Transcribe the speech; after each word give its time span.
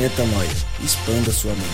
Metanoia. 0.00 0.48
Expanda 0.82 1.30
sua 1.30 1.52
mente. 1.52 1.68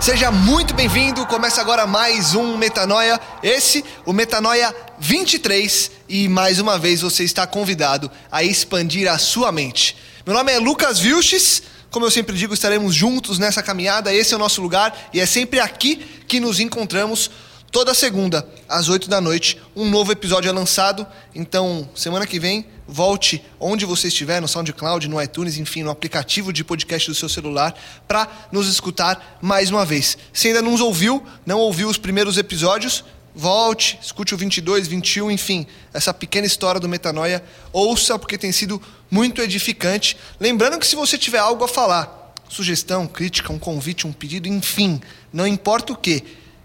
Seja 0.00 0.30
muito 0.30 0.72
bem-vindo. 0.72 1.26
Começa 1.26 1.60
agora 1.60 1.86
mais 1.86 2.34
um 2.34 2.56
Metanoia. 2.56 3.20
Esse, 3.42 3.84
o 4.06 4.14
Metanoia 4.14 4.74
23. 4.98 5.90
E 6.08 6.26
mais 6.26 6.58
uma 6.58 6.78
vez 6.78 7.02
você 7.02 7.22
está 7.22 7.46
convidado 7.46 8.10
a 8.30 8.42
expandir 8.42 9.12
a 9.12 9.18
sua 9.18 9.52
mente. 9.52 9.94
Meu 10.24 10.34
nome 10.34 10.50
é 10.52 10.58
Lucas 10.58 10.98
Vilches. 10.98 11.62
Como 11.90 12.06
eu 12.06 12.10
sempre 12.10 12.34
digo, 12.34 12.54
estaremos 12.54 12.94
juntos 12.94 13.38
nessa 13.38 13.62
caminhada. 13.62 14.10
Esse 14.14 14.32
é 14.32 14.36
o 14.36 14.40
nosso 14.40 14.62
lugar 14.62 15.10
e 15.12 15.20
é 15.20 15.26
sempre 15.26 15.60
aqui 15.60 15.96
que 16.26 16.40
nos 16.40 16.60
encontramos. 16.60 17.30
Toda 17.70 17.92
segunda, 17.92 18.48
às 18.66 18.88
8 18.88 19.06
da 19.06 19.20
noite, 19.20 19.60
um 19.76 19.90
novo 19.90 20.12
episódio 20.12 20.48
é 20.48 20.52
lançado. 20.52 21.06
Então, 21.34 21.86
semana 21.94 22.26
que 22.26 22.40
vem, 22.40 22.66
volte 22.86 23.42
onde 23.58 23.84
você 23.84 24.08
estiver, 24.08 24.40
no 24.40 24.48
SoundCloud, 24.48 25.08
no 25.08 25.20
iTunes, 25.22 25.58
enfim, 25.58 25.82
no 25.82 25.90
aplicativo 25.90 26.52
de 26.52 26.64
podcast 26.64 27.08
do 27.10 27.14
seu 27.14 27.28
celular, 27.28 27.74
para 28.06 28.28
nos 28.50 28.68
escutar 28.68 29.38
mais 29.40 29.70
uma 29.70 29.84
vez. 29.84 30.18
Se 30.32 30.48
ainda 30.48 30.62
não 30.62 30.72
nos 30.72 30.80
ouviu, 30.80 31.22
não 31.46 31.58
ouviu 31.58 31.88
os 31.88 31.98
primeiros 31.98 32.36
episódios, 32.38 33.04
volte, 33.34 33.98
escute 34.02 34.34
o 34.34 34.38
22, 34.38 34.86
21, 34.86 35.30
enfim, 35.30 35.66
essa 35.92 36.12
pequena 36.12 36.46
história 36.46 36.80
do 36.80 36.88
Metanoia, 36.88 37.42
ouça 37.72 38.18
porque 38.18 38.36
tem 38.36 38.52
sido 38.52 38.80
muito 39.10 39.40
edificante. 39.40 40.16
Lembrando 40.38 40.78
que 40.78 40.86
se 40.86 40.96
você 40.96 41.16
tiver 41.16 41.38
algo 41.38 41.64
a 41.64 41.68
falar, 41.68 42.34
sugestão, 42.48 43.06
crítica, 43.06 43.52
um 43.52 43.58
convite, 43.58 44.06
um 44.06 44.12
pedido, 44.12 44.48
enfim, 44.48 45.00
não 45.32 45.46
importa 45.46 45.92
o 45.92 45.96
que, 45.96 46.22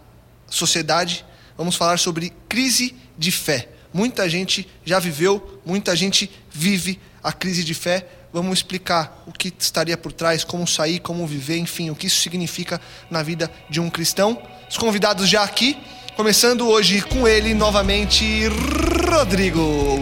sociedade, 0.50 1.24
vamos 1.56 1.76
falar 1.76 1.98
sobre 1.98 2.30
crise 2.48 2.94
de 3.16 3.30
fé. 3.30 3.68
Muita 3.92 4.28
gente 4.28 4.68
já 4.84 4.98
viveu, 4.98 5.60
muita 5.64 5.94
gente 5.96 6.30
vive 6.50 7.00
a 7.22 7.32
crise 7.32 7.64
de 7.64 7.72
fé. 7.74 8.06
Vamos 8.34 8.58
explicar 8.58 9.22
o 9.28 9.32
que 9.32 9.54
estaria 9.56 9.96
por 9.96 10.10
trás, 10.10 10.42
como 10.42 10.66
sair, 10.66 10.98
como 10.98 11.24
viver, 11.24 11.56
enfim, 11.56 11.90
o 11.90 11.94
que 11.94 12.08
isso 12.08 12.20
significa 12.20 12.80
na 13.08 13.22
vida 13.22 13.48
de 13.70 13.80
um 13.80 13.88
cristão. 13.88 14.42
Os 14.68 14.76
convidados 14.76 15.28
já 15.28 15.44
aqui, 15.44 15.78
começando 16.16 16.66
hoje 16.66 17.00
com 17.02 17.28
ele 17.28 17.54
novamente, 17.54 18.48
Rodrigo 19.08 20.00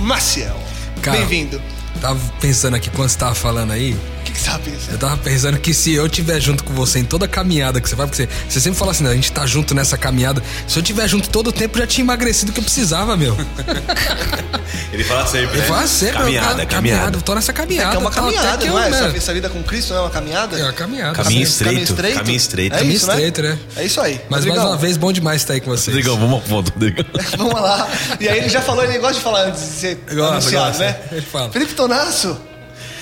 Maciel. 0.00 0.60
Bem-vindo. 1.08 1.62
Tava 2.00 2.18
pensando 2.40 2.74
aqui 2.74 2.90
quando 2.90 3.10
você 3.10 3.18
tava 3.18 3.36
falando 3.36 3.70
aí. 3.70 3.96
Que, 4.38 4.44
que 4.44 4.50
você 4.50 4.70
pensando? 4.70 4.92
Eu 4.92 4.98
tava 4.98 5.16
pensando 5.18 5.58
que 5.58 5.74
se 5.74 5.92
eu 5.94 6.06
estiver 6.06 6.40
junto 6.40 6.64
com 6.64 6.72
você 6.72 6.98
em 7.00 7.04
toda 7.04 7.24
a 7.24 7.28
caminhada 7.28 7.80
que 7.80 7.88
você 7.88 7.96
vai, 7.96 8.06
porque 8.06 8.22
você, 8.24 8.28
você 8.48 8.60
sempre 8.60 8.78
fala 8.78 8.92
assim, 8.92 9.04
né, 9.04 9.10
a 9.10 9.14
gente 9.14 9.32
tá 9.32 9.44
junto 9.46 9.74
nessa 9.74 9.96
caminhada. 9.98 10.42
Se 10.66 10.78
eu 10.78 10.82
tiver 10.82 11.08
junto 11.08 11.28
todo 11.28 11.48
o 11.48 11.52
tempo, 11.52 11.76
eu 11.76 11.82
já 11.82 11.86
tinha 11.86 12.04
emagrecido 12.04 12.50
o 12.50 12.54
que 12.54 12.60
eu 12.60 12.64
precisava, 12.64 13.16
meu. 13.16 13.36
Ele 14.92 15.04
fala 15.04 15.26
sempre, 15.26 15.56
Eu 15.56 15.60
né? 15.62 15.66
falo 15.66 15.88
sempre, 15.88 16.18
Caminhada, 16.18 16.62
eu, 16.62 16.66
caminhada. 16.66 17.16
Eu 17.16 17.22
tô 17.22 17.34
nessa 17.34 17.52
caminhada. 17.52 17.94
É 17.94 17.98
uma 17.98 18.10
tá, 18.10 18.20
até 18.20 18.32
caminhada, 18.32 18.58
que 18.58 18.68
não 18.68 18.78
eu, 18.78 18.84
é? 18.84 18.90
né, 18.90 19.06
Essa, 19.06 19.16
essa 19.16 19.34
vida 19.34 19.48
com 19.48 19.62
Cristo 19.62 19.90
não 19.92 20.00
é 20.00 20.02
uma 20.04 20.10
caminhada? 20.10 20.58
É 20.58 20.62
uma 20.62 20.72
caminhada. 20.72 21.12
Caminho 21.14 21.46
sim. 21.46 21.52
estreito. 21.52 21.94
Caminho 21.94 22.36
estreito. 22.36 22.74
É 22.74 22.78
Caminho 22.78 22.96
isso, 22.96 23.06
né? 23.06 23.14
estreito, 23.14 23.42
né? 23.42 23.58
É 23.76 23.84
isso 23.84 24.00
aí. 24.00 24.20
Mas 24.28 24.40
Rodrigão, 24.40 24.56
mais 24.64 24.70
uma 24.70 24.76
vez, 24.76 24.96
bom 24.96 25.12
demais 25.12 25.42
estar 25.42 25.54
aí 25.54 25.60
com 25.60 25.70
vocês. 25.70 25.88
Rodrigão, 25.94 26.16
vamos 26.18 26.34
ao 26.34 26.40
ponto, 26.40 26.72
Rodrigão. 26.72 27.04
Vamos 27.36 27.54
lá. 27.60 27.88
E 28.20 28.28
aí 28.28 28.38
ele 28.38 28.48
já 28.48 28.60
falou, 28.60 28.84
ele 28.84 28.98
gosta 28.98 29.14
de 29.14 29.20
falar 29.20 29.46
antes 29.46 29.60
de 29.60 29.66
ser 29.68 29.94
Gosta, 30.10 30.32
anunciado, 30.32 30.66
gosta. 30.68 30.84
né? 30.84 30.96
Ele 31.12 31.22
fala. 31.22 31.50
Felipe 31.50 31.74
Tonasso, 31.74 32.38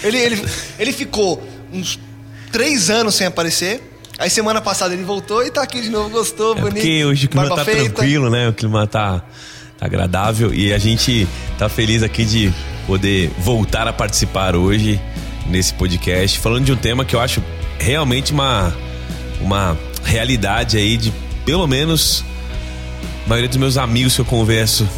ele, 0.03 0.19
ele, 0.19 0.45
ele 0.79 0.93
ficou 0.93 1.43
uns 1.73 1.99
três 2.53 2.91
anos 2.91 3.15
sem 3.15 3.27
aparecer. 3.27 3.93
Aí 4.19 4.31
semana 4.31 4.61
passada 4.62 4.95
ele 4.95 5.05
voltou 5.05 5.45
e 5.45 5.51
tá 5.51 5.62
aqui 5.62 5.81
de 5.83 5.91
novo, 5.91 6.09
gostou, 6.11 6.53
É 6.57 6.61
bonito. 6.61 6.75
porque 6.77 7.05
hoje 7.05 7.27
o 7.27 7.29
clima 7.29 7.49
tá 7.55 7.65
feita. 7.65 7.83
tranquilo, 7.83 8.31
né? 8.31 8.49
O 8.49 8.53
clima 8.53 8.87
tá, 8.87 9.23
tá 9.79 9.84
agradável 9.87 10.55
e 10.55 10.73
a 10.73 10.79
gente 10.79 11.29
tá 11.59 11.69
feliz 11.69 12.03
aqui 12.03 12.25
de 12.25 12.53
poder 12.87 13.31
voltar 13.39 13.87
a 13.87 13.93
participar 13.93 14.57
hoje 14.57 14.99
nesse 15.47 15.75
podcast, 15.75 16.39
falando 16.39 16.65
de 16.65 16.73
um 16.73 16.77
tema 16.77 17.05
que 17.05 17.15
eu 17.15 17.21
acho 17.21 17.43
realmente 17.78 18.33
uma, 18.33 18.75
uma 19.41 19.77
realidade 20.03 20.78
aí 20.78 20.97
de 20.97 21.13
pelo 21.45 21.67
menos 21.67 22.25
a 23.27 23.28
maioria 23.28 23.49
dos 23.49 23.59
meus 23.59 23.77
amigos 23.77 24.15
que 24.15 24.21
eu 24.21 24.25
converso 24.25 24.89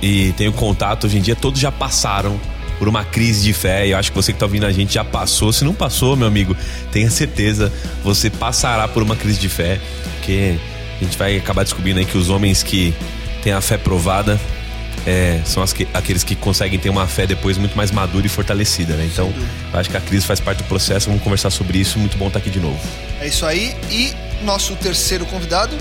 e 0.00 0.32
tenho 0.32 0.52
contato 0.52 1.06
hoje 1.06 1.18
em 1.18 1.20
dia, 1.20 1.36
todos 1.36 1.60
já 1.60 1.70
passaram 1.70 2.40
por 2.80 2.88
uma 2.88 3.04
crise 3.04 3.44
de 3.44 3.52
fé. 3.52 3.86
E 3.86 3.90
eu 3.90 3.98
acho 3.98 4.10
que 4.10 4.16
você 4.16 4.32
que 4.32 4.38
tá 4.38 4.46
ouvindo 4.46 4.64
a 4.66 4.72
gente 4.72 4.94
já 4.94 5.04
passou. 5.04 5.52
Se 5.52 5.62
não 5.64 5.74
passou, 5.74 6.16
meu 6.16 6.26
amigo, 6.26 6.56
tenha 6.90 7.10
certeza, 7.10 7.70
você 8.02 8.28
passará 8.30 8.88
por 8.88 9.02
uma 9.02 9.14
crise 9.14 9.38
de 9.38 9.48
fé. 9.50 9.78
Porque 10.16 10.56
a 11.00 11.04
gente 11.04 11.16
vai 11.18 11.36
acabar 11.36 11.62
descobrindo 11.62 12.00
aí 12.00 12.06
que 12.06 12.16
os 12.18 12.30
homens 12.30 12.62
que 12.62 12.92
têm 13.42 13.52
a 13.52 13.60
fé 13.60 13.76
provada 13.76 14.40
é, 15.06 15.40
são 15.44 15.64
que- 15.66 15.86
aqueles 15.94 16.22
que 16.24 16.34
conseguem 16.34 16.78
ter 16.78 16.90
uma 16.90 17.06
fé 17.06 17.26
depois 17.26 17.56
muito 17.56 17.74
mais 17.76 17.90
madura 17.90 18.26
e 18.26 18.28
fortalecida, 18.28 18.94
né? 18.94 19.08
Então, 19.10 19.32
eu 19.72 19.78
acho 19.78 19.88
que 19.88 19.96
a 19.96 20.00
crise 20.00 20.26
faz 20.26 20.40
parte 20.40 20.58
do 20.58 20.64
processo. 20.64 21.06
Vamos 21.08 21.22
conversar 21.22 21.50
sobre 21.50 21.78
isso. 21.78 21.98
Muito 21.98 22.16
bom 22.18 22.26
estar 22.28 22.38
aqui 22.38 22.50
de 22.50 22.60
novo. 22.60 22.78
É 23.20 23.26
isso 23.28 23.44
aí. 23.46 23.74
E 23.90 24.12
nosso 24.44 24.74
terceiro 24.76 25.24
convidado, 25.26 25.76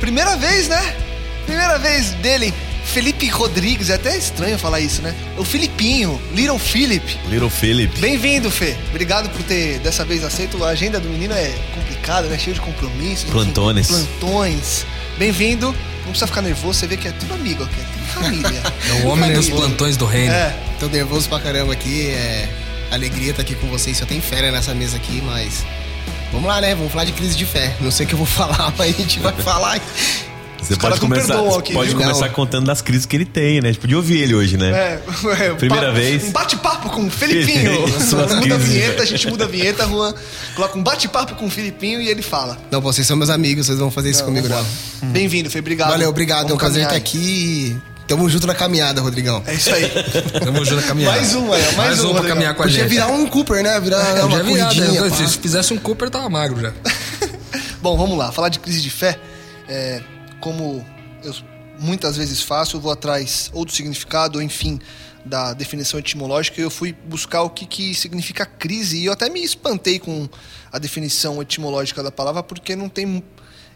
primeira 0.00 0.36
vez, 0.36 0.68
né? 0.68 0.94
Primeira 1.46 1.78
vez 1.78 2.10
dele, 2.22 2.52
Felipe 2.84 3.28
Rodrigues. 3.28 3.90
É 3.90 3.94
até 3.94 4.16
estranho 4.16 4.58
falar 4.58 4.80
isso, 4.80 5.00
né? 5.02 5.14
O 5.38 5.44
Filipinho, 5.44 6.20
Little 6.34 6.58
Philip. 6.58 7.18
Little 7.28 7.50
Philip. 7.50 7.98
Bem-vindo, 8.00 8.50
Fê. 8.50 8.76
Obrigado 8.90 9.28
por 9.30 9.42
ter 9.42 9.78
dessa 9.80 10.04
vez 10.04 10.22
aceito. 10.24 10.62
A 10.64 10.68
agenda 10.68 11.00
do 11.00 11.08
menino 11.08 11.32
é 11.34 11.54
complicada, 11.74 12.28
né? 12.28 12.38
Cheio 12.38 12.54
de 12.54 12.60
compromissos. 12.60 13.24
enfim, 13.24 13.32
Plantones. 13.32 13.86
plantões. 13.88 14.86
Bem-vindo. 15.18 15.66
Não 16.02 16.08
precisa 16.10 16.26
ficar 16.26 16.42
nervoso, 16.42 16.80
você 16.80 16.86
vê 16.88 16.96
que 16.96 17.06
é 17.06 17.12
tudo 17.12 17.32
amigo 17.34 17.62
aqui, 17.62 17.80
é 17.80 17.84
tudo 17.84 18.06
família. 18.24 18.62
É 18.90 19.04
o 19.04 19.06
homem 19.08 19.32
dos 19.32 19.48
plantões 19.48 19.96
do 19.96 20.04
reino. 20.04 20.32
É, 20.32 20.54
Tô 20.80 20.88
nervoso 20.88 21.28
pra 21.28 21.38
caramba 21.38 21.72
aqui, 21.72 22.08
é 22.08 22.48
alegria 22.90 23.30
estar 23.30 23.42
aqui 23.42 23.54
com 23.54 23.68
vocês. 23.68 23.96
Só 23.98 24.04
tem 24.04 24.20
férias 24.20 24.52
nessa 24.52 24.74
mesa 24.74 24.96
aqui, 24.96 25.22
mas 25.24 25.64
vamos 26.32 26.48
lá, 26.48 26.60
né? 26.60 26.74
Vamos 26.74 26.90
falar 26.90 27.04
de 27.04 27.12
crise 27.12 27.36
de 27.36 27.46
fé. 27.46 27.72
Não 27.80 27.90
sei 27.92 28.04
o 28.04 28.08
que 28.08 28.14
eu 28.14 28.18
vou 28.18 28.26
falar, 28.26 28.74
mas 28.76 28.94
a 28.96 28.98
gente 28.98 29.20
vai 29.20 29.32
falar. 29.32 29.80
Você 30.62 30.76
pode 30.76 31.00
não 31.00 31.08
começar, 31.08 31.34
aqui, 31.58 31.72
pode 31.72 31.88
viu? 31.90 31.98
começar 31.98 32.26
Não. 32.26 32.32
contando 32.34 32.66
das 32.66 32.80
crises 32.80 33.04
que 33.04 33.16
ele 33.16 33.24
tem, 33.24 33.60
né? 33.60 33.68
A 33.68 33.72
gente 33.72 33.80
podia 33.80 33.96
ouvir 33.96 34.18
ele 34.22 34.34
hoje, 34.34 34.56
né? 34.56 34.70
é, 34.70 35.02
é, 35.46 35.50
Primeira 35.54 35.88
pa- 35.88 35.92
vez. 35.92 36.24
Um 36.24 36.30
bate-papo 36.32 36.88
com 36.90 37.06
o 37.06 37.10
Felipinho. 37.10 37.72
Muda 38.12 38.36
a 38.36 38.40
crises. 38.40 38.68
vinheta, 38.68 39.02
a 39.02 39.06
gente 39.06 39.26
muda 39.28 39.44
a 39.44 39.48
vinheta, 39.48 39.86
Juan. 39.86 40.14
Coloca 40.54 40.78
um 40.78 40.82
bate-papo 40.82 41.34
com 41.34 41.46
o 41.46 41.50
Felipinho 41.50 42.00
e 42.00 42.08
ele 42.08 42.22
fala. 42.22 42.56
Não, 42.70 42.80
vocês 42.80 43.06
são 43.06 43.16
meus 43.16 43.28
amigos, 43.30 43.66
vocês 43.66 43.76
não 43.78 43.86
vão 43.86 43.92
fazer 43.92 44.10
isso 44.10 44.24
comigo, 44.24 44.48
não. 44.48 44.64
Bem-vindo, 45.10 45.50
Fê. 45.50 45.58
Obrigado. 45.58 45.90
Valeu, 45.90 46.08
obrigado. 46.08 46.50
É 46.50 46.54
um 46.54 46.58
prazer 46.58 46.84
estar 46.84 46.96
aqui 46.96 47.18
e 47.18 47.76
tamo 48.06 48.28
junto 48.30 48.46
na 48.46 48.54
caminhada, 48.54 49.00
Rodrigão. 49.00 49.42
É 49.46 49.54
isso 49.54 49.74
aí. 49.74 49.90
Tamo 50.44 50.64
junto 50.64 50.80
a 50.80 50.86
caminhar. 50.86 51.12
Mais 51.14 51.34
um, 51.34 51.52
aí, 51.52 51.62
ó, 51.72 51.76
mais 51.76 52.04
um, 52.04 52.10
um 52.10 52.14
pra 52.14 52.28
caminhar 52.28 52.54
com 52.54 52.62
a 52.62 52.66
Podia 52.66 52.80
gente. 52.82 52.90
virar 52.90 53.06
um 53.08 53.26
Cooper, 53.26 53.62
né? 53.62 53.80
Virar 53.80 53.98
uma 54.26 54.38
Podia 54.38 54.42
virar, 54.44 54.66
corridinha. 54.68 55.00
né? 55.02 55.10
Se 55.28 55.38
fizesse 55.38 55.72
um 55.72 55.78
Cooper, 55.78 56.08
tava 56.10 56.28
magro 56.28 56.60
já. 56.60 56.72
Bom, 57.80 57.96
vamos 57.96 58.16
lá. 58.16 58.30
Falar 58.30 58.48
de 58.48 58.58
crise 58.58 58.80
de 58.80 58.90
fé. 58.90 59.18
é, 59.68 60.00
como 60.42 60.84
eu 61.24 61.32
muitas 61.78 62.16
vezes 62.16 62.42
faço, 62.42 62.76
eu 62.76 62.80
vou 62.80 62.92
atrás 62.92 63.50
ou 63.54 63.64
do 63.64 63.72
significado, 63.72 64.38
ou 64.38 64.42
enfim, 64.44 64.78
da 65.24 65.54
definição 65.54 65.98
etimológica, 65.98 66.60
eu 66.60 66.68
fui 66.70 66.92
buscar 66.92 67.42
o 67.42 67.50
que, 67.50 67.64
que 67.64 67.94
significa 67.94 68.44
crise, 68.44 68.98
e 68.98 69.06
eu 69.06 69.12
até 69.12 69.28
me 69.30 69.42
espantei 69.42 69.98
com 69.98 70.28
a 70.70 70.78
definição 70.78 71.40
etimológica 71.40 72.02
da 72.02 72.10
palavra, 72.12 72.42
porque 72.42 72.76
não 72.76 72.88
tem 72.88 73.22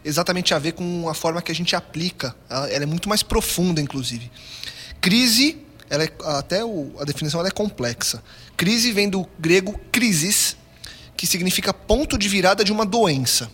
exatamente 0.04 0.52
a 0.54 0.58
ver 0.58 0.72
com 0.72 1.08
a 1.08 1.14
forma 1.14 1.40
que 1.40 1.50
a 1.50 1.54
gente 1.54 1.74
aplica. 1.74 2.34
Ela 2.48 2.68
é 2.82 2.86
muito 2.86 3.08
mais 3.08 3.22
profunda, 3.22 3.80
inclusive. 3.80 4.30
Crise, 5.00 5.58
ela 5.88 6.04
é, 6.04 6.10
até 6.24 6.64
o- 6.64 6.92
a 7.00 7.04
definição 7.04 7.44
é 7.46 7.50
complexa. 7.50 8.22
Crise 8.56 8.92
vem 8.92 9.08
do 9.08 9.26
grego 9.38 9.78
crisis, 9.90 10.56
que 11.16 11.26
significa 11.26 11.72
ponto 11.72 12.18
de 12.18 12.28
virada 12.28 12.62
de 12.62 12.72
uma 12.72 12.84
doença 12.84 13.50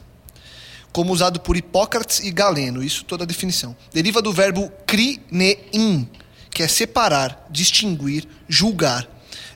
como 0.92 1.12
usado 1.12 1.40
por 1.40 1.56
Hipócrates 1.56 2.20
e 2.20 2.30
Galeno, 2.30 2.82
isso 2.82 3.04
toda 3.04 3.24
a 3.24 3.26
definição. 3.26 3.74
Deriva 3.92 4.20
do 4.20 4.32
verbo 4.32 4.70
krinein, 4.86 6.08
que 6.50 6.62
é 6.62 6.68
separar, 6.68 7.46
distinguir, 7.50 8.28
julgar, 8.46 9.08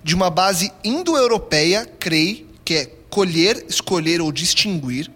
de 0.02 0.14
uma 0.14 0.30
base 0.30 0.72
indo-europeia, 0.82 1.84
crei, 1.98 2.48
que 2.64 2.74
é 2.74 2.86
colher, 3.10 3.66
escolher 3.68 4.20
ou 4.20 4.32
distinguir. 4.32 5.10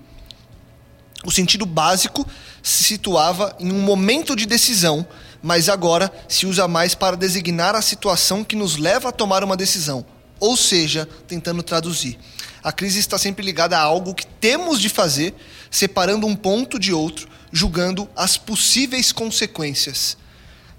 O 1.24 1.30
sentido 1.30 1.64
básico 1.64 2.26
se 2.62 2.84
situava 2.84 3.56
em 3.58 3.72
um 3.72 3.80
momento 3.80 4.36
de 4.36 4.46
decisão, 4.46 5.06
mas 5.42 5.68
agora 5.68 6.12
se 6.28 6.46
usa 6.46 6.68
mais 6.68 6.94
para 6.94 7.16
designar 7.16 7.74
a 7.74 7.82
situação 7.82 8.44
que 8.44 8.56
nos 8.56 8.76
leva 8.76 9.08
a 9.08 9.12
tomar 9.12 9.42
uma 9.42 9.56
decisão, 9.56 10.04
ou 10.38 10.56
seja, 10.56 11.08
tentando 11.26 11.62
traduzir. 11.62 12.18
A 12.62 12.72
crise 12.72 12.98
está 12.98 13.16
sempre 13.16 13.44
ligada 13.44 13.78
a 13.78 13.82
algo 13.82 14.14
que 14.14 14.26
temos 14.26 14.80
de 14.80 14.88
fazer, 14.88 15.34
separando 15.70 16.26
um 16.26 16.34
ponto 16.34 16.78
de 16.78 16.92
outro, 16.92 17.28
julgando 17.52 18.08
as 18.16 18.36
possíveis 18.36 19.12
consequências. 19.12 20.16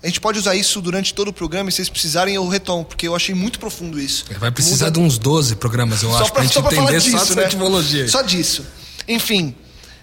A 0.03 0.07
gente 0.07 0.19
pode 0.19 0.39
usar 0.39 0.55
isso 0.55 0.81
durante 0.81 1.13
todo 1.13 1.27
o 1.27 1.33
programa 1.33 1.69
e 1.69 1.71
se 1.71 1.77
vocês 1.77 1.89
precisarem 1.89 2.33
eu 2.33 2.47
retomo, 2.47 2.83
porque 2.83 3.07
eu 3.07 3.15
achei 3.15 3.35
muito 3.35 3.59
profundo 3.59 3.99
isso. 3.99 4.25
Vai 4.39 4.51
precisar 4.51 4.85
Muda- 4.85 4.99
de 4.99 5.05
uns 5.05 5.19
12 5.19 5.55
programas, 5.55 6.01
eu 6.01 6.15
acho, 6.17 6.33
pra, 6.33 6.41
gente 6.41 6.53
só 6.53 6.61
pra 6.61 6.71
falar 6.71 6.83
entender 6.85 7.01
só 7.01 7.05
disso, 7.19 7.23
essa 7.23 7.35
né? 7.35 7.45
etimologia. 7.45 8.07
Só 8.07 8.21
disso. 8.23 8.65
Enfim, 9.07 9.55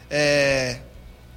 é, 0.08 0.78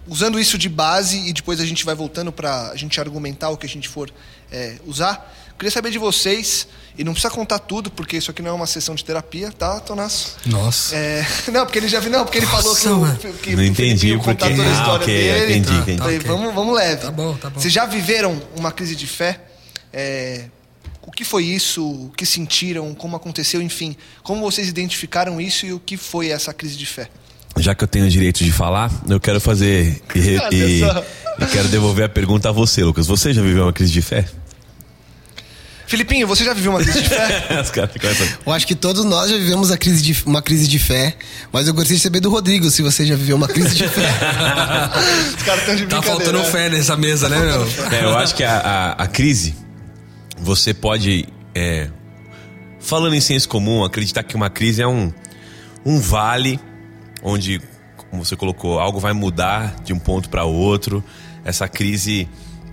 usando 0.08 0.40
isso 0.40 0.58
de 0.60 0.70
base 0.70 1.28
e 1.28 1.34
depois 1.34 1.60
a 1.60 1.66
gente 1.66 1.84
vai 1.84 1.96
voltando 1.96 2.32
pra 2.32 2.70
a 2.70 2.76
gente 2.76 3.00
argumentar 3.00 3.50
o 3.50 3.58
que 3.58 3.66
a 3.66 3.70
gente 3.70 3.90
for 3.90 4.12
é, 4.52 4.78
usar. 4.86 5.41
Queria 5.62 5.72
saber 5.72 5.92
de 5.92 6.00
vocês, 6.00 6.68
e 6.98 7.04
não 7.04 7.14
precisa 7.14 7.32
contar 7.32 7.60
tudo, 7.60 7.92
porque 7.92 8.18
isso 8.18 8.32
aqui 8.32 8.42
não 8.42 8.50
é 8.50 8.54
uma 8.54 8.66
sessão 8.66 8.96
de 8.96 9.06
terapia, 9.06 9.52
tá, 9.52 9.80
Tonasso? 9.80 10.38
Nossa. 10.48 10.96
É, 10.96 11.24
não, 11.54 11.66
porque 11.68 11.78
ele 11.78 11.88
já 11.88 12.00
viu, 12.00 12.10
não, 12.10 12.24
porque 12.26 12.40
ele 12.40 12.48
falou 12.48 12.76
que, 12.76 12.88
Nossa, 12.90 13.28
o, 13.28 13.34
que 13.34 13.56
Não 13.56 13.62
o 13.62 13.66
entendi 13.68 14.14
porque- 14.18 14.26
contar 14.32 14.50
toda 14.50 14.64
a 14.64 14.66
Ah, 14.68 14.72
história 14.74 15.04
ok, 15.04 15.16
dele. 15.16 15.54
entendi, 15.58 15.68
Tá, 15.68 15.82
entendi. 15.84 15.98
tá. 16.00 16.04
Falei, 16.04 16.18
ok. 16.18 16.28
vamos, 16.32 16.56
vamos 16.56 16.76
leve. 16.76 17.02
Tá 17.04 17.12
bom, 17.12 17.36
tá 17.36 17.50
bom. 17.52 17.60
Vocês 17.60 17.72
já 17.72 17.86
viveram 17.86 18.42
uma 18.58 18.72
crise 18.72 18.96
de 18.96 19.06
fé? 19.06 19.40
É, 19.94 20.46
o 21.04 21.12
que 21.12 21.24
foi 21.24 21.44
isso? 21.46 21.86
O 21.88 22.12
que 22.18 22.26
sentiram? 22.26 22.94
Como 22.96 23.16
aconteceu? 23.16 23.62
Enfim, 23.62 23.96
como 24.24 24.42
vocês 24.42 24.68
identificaram 24.68 25.40
isso 25.40 25.68
e 25.68 25.74
o 25.74 25.80
que 25.80 25.96
foi 25.96 26.30
essa 26.30 26.52
crise 26.54 26.76
de 26.76 26.88
fé? 26.88 27.08
Já 27.58 27.76
que 27.76 27.84
eu 27.84 27.88
tenho 27.88 28.06
o 28.06 28.10
direito 28.10 28.44
de 28.44 28.52
falar, 28.52 28.90
eu 29.08 29.20
quero 29.20 29.40
fazer 29.40 30.02
e, 30.16 30.20
e- 30.56 30.82
e 30.84 31.46
quero 31.52 31.68
devolver 31.68 32.06
a 32.06 32.10
pergunta 32.10 32.50
a 32.50 32.52
você, 32.52 32.84
Lucas. 32.84 33.06
Você 33.06 33.32
já 33.34 33.42
viveu 33.44 33.64
uma 33.66 33.74
crise 33.74 33.92
de 33.92 34.02
fé? 34.02 34.26
Filipinho, 35.92 36.26
você 36.28 36.44
já 36.44 36.54
viveu 36.54 36.72
uma 36.72 36.82
crise 36.82 37.02
de 37.04 37.10
fé? 37.10 37.60
Os 37.62 37.70
caras 37.70 37.92
ficam 37.92 38.10
essa- 38.10 38.38
Eu 38.46 38.54
acho 38.54 38.66
que 38.66 38.74
todos 38.76 39.04
nós 39.06 39.30
já 39.30 39.36
vivemos 39.38 39.70
a 39.72 39.78
crise 39.78 40.02
de, 40.02 40.24
uma 40.26 40.42
crise 40.42 40.68
de 40.68 40.80
fé, 40.80 41.16
mas 41.52 41.68
eu 41.68 41.74
gostaria 41.74 41.98
de 41.98 42.04
saber 42.04 42.20
do 42.22 42.30
Rodrigo 42.30 42.70
se 42.70 42.82
você 42.82 43.06
já 43.06 43.16
viveu 43.16 43.36
uma 43.36 43.48
crise 43.48 43.76
de 43.76 43.88
fé. 43.88 44.10
Os 45.38 45.44
caras 45.44 45.60
estão 45.62 45.76
de 45.76 45.86
Tá 45.88 46.02
faltando 46.02 46.40
né? 46.40 46.46
fé 46.46 46.70
nessa 46.70 46.96
mesa, 46.98 47.28
né, 47.30 47.38
meu? 47.40 47.68
É, 47.92 48.04
eu 48.06 48.18
acho 48.18 48.34
que 48.36 48.44
a, 48.44 48.58
a- 48.98 49.04
a 49.04 49.08
crise, 49.08 49.54
você 50.40 50.74
pode, 50.74 51.28
é, 51.54 51.90
falando 52.80 53.14
em 53.16 53.22
senso 53.22 53.48
comum, 53.50 53.84
acreditar 53.84 54.24
que 54.24 54.36
uma 54.36 54.50
crise 54.50 54.82
é 54.82 54.88
um, 54.88 55.12
um 55.86 56.00
vale 56.00 56.60
onde, 57.22 57.62
como 58.10 58.24
você 58.26 58.36
colocou, 58.36 58.80
algo 58.80 59.00
vai 59.00 59.14
mudar 59.14 59.76
de 59.84 59.94
um 59.94 60.00
ponto 60.00 60.30
para 60.30 60.44
outro. 60.46 61.04
Essa 61.44 61.68
crise, 61.68 62.28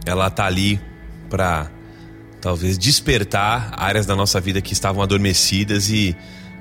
ela 0.07 0.31
tá 0.31 0.45
ali 0.47 0.81
para 1.29 1.71
talvez 2.41 2.79
despertar 2.79 3.73
áreas 3.77 4.07
da 4.07 4.15
nossa 4.15 4.41
vida 4.41 4.61
que 4.61 4.73
estavam 4.73 5.03
adormecidas 5.03 5.91
e 5.91 6.17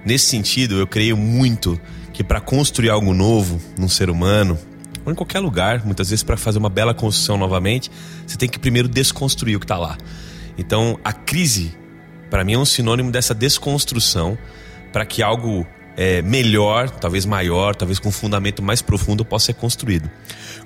nesse 0.05 0.25
sentido 0.25 0.75
eu 0.79 0.87
creio 0.87 1.15
muito 1.15 1.79
que 2.13 2.23
para 2.23 2.41
construir 2.41 2.89
algo 2.89 3.13
novo 3.13 3.61
num 3.77 3.87
ser 3.87 4.09
humano 4.09 4.57
ou 5.05 5.11
em 5.11 5.15
qualquer 5.15 5.39
lugar, 5.39 5.85
muitas 5.85 6.09
vezes 6.09 6.23
para 6.23 6.35
fazer 6.35 6.57
uma 6.57 6.69
bela 6.69 6.93
construção 6.93 7.37
novamente, 7.37 7.89
você 8.25 8.37
tem 8.37 8.49
que 8.49 8.59
primeiro 8.59 8.89
desconstruir 8.89 9.55
o 9.55 9.59
que 9.59 9.63
está 9.63 9.77
lá. 9.77 9.97
Então, 10.57 10.99
a 11.03 11.13
crise 11.13 11.73
para 12.29 12.43
mim 12.43 12.53
é 12.53 12.57
um 12.57 12.65
sinônimo 12.65 13.09
dessa 13.09 13.33
desconstrução 13.33 14.37
para 14.91 15.05
que 15.05 15.23
algo 15.23 15.65
é, 15.95 16.21
melhor, 16.21 16.89
talvez 16.89 17.25
maior, 17.25 17.75
talvez 17.75 17.99
com 17.99 18.09
um 18.09 18.11
fundamento 18.11 18.61
mais 18.61 18.81
profundo 18.81 19.23
possa 19.23 19.47
ser 19.47 19.53
construído. 19.53 20.09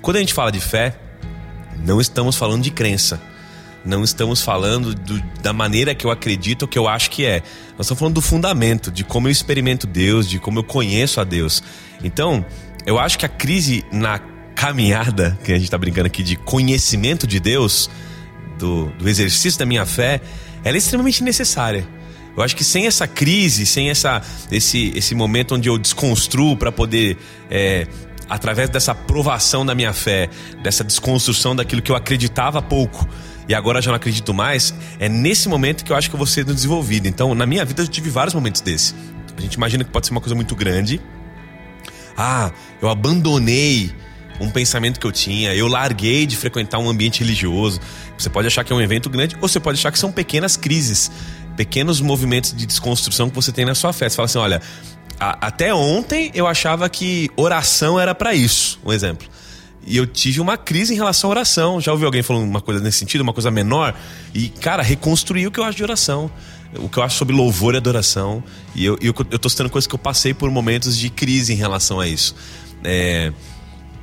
Quando 0.02 0.18
a 0.18 0.20
gente 0.20 0.34
fala 0.34 0.52
de 0.52 0.60
fé, 0.60 0.96
não 1.86 2.02
estamos 2.02 2.36
falando 2.36 2.64
de 2.64 2.72
crença. 2.72 3.22
Não 3.84 4.04
estamos 4.04 4.42
falando 4.42 4.94
do- 4.94 5.22
da 5.42 5.52
maneira 5.52 5.96
que 5.96 6.06
eu 6.06 6.12
acredito 6.12 6.68
que 6.68 6.78
eu 6.78 6.88
acho 6.88 7.10
que 7.10 7.26
é. 7.26 7.42
Nós 7.78 7.82
estamos 7.88 8.00
falando 8.00 8.16
do 8.16 8.22
fundamento, 8.22 8.92
de 8.92 9.04
como 9.04 9.28
eu 9.28 9.32
experimento 9.32 9.88
Deus, 9.88 10.28
de 10.30 10.40
como 10.40 10.60
eu 10.60 10.64
conheço 10.64 11.20
a 11.20 11.24
Deus. 11.24 11.64
Então, 12.04 12.46
eu 12.86 13.00
acho 13.00 13.18
que 13.18 13.26
a 13.26 13.30
crise 13.30 13.84
na 13.92 14.20
caminhada, 14.56 15.38
que 15.44 15.52
a 15.52 15.56
gente 15.56 15.64
está 15.66 15.78
brincando 15.78 16.06
aqui, 16.08 16.22
de 16.22 16.36
conhecimento 16.36 17.26
de 17.26 17.40
Deus, 17.40 17.90
do, 18.60 18.86
do 19.00 19.10
exercício 19.10 19.58
da 19.58 19.66
minha 19.66 19.86
fé, 19.86 20.22
ela 20.64 20.78
é 20.78 20.80
extremamente 20.80 21.24
necessária. 21.24 21.88
Eu 22.38 22.44
acho 22.44 22.56
que 22.56 22.64
sem 22.64 22.86
essa 22.86 23.08
crise, 23.08 23.66
sem 23.66 23.90
essa, 23.90 24.22
esse, 24.52 24.94
esse 24.96 25.16
momento 25.16 25.56
onde 25.56 25.68
eu 25.68 25.78
desconstruo 25.80 26.56
para 26.56 26.72
poder, 26.72 27.18
é, 27.50 27.88
através 28.30 28.70
dessa 28.70 28.94
provação 28.94 29.66
da 29.66 29.74
minha 29.74 29.92
fé, 29.92 30.30
dessa 30.62 30.84
desconstrução 30.84 31.56
daquilo 31.56 31.82
que 31.82 31.92
eu 31.92 31.96
acreditava 31.96 32.62
pouco 32.62 33.08
e 33.48 33.56
agora 33.56 33.82
já 33.82 33.90
não 33.92 33.96
acredito 33.96 34.34
mais, 34.34 34.74
é 35.00 35.10
nesse 35.10 35.50
momento 35.50 35.84
que 35.84 35.92
eu 35.92 35.96
acho 35.96 36.10
que 36.10 36.16
eu 36.16 36.18
vou 36.18 36.28
ser 36.28 36.44
desenvolvido. 36.46 37.08
Então, 37.08 37.34
na 37.36 37.46
minha 37.46 37.64
vida, 37.66 37.82
eu 37.84 37.88
tive 37.88 38.10
vários 38.10 38.34
momentos 38.34 38.62
desse. 38.62 38.94
A 39.38 39.42
gente 39.42 39.56
imagina 39.56 39.84
que 39.84 39.90
pode 39.90 40.06
ser 40.08 40.12
uma 40.14 40.22
coisa 40.22 40.36
muito 40.36 40.56
grande. 40.56 41.02
Ah, 42.18 42.52
eu 42.82 42.90
abandonei 42.90 43.92
um 44.40 44.50
pensamento 44.50 45.00
que 45.00 45.06
eu 45.06 45.12
tinha, 45.12 45.54
eu 45.54 45.68
larguei 45.68 46.26
de 46.26 46.36
frequentar 46.36 46.80
um 46.80 46.90
ambiente 46.90 47.20
religioso. 47.20 47.80
Você 48.18 48.30
pode 48.30 48.48
achar 48.48 48.64
que 48.64 48.74
é 48.74 48.76
um 48.76 48.82
evento 48.82 49.10
grande, 49.10 49.36
ou 49.42 49.48
você 49.48 49.60
pode 49.60 49.80
achar 49.80 49.92
que 49.92 50.00
são 50.00 50.12
pequenas 50.12 50.58
crises, 50.58 51.12
pequenos 51.56 52.02
movimentos 52.02 52.54
de 52.56 52.66
desconstrução 52.66 53.30
que 53.30 53.36
você 53.36 53.52
tem 53.52 53.66
na 53.66 53.76
sua 53.76 53.94
fé. 53.94 54.10
Você 54.10 54.16
fala 54.16 54.26
assim: 54.26 54.40
olha, 54.40 54.62
a- 55.20 55.48
até 55.48 55.74
ontem 55.74 56.32
eu 56.34 56.48
achava 56.48 56.90
que 56.90 57.30
oração 57.36 58.00
era 58.00 58.14
para 58.16 58.34
isso, 58.34 58.80
um 58.86 58.92
exemplo. 58.92 59.28
E 59.86 59.98
eu 59.98 60.06
tive 60.06 60.40
uma 60.40 60.58
crise 60.58 60.94
em 60.94 60.96
relação 60.96 61.30
à 61.30 61.32
oração. 61.32 61.82
Já 61.82 61.92
ouviu 61.92 62.08
alguém 62.08 62.22
falando 62.22 62.44
uma 62.44 62.62
coisa 62.62 62.82
nesse 62.82 63.00
sentido, 63.00 63.22
uma 63.22 63.34
coisa 63.34 63.50
menor? 63.50 63.96
E, 64.34 64.50
cara, 64.50 64.84
reconstruir 64.84 65.48
o 65.48 65.52
que 65.52 65.60
eu 65.60 65.64
acho 65.64 65.78
de 65.78 65.84
oração. 65.84 66.30
O 66.76 66.88
que 66.88 66.98
eu 66.98 67.04
acho 67.04 67.18
sobre 67.18 67.36
louvor 67.36 67.74
e 67.74 67.78
adoração. 67.78 68.44
E 68.76 68.86
eu, 68.86 68.98
eu, 69.02 69.14
eu 69.32 69.40
tô 69.40 69.50
citando 69.50 69.70
coisas 69.70 69.88
que 69.88 69.96
eu 69.96 70.00
passei 70.00 70.34
por 70.34 70.50
momentos 70.52 70.98
de 70.98 71.10
crise 71.10 71.54
em 71.54 71.56
relação 71.56 72.00
a 72.00 72.08
isso. 72.08 72.36
É, 72.84 73.34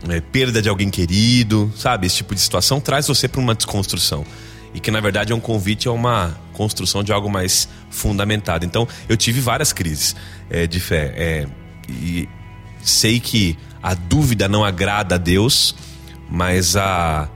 é, 0.08 0.20
perda 0.20 0.60
de 0.60 0.68
alguém 0.68 0.90
querido, 0.90 1.72
sabe? 1.76 2.06
Esse 2.06 2.16
tipo 2.16 2.34
de 2.34 2.40
situação 2.40 2.80
traz 2.80 3.06
você 3.06 3.28
para 3.28 3.40
uma 3.40 3.54
desconstrução. 3.54 4.26
E 4.74 4.80
que 4.80 4.90
na 4.90 5.00
verdade 5.00 5.32
é 5.32 5.34
um 5.34 5.40
convite 5.40 5.88
a 5.88 5.92
uma 5.92 6.38
construção 6.52 7.02
de 7.02 7.12
algo 7.12 7.30
mais 7.30 7.68
fundamentado. 7.88 8.66
Então, 8.66 8.86
eu 9.08 9.16
tive 9.16 9.40
várias 9.40 9.72
crises 9.72 10.14
é, 10.50 10.66
de 10.66 10.80
fé. 10.80 11.14
é, 11.16 11.46
e 11.88 12.28
sei 12.82 13.18
que 13.20 13.56
a 13.82 13.94
dúvida 13.94 14.48
não 14.48 14.64
agrada 14.64 15.14
a 15.14 15.18
Deus, 15.18 15.74
mas 16.30 16.76
a, 16.76 17.28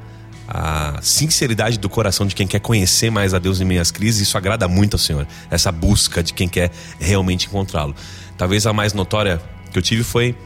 a 0.49 0.99
sinceridade 1.03 1.79
do 1.79 1.89
coração 1.89 2.27
de 2.27 2.35
quem 2.35 2.47
quer 2.47 2.61
conhecer 2.61 3.11
mais 3.11 3.35
a 3.35 3.39
Deus 3.39 3.61
em 3.61 3.65
meio 3.65 3.81
às 3.81 3.91
crises, 3.91 4.23
isso 4.29 4.37
agrada 4.37 4.67
muito 4.69 4.95
ao 4.95 4.99
Senhor. 4.99 5.27
Essa 5.51 5.73
busca 5.73 6.23
de 6.23 6.33
quem 6.33 6.49
quer 6.49 6.71
realmente 7.01 7.47
encontrá-lo. 7.47 7.95
Talvez 8.37 8.67
a 8.67 8.73
mais 8.73 8.93
notória 8.93 9.41
que 9.71 9.79
eu 9.79 9.83
tive 9.83 10.03
foi 10.03 10.37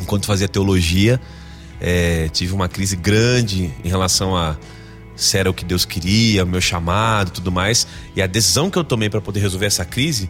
enquanto 0.00 0.26
fazia 0.26 0.48
teologia, 0.48 1.20
é, 1.80 2.28
tive 2.28 2.52
uma 2.52 2.68
crise 2.68 2.96
grande 2.96 3.72
em 3.84 3.88
relação 3.88 4.36
a 4.36 4.56
se 5.14 5.38
era 5.38 5.48
o 5.48 5.54
que 5.54 5.64
Deus 5.64 5.86
queria, 5.86 6.44
o 6.44 6.46
meu 6.46 6.60
chamado, 6.60 7.30
tudo 7.30 7.50
mais. 7.50 7.86
E 8.14 8.20
a 8.20 8.26
decisão 8.26 8.70
que 8.70 8.78
eu 8.78 8.84
tomei 8.84 9.08
para 9.08 9.20
poder 9.20 9.40
resolver 9.40 9.66
essa 9.66 9.84
crise, 9.84 10.28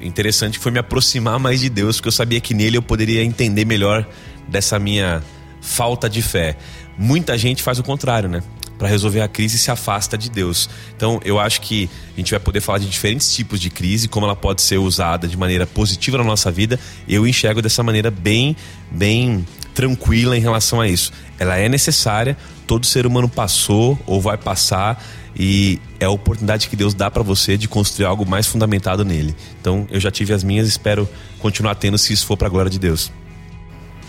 interessante 0.00 0.58
foi 0.58 0.72
me 0.72 0.78
aproximar 0.78 1.38
mais 1.38 1.60
de 1.60 1.68
Deus, 1.68 1.96
porque 1.96 2.08
eu 2.08 2.12
sabia 2.12 2.40
que 2.40 2.54
nele 2.54 2.76
eu 2.76 2.82
poderia 2.82 3.22
entender 3.22 3.64
melhor 3.64 4.06
dessa 4.48 4.78
minha 4.78 5.22
falta 5.60 6.08
de 6.08 6.22
fé. 6.22 6.56
Muita 6.98 7.36
gente 7.36 7.62
faz 7.62 7.78
o 7.78 7.82
contrário, 7.82 8.28
né? 8.28 8.42
Para 8.78 8.88
resolver 8.88 9.20
a 9.20 9.28
crise 9.28 9.58
se 9.58 9.70
afasta 9.70 10.18
de 10.18 10.30
Deus. 10.30 10.68
Então, 10.96 11.20
eu 11.24 11.40
acho 11.40 11.60
que 11.62 11.88
a 12.14 12.20
gente 12.20 12.30
vai 12.30 12.40
poder 12.40 12.60
falar 12.60 12.78
de 12.78 12.88
diferentes 12.88 13.34
tipos 13.34 13.58
de 13.58 13.70
crise, 13.70 14.06
como 14.06 14.26
ela 14.26 14.36
pode 14.36 14.60
ser 14.62 14.78
usada 14.78 15.26
de 15.26 15.36
maneira 15.36 15.66
positiva 15.66 16.18
na 16.18 16.24
nossa 16.24 16.50
vida. 16.50 16.78
Eu 17.08 17.26
enxergo 17.26 17.62
dessa 17.62 17.82
maneira 17.82 18.10
bem, 18.10 18.54
bem 18.90 19.46
tranquila 19.76 20.36
em 20.36 20.40
relação 20.40 20.80
a 20.80 20.88
isso. 20.88 21.12
Ela 21.38 21.58
é 21.58 21.68
necessária, 21.68 22.34
todo 22.66 22.86
ser 22.86 23.06
humano 23.06 23.28
passou 23.28 23.98
ou 24.06 24.22
vai 24.22 24.38
passar 24.38 25.04
e 25.38 25.78
é 26.00 26.06
a 26.06 26.10
oportunidade 26.10 26.68
que 26.68 26.74
Deus 26.74 26.94
dá 26.94 27.10
para 27.10 27.22
você 27.22 27.58
de 27.58 27.68
construir 27.68 28.06
algo 28.06 28.26
mais 28.26 28.46
fundamentado 28.46 29.04
nele. 29.04 29.36
Então, 29.60 29.86
eu 29.90 30.00
já 30.00 30.10
tive 30.10 30.32
as 30.32 30.42
minhas, 30.42 30.66
espero 30.66 31.06
continuar 31.40 31.74
tendo 31.74 31.98
se 31.98 32.14
isso 32.14 32.24
for 32.24 32.38
para 32.38 32.48
a 32.48 32.50
glória 32.50 32.70
de 32.70 32.78
Deus. 32.78 33.12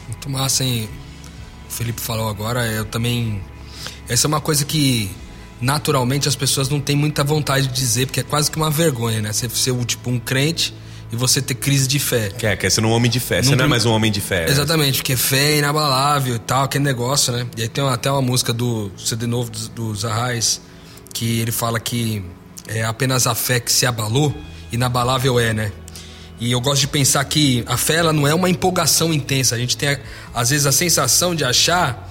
Muito 0.08 0.30
massa, 0.30 0.64
hein? 0.64 0.88
O 1.70 1.72
Felipe 1.72 2.00
falou 2.00 2.30
agora, 2.30 2.66
eu 2.66 2.86
também. 2.86 3.42
Essa 4.08 4.26
é 4.26 4.30
uma 4.30 4.40
coisa 4.40 4.64
que 4.64 5.12
naturalmente 5.60 6.30
as 6.30 6.36
pessoas 6.36 6.70
não 6.70 6.80
têm 6.80 6.96
muita 6.96 7.26
vontade 7.26 7.68
de 7.68 7.74
dizer, 7.74 8.06
porque 8.06 8.22
é 8.22 8.24
quase 8.24 8.50
que 8.50 8.56
uma 8.56 8.72
vergonha, 8.72 9.22
né? 9.22 9.34
Você 9.34 9.50
ser 9.50 9.76
tipo 9.84 10.10
um 10.10 10.18
crente 10.18 10.74
e 11.12 11.16
você 11.16 11.42
ter 11.42 11.56
crise 11.56 11.88
de 11.88 12.00
fé. 12.00 12.30
Quer, 12.38 12.58
quer 12.58 12.70
ser 12.70 12.84
um 12.84 12.92
homem 12.92 13.10
de 13.10 13.20
fé. 13.20 13.42
Você 13.42 13.52
não, 13.52 13.58
não 13.58 13.66
é 13.66 13.68
mais 13.68 13.86
um 13.86 13.92
homem 13.92 14.12
de 14.12 14.22
fé. 14.22 14.46
Né? 14.46 14.52
Exatamente, 14.52 14.98
porque 14.98 15.16
fé 15.16 15.54
é 15.54 15.58
inabalável 15.60 16.36
e 16.36 16.40
tal, 16.40 16.64
aquele 16.64 16.84
negócio, 16.84 17.34
né? 17.34 17.48
E 17.56 17.62
aí 17.62 17.70
tem 17.70 17.88
até 17.88 18.12
uma 18.12 18.22
música 18.22 18.52
do 18.52 18.92
CD 18.98 19.26
novo 19.26 19.50
dos 19.50 19.70
do 19.70 20.08
Arrais 20.08 20.62
que 21.14 21.40
ele 21.40 21.52
fala 21.52 21.80
que 21.80 22.24
é 22.68 22.84
apenas 22.84 23.26
a 23.26 23.34
fé 23.34 23.60
que 23.60 23.72
se 23.72 23.86
abalou, 23.86 24.36
inabalável 24.72 25.40
é, 25.40 25.54
né? 25.54 25.72
E 26.40 26.52
eu 26.52 26.62
gosto 26.62 26.82
de 26.82 26.88
pensar 26.88 27.24
que 27.26 27.64
a 27.66 27.78
fé 27.78 27.96
ela 27.96 28.14
não 28.14 28.28
é 28.28 28.34
uma 28.34 28.50
empolgação 28.50 29.12
intensa. 29.12 29.56
A 29.56 29.58
gente 29.58 29.76
tem, 29.76 29.98
às 30.34 30.52
vezes, 30.52 30.68
a 30.68 30.72
sensação 30.72 31.34
de 31.34 31.44
achar, 31.44 32.08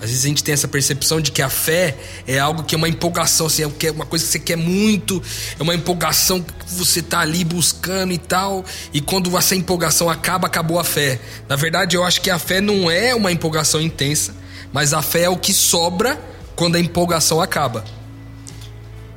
às 0.00 0.08
vezes 0.08 0.24
a 0.24 0.28
gente 0.28 0.42
tem 0.42 0.54
essa 0.54 0.66
percepção 0.66 1.20
de 1.20 1.30
que 1.30 1.42
a 1.42 1.50
fé 1.50 1.94
é 2.26 2.38
algo 2.38 2.62
que 2.62 2.74
é 2.74 2.78
uma 2.78 2.88
empolgação, 2.88 3.46
assim, 3.46 3.62
é 3.62 3.90
uma 3.90 4.06
coisa 4.06 4.24
que 4.24 4.30
você 4.30 4.38
quer 4.38 4.56
muito, 4.56 5.22
é 5.58 5.62
uma 5.62 5.74
empolgação 5.74 6.40
que 6.40 6.74
você 6.74 7.02
tá 7.02 7.20
ali 7.20 7.44
buscando 7.44 8.10
e 8.10 8.16
tal. 8.16 8.64
E 8.94 9.00
quando 9.02 9.36
essa 9.36 9.54
empolgação 9.54 10.08
acaba, 10.08 10.46
acabou 10.46 10.78
a 10.78 10.84
fé. 10.84 11.20
Na 11.46 11.54
verdade, 11.54 11.96
eu 11.96 12.02
acho 12.02 12.22
que 12.22 12.30
a 12.30 12.38
fé 12.38 12.62
não 12.62 12.90
é 12.90 13.14
uma 13.14 13.30
empolgação 13.30 13.78
intensa, 13.78 14.34
mas 14.72 14.94
a 14.94 15.02
fé 15.02 15.24
é 15.24 15.28
o 15.28 15.36
que 15.36 15.52
sobra 15.52 16.18
quando 16.56 16.76
a 16.76 16.80
empolgação 16.80 17.38
acaba. 17.38 17.84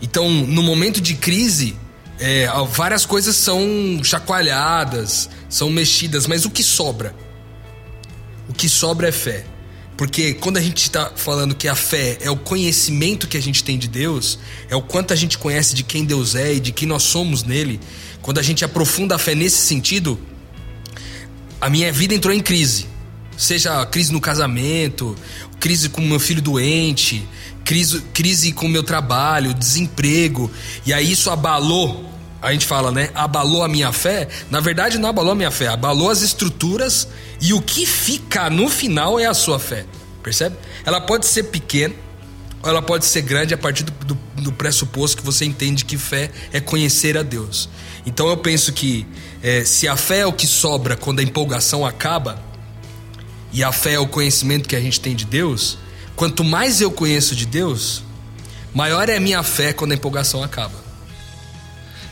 Então, 0.02 0.30
no 0.30 0.62
momento 0.62 1.00
de 1.00 1.14
crise, 1.14 1.78
é, 2.20 2.46
várias 2.70 3.06
coisas 3.06 3.38
são 3.38 4.02
chacoalhadas, 4.04 5.30
são 5.48 5.70
mexidas, 5.70 6.28
mas 6.28 6.44
o 6.44 6.50
que 6.50 6.62
sobra? 6.62 7.16
O 8.50 8.54
que 8.54 8.68
sobra 8.68 9.08
é 9.08 9.12
fé. 9.14 9.46
Porque 9.96 10.34
quando 10.34 10.58
a 10.58 10.62
gente 10.62 10.78
está 10.78 11.12
falando 11.16 11.54
que 11.54 11.68
a 11.68 11.76
fé 11.76 12.18
é 12.22 12.30
o 12.30 12.36
conhecimento 12.36 13.28
que 13.28 13.38
a 13.38 13.42
gente 13.42 13.64
tem 13.64 13.78
de 13.78 13.88
Deus, 13.88 14.40
é 14.70 14.76
o 14.76 14.82
quanto 14.82 15.14
a 15.14 15.16
gente 15.16 15.38
conhece 15.38 15.76
de 15.76 15.84
quem 15.84 16.04
Deus 16.04 16.36
é 16.36 16.56
e 16.56 16.60
de 16.60 16.72
quem 16.72 16.88
nós 16.88 17.04
somos 17.04 17.44
nele, 17.44 17.80
quando 18.22 18.40
a 18.40 18.42
gente 18.42 18.66
aprofunda 18.66 19.16
a 19.16 19.20
fé 19.20 19.36
nesse 19.36 19.58
sentido, 19.58 20.20
a 21.62 21.70
minha 21.70 21.92
vida 21.92 22.14
entrou 22.16 22.34
em 22.34 22.42
crise. 22.42 22.88
Seja 23.38 23.86
crise 23.86 24.12
no 24.12 24.22
casamento, 24.22 25.16
crise 25.60 25.90
com 25.90 26.02
meu 26.02 26.20
filho 26.20 26.42
doente, 26.42 27.28
crise, 27.64 28.02
crise 28.14 28.52
com 28.52 28.68
meu 28.68 28.84
trabalho, 28.84 29.54
desemprego, 29.54 30.52
e 30.86 30.94
aí 30.94 31.12
isso 31.12 31.30
abalou, 31.30 32.12
a 32.44 32.52
gente 32.52 32.66
fala, 32.66 32.92
né? 32.92 33.10
Abalou 33.16 33.64
a 33.64 33.68
minha 33.68 33.92
fé. 33.92 34.28
Na 34.50 34.60
verdade, 34.60 34.98
não 34.98 35.10
abalou 35.10 35.32
a 35.32 35.36
minha 35.36 35.52
fé, 35.52 35.68
abalou 35.68 36.10
as 36.10 36.22
estruturas 36.22 37.08
e 37.42 37.54
o 37.54 37.62
que 37.62 37.86
fica 37.86 38.50
no 38.50 38.70
final 38.70 39.20
é 39.20 39.26
a 39.26 39.34
sua 39.34 39.58
fé. 39.58 39.86
Percebe? 40.22 40.56
Ela 40.86 41.02
pode 41.02 41.26
ser 41.26 41.44
pequena, 41.44 41.94
ou 42.62 42.70
ela 42.70 42.82
pode 42.82 43.06
ser 43.06 43.22
grande 43.22 43.54
a 43.54 43.58
partir 43.58 43.84
do, 43.84 43.92
do, 44.06 44.18
do 44.42 44.52
pressuposto 44.52 45.18
que 45.18 45.24
você 45.24 45.46
entende 45.46 45.86
que 45.86 45.98
fé 45.98 46.30
é 46.52 46.60
conhecer 46.60 47.18
a 47.18 47.24
Deus. 47.24 47.70
Então 48.06 48.28
eu 48.30 48.38
penso 48.38 48.72
que 48.74 49.08
é, 49.42 49.64
se 49.66 49.88
a 49.88 49.96
fé 49.96 50.20
é 50.20 50.26
o 50.26 50.34
que 50.34 50.46
sobra 50.46 50.96
quando 50.96 51.20
a 51.20 51.24
empolgação 51.24 51.86
acaba, 51.86 52.42
e 53.52 53.64
a 53.64 53.72
fé 53.72 53.94
é 53.94 54.00
o 54.00 54.08
conhecimento 54.08 54.68
que 54.68 54.76
a 54.76 54.80
gente 54.80 55.00
tem 55.00 55.16
de 55.16 55.26
Deus, 55.26 55.78
Quanto 56.16 56.44
mais 56.44 56.80
eu 56.80 56.92
conheço 56.92 57.36
de 57.36 57.46
Deus, 57.46 58.04
maior 58.74 59.10
é 59.10 59.18
a 59.18 59.20
minha 59.20 59.42
fé 59.42 59.74
quando 59.74 59.94
a 59.94 59.96
empolgação 59.96 60.44
acaba. 60.44 60.83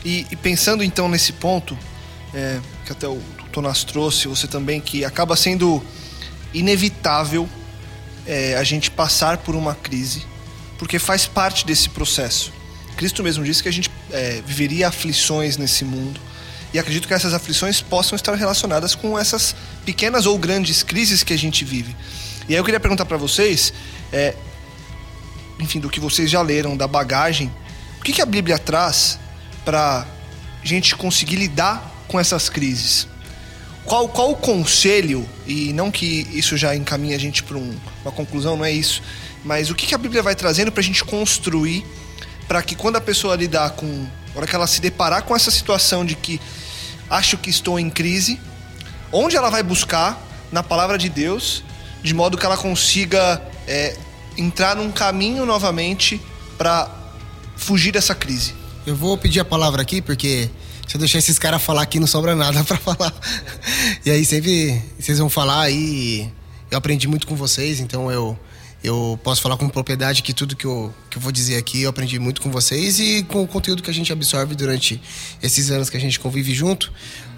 E, 0.04 0.26
e 0.30 0.36
pensando 0.36 0.82
então 0.82 1.08
nesse 1.08 1.32
ponto, 1.32 1.78
é, 2.34 2.60
que 2.84 2.92
até 2.92 3.06
o 3.06 3.20
Tonas 3.52 3.84
trouxe, 3.84 4.26
você 4.26 4.46
também, 4.46 4.80
que 4.80 5.04
acaba 5.04 5.36
sendo 5.36 5.82
inevitável 6.52 7.48
é, 8.26 8.56
a 8.56 8.64
gente 8.64 8.90
passar 8.90 9.38
por 9.38 9.54
uma 9.54 9.74
crise, 9.74 10.24
porque 10.78 10.98
faz 10.98 11.26
parte 11.26 11.66
desse 11.66 11.88
processo. 11.88 12.52
Cristo 12.96 13.22
mesmo 13.22 13.44
disse 13.44 13.62
que 13.62 13.68
a 13.68 13.72
gente 13.72 13.90
é, 14.10 14.42
viveria 14.46 14.88
aflições 14.88 15.56
nesse 15.56 15.84
mundo, 15.84 16.20
e 16.72 16.78
acredito 16.78 17.06
que 17.06 17.12
essas 17.12 17.34
aflições 17.34 17.82
possam 17.82 18.16
estar 18.16 18.34
relacionadas 18.34 18.94
com 18.94 19.18
essas 19.18 19.54
pequenas 19.84 20.24
ou 20.24 20.38
grandes 20.38 20.82
crises 20.82 21.22
que 21.22 21.32
a 21.32 21.36
gente 21.36 21.64
vive. 21.64 21.94
E 22.48 22.54
aí 22.54 22.58
eu 22.58 22.64
queria 22.64 22.80
perguntar 22.80 23.04
para 23.04 23.18
vocês, 23.18 23.72
é, 24.10 24.34
enfim, 25.60 25.80
do 25.80 25.90
que 25.90 26.00
vocês 26.00 26.30
já 26.30 26.40
leram, 26.40 26.76
da 26.76 26.88
bagagem, 26.88 27.52
o 28.00 28.02
que, 28.02 28.12
que 28.12 28.22
a 28.22 28.26
Bíblia 28.26 28.58
traz 28.58 29.18
para 29.64 30.06
a 30.62 30.66
gente 30.66 30.94
conseguir 30.96 31.36
lidar 31.36 31.90
com 32.08 32.18
essas 32.18 32.48
crises? 32.48 33.08
Qual, 33.84 34.08
qual 34.08 34.30
o 34.30 34.36
conselho, 34.36 35.28
e 35.46 35.72
não 35.72 35.90
que 35.90 36.28
isso 36.32 36.56
já 36.56 36.74
encaminhe 36.74 37.14
a 37.14 37.18
gente 37.18 37.42
para 37.42 37.56
um, 37.58 37.76
uma 38.04 38.12
conclusão, 38.12 38.56
não 38.56 38.64
é 38.64 38.70
isso, 38.70 39.02
mas 39.44 39.70
o 39.70 39.74
que, 39.74 39.86
que 39.86 39.94
a 39.94 39.98
Bíblia 39.98 40.22
vai 40.22 40.34
trazendo 40.36 40.70
para 40.70 40.80
a 40.80 40.84
gente 40.84 41.04
construir 41.04 41.84
para 42.46 42.62
que 42.62 42.74
quando 42.74 42.96
a 42.96 43.00
pessoa 43.00 43.34
lidar 43.34 43.70
com, 43.70 44.06
hora 44.34 44.46
que 44.46 44.54
ela 44.54 44.66
se 44.66 44.80
deparar 44.80 45.22
com 45.22 45.34
essa 45.34 45.50
situação 45.50 46.04
de 46.04 46.14
que 46.14 46.40
acho 47.10 47.36
que 47.36 47.50
estou 47.50 47.78
em 47.78 47.90
crise, 47.90 48.40
onde 49.10 49.36
ela 49.36 49.50
vai 49.50 49.62
buscar 49.62 50.20
na 50.50 50.62
palavra 50.62 50.96
de 50.96 51.08
Deus 51.08 51.64
de 52.02 52.14
modo 52.14 52.36
que 52.36 52.44
ela 52.44 52.56
consiga 52.56 53.40
é, 53.66 53.96
entrar 54.36 54.76
num 54.76 54.90
caminho 54.90 55.46
novamente 55.46 56.20
para 56.58 56.90
fugir 57.56 57.92
dessa 57.92 58.14
crise. 58.14 58.54
Eu 58.84 58.96
vou 58.96 59.16
pedir 59.16 59.38
a 59.38 59.44
palavra 59.44 59.80
aqui 59.80 60.02
porque 60.02 60.50
se 60.88 60.96
eu 60.96 60.98
deixar 60.98 61.18
esses 61.18 61.38
caras 61.38 61.62
falar 61.62 61.82
aqui 61.82 62.00
não 62.00 62.06
sobra 62.06 62.34
nada 62.34 62.62
para 62.64 62.76
falar. 62.76 63.14
E 64.04 64.10
aí 64.10 64.24
sempre 64.24 64.82
vocês 64.98 65.18
vão 65.18 65.30
falar 65.30 65.62
aí. 65.62 66.28
Eu 66.68 66.78
aprendi 66.78 67.06
muito 67.06 67.26
com 67.26 67.36
vocês, 67.36 67.78
então 67.78 68.10
eu 68.10 68.36
eu 68.82 69.16
posso 69.22 69.40
falar 69.40 69.56
com 69.56 69.68
propriedade 69.68 70.24
que 70.24 70.34
tudo 70.34 70.56
que 70.56 70.64
eu, 70.64 70.92
que 71.08 71.16
eu 71.16 71.22
vou 71.22 71.30
dizer 71.30 71.56
aqui 71.56 71.82
eu 71.82 71.90
aprendi 71.90 72.18
muito 72.18 72.42
com 72.42 72.50
vocês 72.50 72.98
e 72.98 73.22
com 73.22 73.44
o 73.44 73.46
conteúdo 73.46 73.80
que 73.80 73.88
a 73.88 73.94
gente 73.94 74.12
absorve 74.12 74.56
durante 74.56 75.00
esses 75.40 75.70
anos 75.70 75.88
que 75.88 75.96
a 75.96 76.00
gente 76.00 76.18
convive 76.18 76.52
junto, 76.52 76.92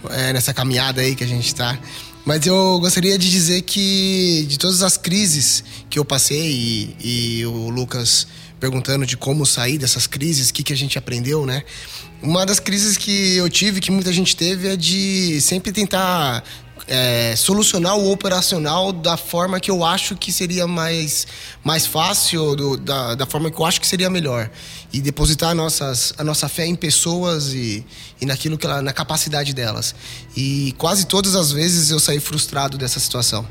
é, 0.09 0.33
nessa 0.33 0.55
caminhada 0.55 1.03
aí 1.03 1.15
que 1.15 1.23
a 1.23 1.27
gente 1.27 1.47
está. 1.47 1.79
Mas 2.25 2.47
eu 2.47 2.79
gostaria 2.81 3.19
de 3.19 3.31
dizer 3.31 3.61
que 3.61 4.47
de 4.49 4.59
todas 4.59 4.83
as 4.83 4.97
crises 4.97 5.63
que 5.91 5.99
eu 5.99 6.05
passei 6.07 6.97
e, 7.03 7.41
e 7.41 7.47
o 7.47 7.69
Lucas 7.69 8.27
perguntando 8.65 9.05
de 9.05 9.15
como 9.15 9.45
sair 9.45 9.77
dessas 9.77 10.07
crises, 10.07 10.49
o 10.49 10.55
que, 10.55 10.63
que 10.63 10.73
a 10.73 10.77
gente 10.77 10.97
aprendeu, 10.97 11.45
né? 11.45 11.63
Uma 12.23 12.47
das 12.47 12.59
crises 12.59 12.97
que 12.97 13.37
eu 13.37 13.47
tive, 13.51 13.79
que 13.79 13.91
muita 13.91 14.11
gente 14.11 14.35
teve, 14.35 14.69
é 14.69 14.75
de 14.75 15.39
sempre 15.43 15.71
tentar 15.71 16.43
é, 16.89 17.35
solucionar 17.37 17.95
o 17.99 18.11
operacional 18.11 18.91
da 18.91 19.19
forma 19.19 19.61
que 19.61 19.71
eu 19.71 19.85
acho 19.85 20.17
que 20.17 20.33
seria 20.33 20.67
mais, 20.67 21.27
mais 21.63 21.85
fácil, 21.85 22.57
do, 22.57 22.79
da, 22.79 23.15
da 23.15 23.27
forma 23.27 23.51
que 23.51 23.61
eu 23.61 23.67
acho 23.67 23.79
que 23.79 23.87
seria 23.87 24.09
melhor. 24.09 24.51
E 24.91 25.03
depositar 25.03 25.55
nossas, 25.55 26.15
a 26.17 26.25
nossa 26.25 26.49
fé 26.49 26.65
em 26.65 26.75
pessoas 26.75 27.53
e, 27.53 27.85
e 28.19 28.25
naquilo 28.25 28.57
que 28.57 28.65
ela, 28.65 28.81
na 28.81 28.95
capacidade 28.95 29.53
delas. 29.53 29.95
E 30.35 30.75
quase 30.79 31.07
todas 31.07 31.35
as 31.35 31.53
vezes 31.53 31.91
eu 31.91 32.01
saí 32.01 32.19
frustrado 32.19 32.79
dessa 32.79 32.99
situação. 32.99 33.47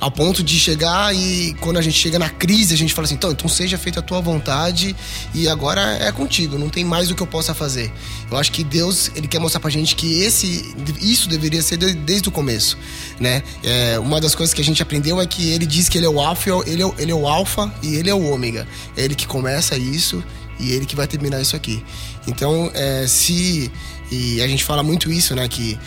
Ao 0.00 0.10
ponto 0.10 0.42
de 0.42 0.58
chegar 0.58 1.14
e 1.14 1.54
quando 1.60 1.78
a 1.78 1.82
gente 1.82 1.96
chega 1.96 2.18
na 2.18 2.28
crise, 2.28 2.74
a 2.74 2.76
gente 2.76 2.92
fala 2.92 3.06
assim: 3.06 3.14
então, 3.14 3.30
então 3.30 3.48
seja 3.48 3.78
feita 3.78 4.00
a 4.00 4.02
tua 4.02 4.20
vontade 4.20 4.94
e 5.32 5.48
agora 5.48 5.80
é 5.98 6.10
contigo, 6.12 6.58
não 6.58 6.68
tem 6.68 6.84
mais 6.84 7.10
o 7.10 7.14
que 7.14 7.22
eu 7.22 7.26
possa 7.26 7.54
fazer. 7.54 7.92
Eu 8.30 8.36
acho 8.36 8.52
que 8.52 8.62
Deus, 8.62 9.10
ele 9.14 9.26
quer 9.26 9.38
mostrar 9.38 9.60
pra 9.60 9.70
gente 9.70 9.96
que 9.96 10.20
esse, 10.22 10.74
isso 11.00 11.28
deveria 11.28 11.62
ser 11.62 11.76
desde 11.76 12.28
o 12.28 12.32
começo, 12.32 12.76
né? 13.18 13.42
É, 13.62 13.98
uma 13.98 14.20
das 14.20 14.34
coisas 14.34 14.52
que 14.52 14.60
a 14.60 14.64
gente 14.64 14.82
aprendeu 14.82 15.20
é 15.20 15.26
que 15.26 15.50
ele 15.50 15.66
diz 15.66 15.88
que 15.88 15.98
ele 15.98 16.06
é 16.06 16.10
o 16.10 16.20
alfa, 16.20 16.50
ele 16.66 16.82
é, 16.82 16.92
ele 16.98 17.12
é 17.12 17.14
o 17.14 17.26
alfa 17.26 17.72
e 17.82 17.94
ele 17.94 18.10
é 18.10 18.14
o 18.14 18.30
ômega. 18.30 18.66
É 18.96 19.04
ele 19.04 19.14
que 19.14 19.26
começa 19.26 19.76
isso 19.76 20.22
e 20.58 20.72
ele 20.72 20.86
que 20.86 20.96
vai 20.96 21.06
terminar 21.06 21.40
isso 21.40 21.56
aqui. 21.56 21.82
Então, 22.26 22.70
é, 22.74 23.06
se 23.06 23.70
e 24.10 24.40
a 24.42 24.46
gente 24.46 24.62
fala 24.62 24.82
muito 24.82 25.10
isso, 25.10 25.34
né? 25.34 25.48
Que 25.48 25.78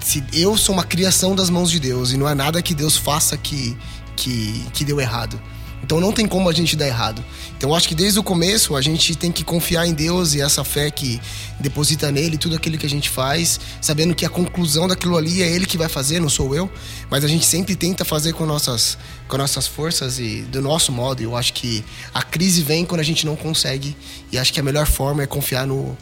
se 0.00 0.24
eu 0.32 0.56
sou 0.56 0.74
uma 0.74 0.84
criação 0.84 1.34
das 1.34 1.50
mãos 1.50 1.70
de 1.70 1.80
Deus 1.80 2.12
e 2.12 2.16
não 2.16 2.28
é 2.28 2.34
nada 2.34 2.62
que 2.62 2.74
Deus 2.74 2.96
faça 2.96 3.36
que, 3.36 3.76
que, 4.14 4.64
que 4.72 4.84
deu 4.84 5.00
errado. 5.00 5.40
Então 5.82 6.00
não 6.00 6.12
tem 6.12 6.26
como 6.26 6.48
a 6.48 6.52
gente 6.52 6.74
dar 6.74 6.86
errado. 6.86 7.24
Então 7.56 7.70
eu 7.70 7.76
acho 7.76 7.88
que 7.88 7.94
desde 7.94 8.18
o 8.18 8.22
começo 8.22 8.74
a 8.74 8.80
gente 8.80 9.14
tem 9.14 9.30
que 9.30 9.44
confiar 9.44 9.86
em 9.86 9.94
Deus 9.94 10.34
e 10.34 10.40
essa 10.40 10.64
fé 10.64 10.90
que 10.90 11.20
deposita 11.60 12.10
nele 12.10 12.36
tudo 12.36 12.56
aquilo 12.56 12.76
que 12.76 12.86
a 12.86 12.88
gente 12.88 13.08
faz, 13.08 13.60
sabendo 13.80 14.14
que 14.14 14.24
a 14.24 14.28
conclusão 14.28 14.88
daquilo 14.88 15.16
ali 15.16 15.42
é 15.42 15.48
ele 15.50 15.64
que 15.64 15.78
vai 15.78 15.88
fazer, 15.88 16.20
não 16.20 16.28
sou 16.28 16.54
eu. 16.54 16.70
Mas 17.10 17.24
a 17.24 17.28
gente 17.28 17.46
sempre 17.46 17.76
tenta 17.76 18.04
fazer 18.04 18.32
com 18.32 18.44
nossas, 18.44 18.98
com 19.28 19.36
nossas 19.36 19.66
forças 19.66 20.18
e 20.18 20.42
do 20.42 20.60
nosso 20.60 20.90
modo. 20.90 21.22
Eu 21.22 21.36
acho 21.36 21.52
que 21.52 21.84
a 22.12 22.22
crise 22.22 22.62
vem 22.62 22.84
quando 22.84 23.00
a 23.00 23.04
gente 23.04 23.24
não 23.24 23.36
consegue 23.36 23.96
e 24.32 24.38
acho 24.38 24.52
que 24.52 24.60
a 24.60 24.62
melhor 24.62 24.86
forma 24.86 25.22
é 25.22 25.26
confiar 25.26 25.66
no, 25.66 25.96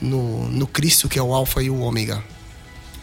no, 0.00 0.48
no 0.48 0.66
Cristo 0.66 1.08
que 1.08 1.18
é 1.18 1.22
o 1.22 1.32
Alfa 1.32 1.62
e 1.62 1.70
o 1.70 1.80
Ômega. 1.80 2.22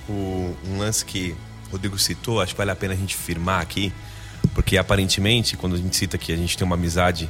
O, 0.08 0.56
um 0.70 0.78
lance 0.78 1.04
que 1.04 1.36
Rodrigo 1.72 1.98
citou, 1.98 2.40
acho 2.42 2.54
que 2.54 2.58
vale 2.58 2.72
a 2.72 2.76
pena 2.76 2.94
a 2.94 2.98
gente 2.98 3.16
firmar 3.16 3.62
aqui 3.62 3.92
Porque 4.54 4.78
aparentemente, 4.78 5.58
quando 5.58 5.76
a 5.76 5.78
gente 5.78 5.96
cita 5.96 6.18
que 6.18 6.32
a 6.32 6.38
gente 6.38 6.58
tem 6.58 6.66
uma 6.66 6.76
amizade 6.76 7.30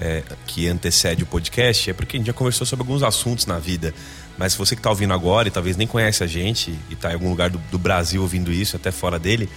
é, 0.00 0.22
que 0.46 0.68
antecede 0.68 1.22
o 1.22 1.26
podcast, 1.26 1.90
é 1.90 1.92
porque 1.92 2.16
a 2.16 2.18
gente 2.18 2.26
já 2.26 2.32
conversou 2.32 2.66
sobre 2.66 2.82
alguns 2.82 3.02
assuntos 3.02 3.46
na 3.46 3.58
vida. 3.58 3.94
Mas 4.36 4.52
se 4.52 4.58
você 4.58 4.76
que 4.76 4.80
está 4.80 4.90
ouvindo 4.90 5.12
agora 5.12 5.48
e 5.48 5.50
talvez 5.50 5.76
nem 5.76 5.86
conhece 5.86 6.22
a 6.22 6.26
gente 6.26 6.78
e 6.88 6.94
está 6.94 7.10
em 7.10 7.14
algum 7.14 7.28
lugar 7.28 7.50
do, 7.50 7.58
do, 7.70 7.78
Brasil 7.78 8.22
ouvindo 8.22 8.52
isso, 8.52 8.76
até 8.76 8.90
fora 8.92 9.18
dele, 9.18 9.48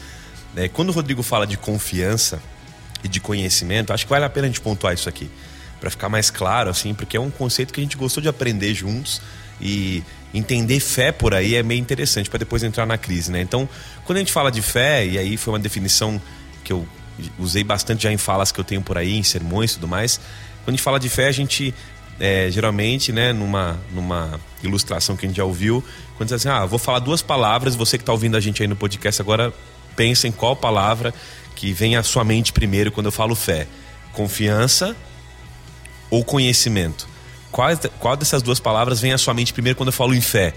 é, 0.56 0.68
quando 0.68 0.90
o 0.90 0.92
Rodrigo 0.92 1.22
fala 1.22 1.46
de 1.46 1.58
confiança 1.58 2.42
e 3.04 3.08
de 3.08 3.20
conhecimento, 3.20 3.94
acho 3.94 4.06
que 4.06 4.10
vale 4.10 4.26
a 4.26 4.30
pena 4.30 4.48
a 4.48 4.50
gente 4.50 4.62
pontuar 4.62 4.94
isso 4.94 5.08
aqui 5.08 5.30
para 5.80 5.90
ficar 5.90 6.10
mais 6.10 6.30
claro, 6.30 6.70
assim, 6.70 6.94
porque 6.94 7.18
é 7.18 7.20
um 7.20 7.32
conceito 7.32 7.74
que 7.74 7.80
a 7.80 7.84
gente 7.84 7.98
gostou 7.98 8.22
de 8.22 8.30
aprender 8.30 8.74
juntos 8.74 9.20
e 9.60 10.04
entender 10.34 10.80
fé 10.80 11.12
por 11.12 11.34
aí 11.34 11.56
é 11.56 11.64
meio 11.64 11.80
interessante 11.80 12.30
para 12.30 12.40
depois 12.40 12.64
entrar 12.64 12.86
na 12.86 12.98
crise, 12.98 13.32
né? 13.32 13.42
Então, 13.42 13.68
quando 14.06 14.18
a 14.18 14.20
gente 14.20 14.32
fala 14.32 14.52
de 14.52 14.62
fé, 14.62 15.06
e 15.06 15.18
aí 15.18 15.38
foi 15.38 15.54
uma 15.54 15.60
definição 15.60 16.22
que 16.64 16.72
eu 16.72 16.88
usei 17.38 17.64
bastante 17.64 18.04
já 18.04 18.12
em 18.12 18.18
falas 18.18 18.52
que 18.52 18.60
eu 18.60 18.64
tenho 18.64 18.82
por 18.82 18.98
aí, 18.98 19.18
em 19.18 19.24
sermões 19.24 19.72
e 19.72 19.74
tudo 19.76 19.88
mais, 19.88 20.20
quando 20.64 20.70
a 20.70 20.72
gente 20.72 20.82
fala 20.82 21.00
de 21.00 21.10
fé, 21.10 21.28
a 21.28 21.32
gente 21.32 21.74
é, 22.20 22.50
geralmente, 22.52 23.12
né, 23.12 23.34
numa, 23.34 23.80
numa 23.92 24.40
ilustração 24.64 25.16
que 25.16 25.26
a 25.26 25.30
gente 25.30 25.38
já 25.38 25.44
ouviu, 25.44 25.84
quando 26.18 26.30
diz 26.30 26.34
assim, 26.34 26.50
ah, 26.50 26.66
vou 26.66 26.78
falar 26.78 27.00
duas 27.00 27.22
palavras, 27.22 27.76
você 27.76 27.98
que 27.98 28.04
está 28.04 28.12
ouvindo 28.12 28.38
a 28.38 28.40
gente 28.40 28.62
aí 28.62 28.68
no 28.68 28.76
podcast 28.76 29.22
agora, 29.22 29.52
pensa 29.96 30.28
em 30.28 30.32
qual 30.32 30.56
palavra 30.56 31.14
que 31.56 31.74
vem 31.74 31.96
à 31.96 32.04
sua 32.04 32.24
mente 32.24 32.54
primeiro 32.54 32.92
quando 32.92 33.08
eu 33.08 33.12
falo 33.12 33.36
fé. 33.36 33.68
Confiança 34.14 34.96
ou 36.10 36.24
conhecimento? 36.24 37.08
Qual, 37.52 37.70
qual 38.00 38.16
dessas 38.16 38.42
duas 38.42 38.60
palavras 38.60 39.00
vem 39.00 39.14
à 39.14 39.18
sua 39.18 39.34
mente 39.34 39.52
primeiro 39.52 39.76
quando 39.76 39.88
eu 39.88 39.94
falo 39.94 40.14
em 40.14 40.22
fé? 40.22 40.54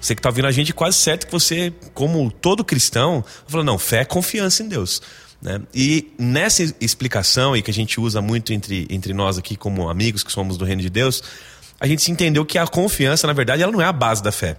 Você 0.00 0.14
que 0.14 0.20
está 0.20 0.28
ouvindo 0.28 0.46
a 0.46 0.52
gente, 0.52 0.72
quase 0.72 0.96
certo 0.96 1.26
que 1.26 1.32
você, 1.32 1.72
como 1.92 2.30
todo 2.30 2.64
cristão, 2.64 3.24
fala, 3.46 3.64
não, 3.64 3.78
fé 3.78 4.00
é 4.00 4.04
confiança 4.04 4.62
em 4.62 4.68
Deus. 4.68 5.02
Né? 5.40 5.60
E 5.74 6.12
nessa 6.18 6.62
explicação, 6.80 7.56
e 7.56 7.62
que 7.62 7.70
a 7.70 7.74
gente 7.74 8.00
usa 8.00 8.20
muito 8.20 8.52
entre, 8.52 8.86
entre 8.90 9.12
nós 9.12 9.38
aqui 9.38 9.56
como 9.56 9.88
amigos 9.88 10.22
que 10.22 10.32
somos 10.32 10.56
do 10.56 10.64
reino 10.64 10.82
de 10.82 10.90
Deus, 10.90 11.22
a 11.80 11.86
gente 11.86 12.02
se 12.02 12.10
entendeu 12.10 12.44
que 12.44 12.58
a 12.58 12.66
confiança, 12.66 13.26
na 13.26 13.32
verdade, 13.32 13.62
ela 13.62 13.70
não 13.70 13.80
é 13.80 13.84
a 13.84 13.92
base 13.92 14.22
da 14.22 14.32
fé. 14.32 14.58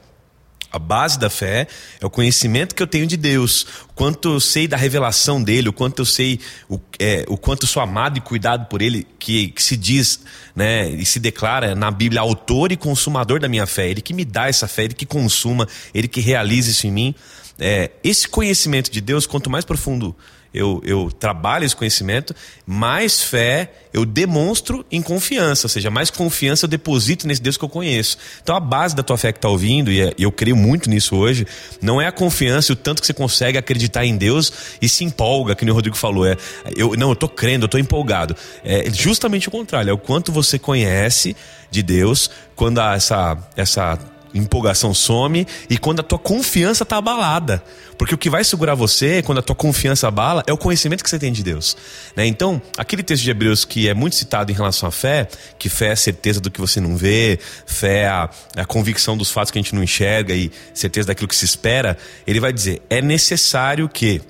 A 0.72 0.78
base 0.78 1.18
da 1.18 1.32
fé 1.32 1.68
é 2.00 2.06
o 2.06 2.12
conhecimento 2.12 2.76
que 2.76 2.84
eu 2.84 2.86
tenho 2.86 3.08
de 3.08 3.18
Deus, 3.18 3.64
o 3.90 3.94
quanto 3.96 4.36
eu 4.36 4.40
sei 4.40 4.68
da 4.68 4.78
revelação 4.78 5.42
dele, 5.42 5.68
o 5.68 5.74
quanto 5.74 6.00
eu 6.00 6.06
sei, 6.06 6.40
o, 6.70 6.80
é, 7.00 7.26
o 7.28 7.36
quanto 7.36 7.66
sou 7.66 7.82
amado 7.82 8.20
e 8.20 8.22
cuidado 8.22 8.68
por 8.68 8.80
ele, 8.80 9.06
que, 9.18 9.48
que, 9.48 9.64
se 9.64 9.76
diz 9.76 10.20
né, 10.56 10.88
e 10.88 11.04
se 11.06 11.20
declara 11.20 11.74
na 11.74 11.90
Bíblia 11.90 12.22
autor 12.22 12.72
e 12.72 12.78
consumador 12.78 13.40
da 13.40 13.48
minha 13.50 13.66
fé. 13.66 13.90
Ele 13.90 14.00
que 14.00 14.14
me 14.14 14.24
dá 14.24 14.48
essa 14.48 14.68
fé, 14.68 14.84
ele 14.84 14.94
que 14.94 15.08
consuma, 15.08 15.68
ele 15.92 16.08
que 16.08 16.22
realiza 16.22 16.70
isso 16.70 16.86
em 16.86 16.92
mim. 16.92 17.16
É, 17.58 17.90
esse 18.04 18.28
conhecimento 18.28 18.92
de 18.92 19.02
Deus, 19.02 19.26
quanto 19.26 19.50
mais 19.50 19.66
profundo 19.66 20.16
eu, 20.54 20.82
eu 20.84 21.12
trabalho 21.12 21.66
esse 21.66 21.76
conhecimento, 21.76 22.36
mais 22.66 23.22
fé 23.22 23.72
eu 23.92 24.06
demonstro 24.06 24.86
em 24.92 25.02
confiança, 25.02 25.66
ou 25.66 25.70
seja, 25.70 25.90
mais 25.90 26.12
confiança 26.12 26.66
eu 26.66 26.70
deposito 26.70 27.28
nesse 27.28 27.42
Deus 27.42 27.58
que 27.58 27.66
eu 27.66 27.70
conheço. 27.70 28.18
Então 28.42 28.56
a 28.56 28.60
base 28.60 28.96
da 28.96 29.02
tua 29.02 29.18
fé 29.18 29.32
que 29.32 29.38
está 29.38 29.50
ouvindo, 29.50 29.92
e 29.92 30.02
é, 30.02 30.14
eu 30.18 30.32
creio 30.32 30.56
muito 30.56 30.90
nisso 30.90 31.16
hoje, 31.16 31.46
não 31.82 32.02
é 32.02 32.08
a 32.08 32.12
confiança 32.12 32.72
e 32.72 32.74
o 32.74 32.76
tanto 32.76 33.02
que 33.02 33.08
você 33.08 33.14
consegue 33.14 33.58
acreditar 33.58 34.06
em 34.06 34.16
Deus 34.16 34.52
e 34.82 34.88
se 34.88 35.04
empolga, 35.04 35.56
que 35.56 35.70
o 35.70 35.74
Rodrigo 35.74 35.96
falou. 35.96 36.26
É, 36.26 36.36
eu, 36.76 36.96
não, 36.96 37.10
eu 37.10 37.14
estou 37.14 37.30
crendo, 37.30 37.64
eu 37.64 37.68
estou 37.68 37.80
empolgado. 37.80 38.36
É 38.64 38.90
justamente 38.92 39.48
o 39.48 39.52
contrário, 39.52 39.90
é 39.90 39.94
o 39.94 39.98
quanto 39.98 40.32
você 40.32 40.58
conhece 40.58 41.36
de 41.72 41.84
Deus, 41.84 42.30
quando 42.56 42.80
há 42.80 42.96
essa, 42.96 43.38
essa 43.56 44.00
empolgação 44.34 44.94
some 44.94 45.48
e 45.70 45.78
quando 45.78 46.00
a 46.00 46.04
tua 46.04 46.20
confiança 46.20 46.84
está 46.84 46.98
abalada. 46.98 47.64
Porque 47.98 48.16
o 48.16 48.18
que 48.18 48.30
vai 48.30 48.44
segurar 48.44 48.76
você, 48.76 49.22
quando 49.22 49.40
a 49.40 49.42
tua 49.42 49.56
confiança 49.56 50.08
abala, 50.08 50.42
é 50.48 50.54
o 50.54 50.58
conhecimento 50.58 51.04
que 51.04 51.10
você 51.10 51.20
tem 51.20 51.34
de 51.34 51.44
Deus. 51.44 51.76
Né? 52.16 52.26
Então, 52.26 52.62
aquele 52.78 53.04
texto 53.04 53.24
de 53.24 53.32
Hebreus 53.32 53.66
que 53.66 53.90
é 53.90 53.94
muito 53.94 54.16
citado 54.16 54.52
em 54.52 54.56
relação 54.56 54.88
à 54.88 54.92
fé, 54.92 55.28
que 55.58 55.68
fé 55.68 55.88
é 55.88 55.92
a 55.92 55.98
certeza 55.98 56.40
do 56.40 56.50
que 56.50 56.62
você 56.62 56.80
não 56.80 56.96
vê, 56.96 57.40
fé 57.66 58.04
é 58.04 58.08
a, 58.08 58.30
a 58.56 58.66
convicção 58.66 59.18
dos 59.18 59.30
fatos 59.32 59.52
que 59.52 59.60
a 59.60 59.62
gente 59.62 59.76
não 59.76 59.84
enxerga 59.84 60.34
e 60.34 60.52
certeza 60.74 61.08
daquilo 61.08 61.28
que 61.28 61.36
se 61.36 61.46
espera, 61.46 61.98
ele 62.26 62.40
vai 62.40 62.54
dizer: 62.54 62.82
é 62.90 63.02
necessário 63.02 63.90
que 63.90 64.22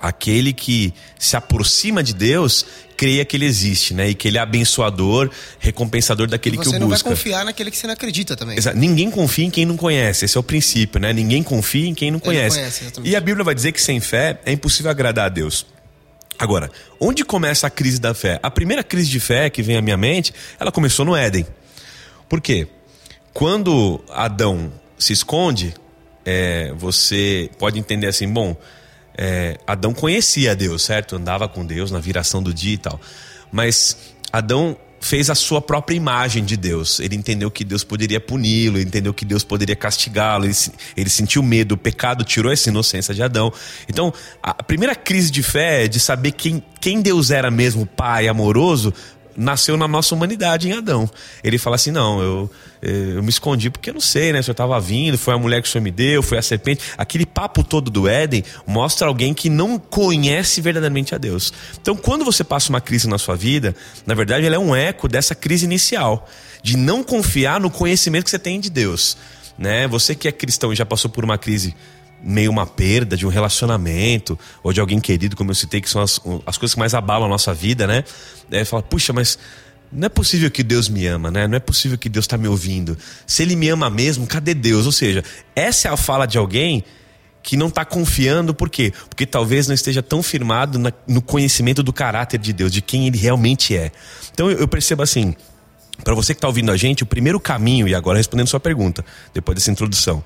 aquele 0.00 0.52
que 0.52 0.92
se 1.18 1.36
aproxima 1.36 2.02
de 2.02 2.14
Deus 2.14 2.64
creia 2.96 3.24
que 3.24 3.36
ele 3.36 3.46
existe, 3.46 3.94
né? 3.94 4.10
E 4.10 4.14
que 4.14 4.26
ele 4.26 4.38
é 4.38 4.40
abençoador, 4.40 5.30
recompensador 5.58 6.26
daquele 6.26 6.56
que 6.56 6.62
o 6.62 6.64
busca. 6.64 6.78
Você 6.78 6.80
não 6.80 6.88
vai 6.88 7.00
confiar 7.00 7.44
naquele 7.44 7.70
que 7.70 7.76
você 7.76 7.86
não 7.86 7.94
acredita 7.94 8.36
também. 8.36 8.58
Exato. 8.58 8.76
Ninguém 8.76 9.10
confia 9.10 9.44
em 9.44 9.50
quem 9.50 9.64
não 9.64 9.76
conhece. 9.76 10.24
Esse 10.24 10.36
é 10.36 10.40
o 10.40 10.42
princípio, 10.42 11.00
né? 11.00 11.12
Ninguém 11.12 11.42
confia 11.42 11.86
em 11.86 11.94
quem 11.94 12.10
não 12.10 12.18
conhece. 12.18 12.56
Não 12.56 12.70
conhece 12.70 13.00
e 13.04 13.14
a 13.14 13.20
Bíblia 13.20 13.44
vai 13.44 13.54
dizer 13.54 13.72
que 13.72 13.80
sem 13.80 14.00
fé 14.00 14.40
é 14.44 14.52
impossível 14.52 14.90
agradar 14.90 15.26
a 15.26 15.28
Deus. 15.28 15.64
Agora, 16.38 16.70
onde 17.00 17.24
começa 17.24 17.66
a 17.66 17.70
crise 17.70 18.00
da 18.00 18.14
fé? 18.14 18.38
A 18.42 18.50
primeira 18.50 18.84
crise 18.84 19.08
de 19.08 19.18
fé 19.18 19.50
que 19.50 19.62
vem 19.62 19.76
à 19.76 19.82
minha 19.82 19.96
mente, 19.96 20.32
ela 20.58 20.70
começou 20.70 21.04
no 21.04 21.16
Éden. 21.16 21.44
Por 22.28 22.40
quê? 22.40 22.68
Quando 23.32 24.04
Adão 24.08 24.72
se 24.98 25.12
esconde, 25.12 25.74
é, 26.24 26.72
você 26.76 27.50
pode 27.58 27.78
entender 27.78 28.06
assim, 28.06 28.28
bom, 28.28 28.56
é, 29.18 29.58
Adão 29.66 29.92
conhecia 29.92 30.54
Deus, 30.54 30.82
certo? 30.82 31.16
Andava 31.16 31.48
com 31.48 31.66
Deus 31.66 31.90
na 31.90 31.98
viração 31.98 32.40
do 32.40 32.54
dia 32.54 32.74
e 32.74 32.78
tal. 32.78 33.00
Mas 33.50 34.14
Adão 34.32 34.76
fez 35.00 35.30
a 35.30 35.34
sua 35.34 35.60
própria 35.60 35.96
imagem 35.96 36.44
de 36.44 36.56
Deus. 36.56 37.00
Ele 37.00 37.16
entendeu 37.16 37.50
que 37.50 37.64
Deus 37.64 37.84
poderia 37.84 38.20
puni-lo, 38.20 38.80
entendeu 38.80 39.12
que 39.14 39.24
Deus 39.24 39.44
poderia 39.44 39.76
castigá-lo. 39.76 40.44
Ele, 40.44 40.54
ele, 40.96 41.10
sentiu 41.10 41.42
medo, 41.42 41.74
o 41.74 41.78
pecado 41.78 42.24
tirou 42.24 42.52
essa 42.52 42.68
inocência 42.68 43.14
de 43.14 43.22
Adão. 43.22 43.52
Então, 43.88 44.12
a 44.42 44.62
primeira 44.62 44.94
crise 44.94 45.30
de 45.30 45.42
fé 45.42 45.84
é 45.84 45.88
de 45.88 46.00
saber 46.00 46.32
quem, 46.32 46.62
quem 46.80 47.00
Deus 47.00 47.30
era 47.30 47.50
mesmo, 47.50 47.86
Pai 47.86 48.28
amoroso, 48.28 48.92
nasceu 49.38 49.76
na 49.76 49.86
nossa 49.86 50.14
humanidade 50.14 50.68
em 50.68 50.72
Adão. 50.72 51.08
Ele 51.42 51.56
fala 51.56 51.76
assim: 51.76 51.92
não, 51.92 52.20
eu, 52.20 52.50
eh, 52.82 53.12
eu 53.14 53.22
me 53.22 53.30
escondi 53.30 53.70
porque 53.70 53.90
eu 53.90 53.94
não 53.94 54.00
sei, 54.00 54.32
né? 54.32 54.40
O 54.40 54.42
senhor 54.42 54.52
estava 54.52 54.78
vindo, 54.80 55.16
foi 55.16 55.32
a 55.32 55.38
mulher 55.38 55.62
que 55.62 55.68
o 55.68 55.70
senhor 55.70 55.84
me 55.84 55.92
deu, 55.92 56.22
foi 56.22 56.36
a 56.36 56.42
serpente. 56.42 56.82
Aquele 56.98 57.24
papo 57.24 57.62
todo 57.62 57.90
do 57.90 58.08
Éden 58.08 58.44
mostra 58.66 59.06
alguém 59.06 59.32
que 59.32 59.48
não 59.48 59.78
conhece 59.78 60.60
verdadeiramente 60.60 61.14
a 61.14 61.18
Deus. 61.18 61.52
Então, 61.80 61.96
quando 61.96 62.24
você 62.24 62.42
passa 62.42 62.68
uma 62.68 62.80
crise 62.80 63.08
na 63.08 63.16
sua 63.16 63.36
vida, 63.36 63.74
na 64.04 64.14
verdade, 64.14 64.44
ela 64.44 64.56
é 64.56 64.58
um 64.58 64.74
eco 64.74 65.08
dessa 65.08 65.34
crise 65.34 65.64
inicial, 65.64 66.28
de 66.62 66.76
não 66.76 67.04
confiar 67.04 67.60
no 67.60 67.70
conhecimento 67.70 68.24
que 68.24 68.30
você 68.30 68.38
tem 68.38 68.58
de 68.58 68.68
Deus. 68.68 69.16
Né? 69.56 69.86
Você 69.88 70.14
que 70.14 70.28
é 70.28 70.32
cristão 70.32 70.72
e 70.72 70.76
já 70.76 70.84
passou 70.84 71.10
por 71.10 71.24
uma 71.24 71.38
crise 71.38 71.74
meio 72.22 72.50
uma 72.50 72.66
perda 72.66 73.16
de 73.16 73.26
um 73.26 73.28
relacionamento 73.28 74.38
ou 74.62 74.72
de 74.72 74.80
alguém 74.80 75.00
querido, 75.00 75.36
como 75.36 75.50
eu 75.50 75.54
citei, 75.54 75.80
que 75.80 75.88
são 75.88 76.02
as, 76.02 76.20
as 76.46 76.58
coisas 76.58 76.74
que 76.74 76.78
mais 76.78 76.94
abalam 76.94 77.26
a 77.26 77.30
nossa 77.30 77.54
vida, 77.54 77.86
né? 77.86 78.04
É, 78.50 78.64
fala, 78.64 78.82
puxa, 78.82 79.12
mas 79.12 79.38
não 79.90 80.06
é 80.06 80.08
possível 80.08 80.50
que 80.50 80.62
Deus 80.62 80.88
me 80.88 81.06
ama, 81.06 81.30
né? 81.30 81.46
Não 81.46 81.56
é 81.56 81.60
possível 81.60 81.96
que 81.96 82.08
Deus 82.08 82.24
está 82.24 82.36
me 82.36 82.48
ouvindo. 82.48 82.96
Se 83.26 83.42
Ele 83.42 83.56
me 83.56 83.68
ama 83.68 83.88
mesmo, 83.88 84.26
cadê 84.26 84.54
Deus? 84.54 84.86
Ou 84.86 84.92
seja, 84.92 85.24
essa 85.54 85.88
é 85.88 85.90
a 85.90 85.96
fala 85.96 86.26
de 86.26 86.36
alguém 86.36 86.84
que 87.42 87.56
não 87.56 87.68
está 87.68 87.84
confiando, 87.84 88.52
por 88.52 88.68
quê? 88.68 88.92
Porque 89.08 89.24
talvez 89.24 89.66
não 89.68 89.74
esteja 89.74 90.02
tão 90.02 90.22
firmado 90.22 90.78
na, 90.78 90.92
no 91.06 91.22
conhecimento 91.22 91.82
do 91.82 91.92
caráter 91.92 92.38
de 92.38 92.52
Deus, 92.52 92.72
de 92.72 92.82
quem 92.82 93.06
Ele 93.06 93.16
realmente 93.16 93.74
é. 93.74 93.90
Então 94.32 94.50
eu, 94.50 94.58
eu 94.58 94.68
percebo 94.68 95.02
assim, 95.02 95.34
para 96.04 96.14
você 96.14 96.34
que 96.34 96.38
está 96.38 96.48
ouvindo 96.48 96.70
a 96.70 96.76
gente, 96.76 97.02
o 97.02 97.06
primeiro 97.06 97.40
caminho, 97.40 97.88
e 97.88 97.94
agora 97.94 98.18
respondendo 98.18 98.48
sua 98.48 98.60
pergunta, 98.60 99.04
depois 99.32 99.56
dessa 99.56 99.70
introdução, 99.70 100.22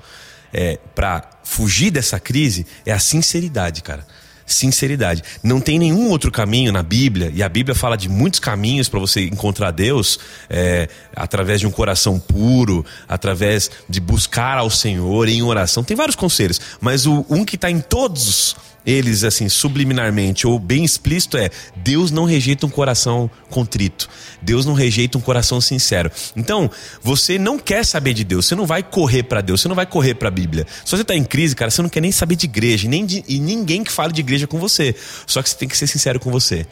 é, 0.53 0.79
para 0.95 1.29
fugir 1.43 1.91
dessa 1.91 2.21
crise 2.21 2.67
é 2.85 2.93
a 2.93 2.99
sinceridade, 2.99 3.83
cara. 3.83 4.07
Sinceridade. 4.53 5.23
Não 5.43 5.61
tem 5.61 5.79
nenhum 5.79 6.09
outro 6.09 6.31
caminho 6.31 6.73
na 6.73 6.83
Bíblia, 6.83 7.33
e 7.35 7.43
a 7.43 7.49
Bíblia 7.49 7.75
fala 7.75 7.97
de 7.97 8.09
muitos 8.09 8.41
caminhos 8.41 8.88
para 8.88 9.01
você 9.01 9.25
encontrar 9.25 9.71
Deus, 9.71 10.19
é, 10.49 10.88
através 11.15 11.61
de 11.61 11.67
um 11.67 11.71
coração 11.71 12.19
puro, 12.19 12.85
através 13.09 13.71
de 13.88 14.01
buscar 14.01 14.59
ao 14.59 14.71
Senhor 14.71 15.29
em 15.29 15.43
oração. 15.43 15.83
Tem 15.83 15.97
vários 15.97 16.17
conselhos, 16.17 16.61
mas 16.81 17.07
o, 17.07 17.25
um 17.29 17.45
que 17.45 17.57
está 17.57 17.71
em 17.71 17.81
todos 17.81 18.57
eles, 18.85 19.23
assim, 19.23 19.49
subliminarmente 19.49 20.47
ou 20.47 20.59
bem 20.59 20.85
explícito 20.85 21.37
é: 21.37 21.51
Deus 21.77 22.11
não 22.11 22.25
rejeita 22.25 22.67
um 22.67 22.71
coração 22.71 23.31
contrito. 23.49 24.09
Deus 24.41 24.67
não 24.67 24.75
rejeita 24.75 25.17
um 25.17 25.21
coração 25.21 25.61
sincero. 25.61 26.11
Então, 26.37 26.71
você 27.01 27.38
não 27.38 27.59
quer 27.59 27.85
saber 27.85 28.12
de 28.12 28.25
Deus, 28.25 28.47
você 28.47 28.55
não 28.55 28.67
vai 28.67 28.83
correr 28.83 29.23
para 29.23 29.41
Deus, 29.41 29.61
você 29.61 29.69
não 29.69 29.77
vai 29.77 29.87
correr 29.87 30.15
para 30.15 30.29
a 30.29 30.31
Bíblia. 30.31 30.67
Se 30.85 30.91
você 30.91 31.03
está 31.03 31.15
em 31.15 31.25
crise, 31.25 31.55
cara, 31.55 31.71
você 31.71 31.81
não 31.81 31.88
quer 31.88 32.01
nem 32.01 32.11
saber 32.11 32.35
de 32.35 32.47
igreja, 32.47 32.88
nem 32.88 33.07
de, 33.07 33.25
e 33.29 33.38
ninguém 33.38 33.85
que 33.85 33.93
fale 33.93 34.12
de 34.12 34.21
igreja 34.21 34.41
com 34.46 34.59
você. 34.59 34.94
Só 35.26 35.42
que 35.42 35.50
você 35.50 35.57
tem 35.57 35.68
que 35.68 35.76
ser 35.76 35.87
sincero 35.87 36.20
com 36.20 36.31
você. 36.31 36.66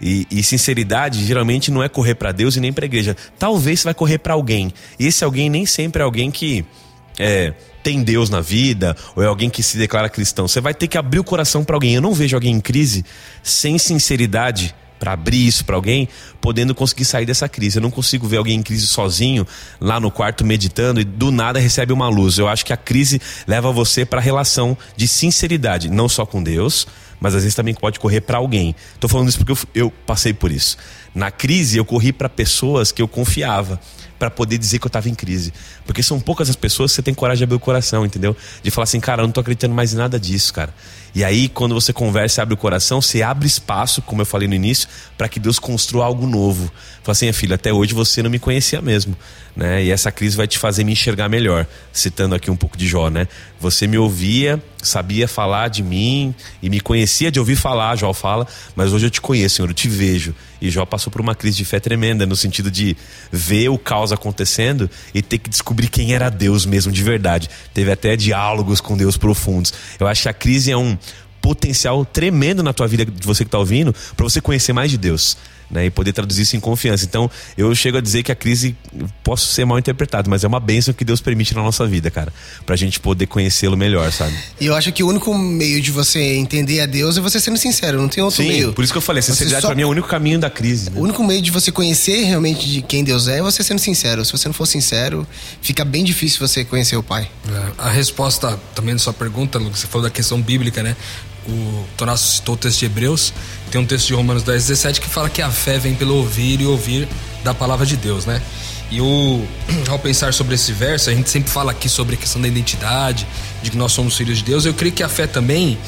E, 0.00 0.26
e, 0.30 0.42
sinceridade 0.42 1.24
geralmente 1.24 1.70
não 1.70 1.82
é 1.82 1.88
correr 1.88 2.14
para 2.14 2.32
Deus 2.32 2.56
e 2.56 2.60
nem 2.60 2.72
para 2.72 2.84
igreja. 2.84 3.16
Talvez 3.38 3.80
você 3.80 3.84
vai 3.84 3.94
correr 3.94 4.18
para 4.18 4.34
alguém. 4.34 4.72
E 4.98 5.06
esse 5.06 5.24
alguém 5.24 5.48
nem 5.48 5.64
sempre 5.64 6.02
é 6.02 6.04
alguém 6.04 6.30
que 6.30 6.64
é, 7.18 7.54
tem 7.82 8.02
Deus 8.02 8.28
na 8.28 8.40
vida, 8.40 8.96
ou 9.14 9.22
é 9.22 9.26
alguém 9.26 9.48
que 9.48 9.62
se 9.62 9.78
declara 9.78 10.08
cristão. 10.08 10.46
Você 10.46 10.60
vai 10.60 10.74
ter 10.74 10.86
que 10.86 10.98
abrir 10.98 11.18
o 11.18 11.24
coração 11.24 11.64
para 11.64 11.76
alguém. 11.76 11.94
Eu 11.94 12.02
não 12.02 12.12
vejo 12.12 12.36
alguém 12.36 12.54
em 12.54 12.60
crise 12.60 13.04
sem 13.42 13.78
sinceridade 13.78 14.74
para 14.98 15.12
abrir 15.12 15.46
isso 15.46 15.64
para 15.64 15.76
alguém, 15.76 16.08
podendo 16.40 16.74
conseguir 16.74 17.04
sair 17.04 17.26
dessa 17.26 17.48
crise. 17.48 17.78
Eu 17.78 17.82
não 17.82 17.90
consigo 17.90 18.26
ver 18.26 18.38
alguém 18.38 18.58
em 18.58 18.62
crise 18.62 18.86
sozinho, 18.86 19.46
lá 19.80 20.00
no 20.00 20.10
quarto 20.10 20.44
meditando 20.44 21.00
e 21.00 21.04
do 21.04 21.30
nada 21.30 21.58
recebe 21.58 21.92
uma 21.92 22.08
luz. 22.08 22.38
Eu 22.38 22.48
acho 22.48 22.64
que 22.64 22.72
a 22.72 22.76
crise 22.76 23.20
leva 23.46 23.70
você 23.70 24.04
para 24.04 24.20
a 24.20 24.22
relação 24.22 24.76
de 24.96 25.06
sinceridade, 25.06 25.90
não 25.90 26.08
só 26.08 26.24
com 26.24 26.42
Deus, 26.42 26.86
mas 27.20 27.34
às 27.34 27.42
vezes 27.42 27.54
também 27.54 27.74
pode 27.74 27.98
correr 27.98 28.20
para 28.20 28.38
alguém. 28.38 28.74
Tô 29.00 29.08
falando 29.08 29.28
isso 29.28 29.38
porque 29.38 29.52
eu, 29.52 29.58
eu 29.74 29.90
passei 29.90 30.32
por 30.32 30.50
isso. 30.50 30.76
Na 31.14 31.30
crise, 31.30 31.78
eu 31.78 31.84
corri 31.84 32.12
para 32.12 32.28
pessoas 32.28 32.92
que 32.92 33.00
eu 33.00 33.08
confiava 33.08 33.80
para 34.18 34.30
poder 34.30 34.58
dizer 34.58 34.78
que 34.78 34.86
eu 34.86 34.90
tava 34.90 35.08
em 35.08 35.14
crise. 35.14 35.52
Porque 35.84 36.02
são 36.02 36.18
poucas 36.20 36.48
as 36.48 36.56
pessoas 36.56 36.90
que 36.90 36.96
você 36.96 37.02
tem 37.02 37.14
coragem 37.14 37.38
de 37.38 37.44
abrir 37.44 37.56
o 37.56 37.60
coração, 37.60 38.04
entendeu? 38.04 38.36
De 38.62 38.70
falar 38.70 38.84
assim, 38.84 39.00
cara, 39.00 39.22
eu 39.22 39.26
não 39.26 39.32
tô 39.32 39.40
acreditando 39.40 39.74
mais 39.74 39.92
em 39.92 39.96
nada 39.96 40.18
disso, 40.18 40.52
cara. 40.52 40.74
E 41.14 41.24
aí, 41.24 41.48
quando 41.48 41.74
você 41.74 41.92
conversa 41.92 42.40
e 42.40 42.42
abre 42.42 42.54
o 42.54 42.56
coração, 42.56 43.00
você 43.00 43.22
abre 43.22 43.46
espaço, 43.46 44.02
como 44.02 44.20
eu 44.22 44.26
falei 44.26 44.46
no 44.46 44.54
início, 44.54 44.88
para 45.16 45.28
que 45.28 45.40
Deus 45.40 45.58
construa 45.58 46.04
algo 46.04 46.26
novo. 46.26 46.70
Fala 47.02 47.12
assim, 47.12 47.32
filho, 47.32 47.54
até 47.54 47.72
hoje 47.72 47.94
você 47.94 48.22
não 48.22 48.28
me 48.28 48.38
conhecia 48.38 48.82
mesmo, 48.82 49.16
né? 49.54 49.82
E 49.82 49.90
essa 49.90 50.12
crise 50.12 50.36
vai 50.36 50.46
te 50.46 50.58
fazer 50.58 50.84
me 50.84 50.92
enxergar 50.92 51.28
melhor. 51.28 51.66
Citando 51.92 52.34
aqui 52.34 52.50
um 52.50 52.56
pouco 52.56 52.76
de 52.76 52.86
Jó, 52.86 53.08
né? 53.08 53.28
Você 53.58 53.86
me 53.86 53.96
ouvia, 53.96 54.62
sabia 54.82 55.26
falar 55.26 55.68
de 55.68 55.82
mim 55.82 56.34
e 56.62 56.68
me 56.68 56.80
conhecia 56.80 57.30
de 57.30 57.38
ouvir 57.38 57.56
falar, 57.56 57.96
Jó 57.96 58.12
fala, 58.12 58.46
mas 58.74 58.92
hoje 58.92 59.06
eu 59.06 59.10
te 59.10 59.20
conheço, 59.20 59.56
Senhor, 59.56 59.70
eu 59.70 59.74
te 59.74 59.88
vejo. 59.88 60.34
E 60.60 60.70
Jó 60.70 60.84
passou 60.84 61.10
por 61.10 61.20
uma 61.20 61.34
crise 61.34 61.56
de 61.56 61.64
fé 61.64 61.80
tremenda, 61.80 62.26
no 62.26 62.36
sentido 62.36 62.70
de 62.70 62.96
ver 63.32 63.68
o 63.70 63.78
caos 63.78 64.12
acontecendo 64.12 64.90
e 65.14 65.22
ter 65.22 65.38
que 65.38 65.48
descobrir 65.48 65.88
quem 65.88 66.12
era 66.14 66.28
Deus 66.28 66.66
mesmo 66.66 66.92
de 66.92 67.02
verdade. 67.02 67.48
Teve 67.72 67.90
até 67.90 68.16
diálogos 68.16 68.80
com 68.80 68.96
Deus 68.96 69.16
profundos. 69.16 69.72
Eu 69.98 70.06
acho 70.06 70.22
que 70.22 70.28
a 70.28 70.34
crise 70.34 70.70
é 70.70 70.76
um 70.76 70.96
potencial 71.40 72.04
tremendo 72.04 72.62
na 72.62 72.72
tua 72.72 72.86
vida, 72.86 73.04
de 73.04 73.26
você 73.26 73.44
que 73.44 73.48
está 73.48 73.58
ouvindo, 73.58 73.94
para 74.16 74.24
você 74.24 74.40
conhecer 74.40 74.72
mais 74.72 74.90
de 74.90 74.98
Deus 74.98 75.36
né, 75.70 75.86
e 75.86 75.90
poder 75.90 76.12
traduzir 76.12 76.42
isso 76.42 76.56
em 76.56 76.60
confiança. 76.60 77.04
Então, 77.04 77.30
eu 77.56 77.74
chego 77.74 77.98
a 77.98 78.00
dizer 78.00 78.22
que 78.22 78.32
a 78.32 78.34
crise 78.34 78.76
posso 79.22 79.46
ser 79.46 79.64
mal 79.64 79.78
interpretado, 79.78 80.28
mas 80.28 80.44
é 80.44 80.48
uma 80.48 80.60
bênção 80.60 80.92
que 80.92 81.04
Deus 81.04 81.20
permite 81.20 81.54
na 81.54 81.62
nossa 81.62 81.86
vida, 81.86 82.10
cara, 82.10 82.32
pra 82.64 82.76
gente 82.76 83.00
poder 83.00 83.26
conhecê-lo 83.26 83.76
melhor, 83.76 84.10
sabe? 84.12 84.34
E 84.60 84.66
eu 84.66 84.74
acho 84.74 84.92
que 84.92 85.02
o 85.02 85.08
único 85.08 85.36
meio 85.36 85.80
de 85.80 85.90
você 85.90 86.20
entender 86.36 86.80
a 86.80 86.86
Deus 86.86 87.16
é 87.16 87.20
você 87.20 87.40
sendo 87.40 87.56
sincero, 87.56 88.00
não 88.00 88.08
tem 88.08 88.22
outro 88.22 88.42
Sim, 88.42 88.48
meio. 88.48 88.72
por 88.72 88.82
isso 88.82 88.92
que 88.92 88.98
eu 88.98 89.02
falei, 89.02 89.20
a 89.20 89.22
sinceridade 89.22 89.62
só... 89.62 89.68
pra 89.68 89.76
mim 89.76 89.82
é 89.82 89.86
o 89.86 89.90
único 89.90 90.08
caminho 90.08 90.38
da 90.38 90.50
crise. 90.50 90.90
Né? 90.90 90.98
O 90.98 91.02
único 91.02 91.22
meio 91.24 91.42
de 91.42 91.50
você 91.50 91.70
conhecer 91.70 92.24
realmente 92.24 92.68
de 92.68 92.82
quem 92.82 93.04
Deus 93.04 93.28
é 93.28 93.36
é 93.36 93.42
você 93.42 93.62
sendo 93.62 93.78
sincero. 93.78 94.24
Se 94.24 94.32
você 94.32 94.48
não 94.48 94.54
for 94.54 94.66
sincero, 94.66 95.26
fica 95.60 95.84
bem 95.84 96.02
difícil 96.02 96.46
você 96.46 96.64
conhecer 96.64 96.96
o 96.96 97.02
Pai. 97.02 97.28
É, 97.48 97.72
a 97.78 97.90
resposta 97.90 98.58
também 98.74 98.94
da 98.94 98.98
sua 98.98 99.12
pergunta, 99.12 99.58
Lucas, 99.58 99.80
você 99.80 99.86
falou 99.86 100.04
da 100.04 100.10
questão 100.10 100.40
bíblica, 100.40 100.82
né? 100.82 100.96
o 101.48 101.84
Tonasso 101.96 102.36
citou 102.36 102.54
o 102.54 102.58
texto 102.58 102.80
de 102.80 102.86
Hebreus, 102.86 103.32
tem 103.70 103.80
um 103.80 103.86
texto 103.86 104.06
de 104.08 104.14
Romanos 104.14 104.42
10, 104.42 104.66
17 104.66 105.00
que 105.00 105.08
fala 105.08 105.28
que 105.28 105.42
a 105.42 105.50
fé 105.50 105.78
vem 105.78 105.94
pelo 105.94 106.16
ouvir 106.16 106.60
e 106.60 106.66
ouvir 106.66 107.08
da 107.42 107.54
palavra 107.54 107.84
de 107.84 107.96
Deus, 107.96 108.26
né? 108.26 108.40
E 108.90 109.00
o, 109.00 109.46
ao 109.88 109.98
pensar 109.98 110.32
sobre 110.32 110.54
esse 110.54 110.72
verso, 110.72 111.10
a 111.10 111.14
gente 111.14 111.28
sempre 111.28 111.50
fala 111.50 111.72
aqui 111.72 111.88
sobre 111.88 112.14
a 112.14 112.18
questão 112.18 112.40
da 112.40 112.48
identidade, 112.48 113.26
de 113.62 113.70
que 113.70 113.76
nós 113.76 113.92
somos 113.92 114.16
filhos 114.16 114.38
de 114.38 114.44
Deus. 114.44 114.64
Eu 114.64 114.74
creio 114.74 114.94
que 114.94 115.02
a 115.02 115.08
fé 115.08 115.26
também 115.26 115.78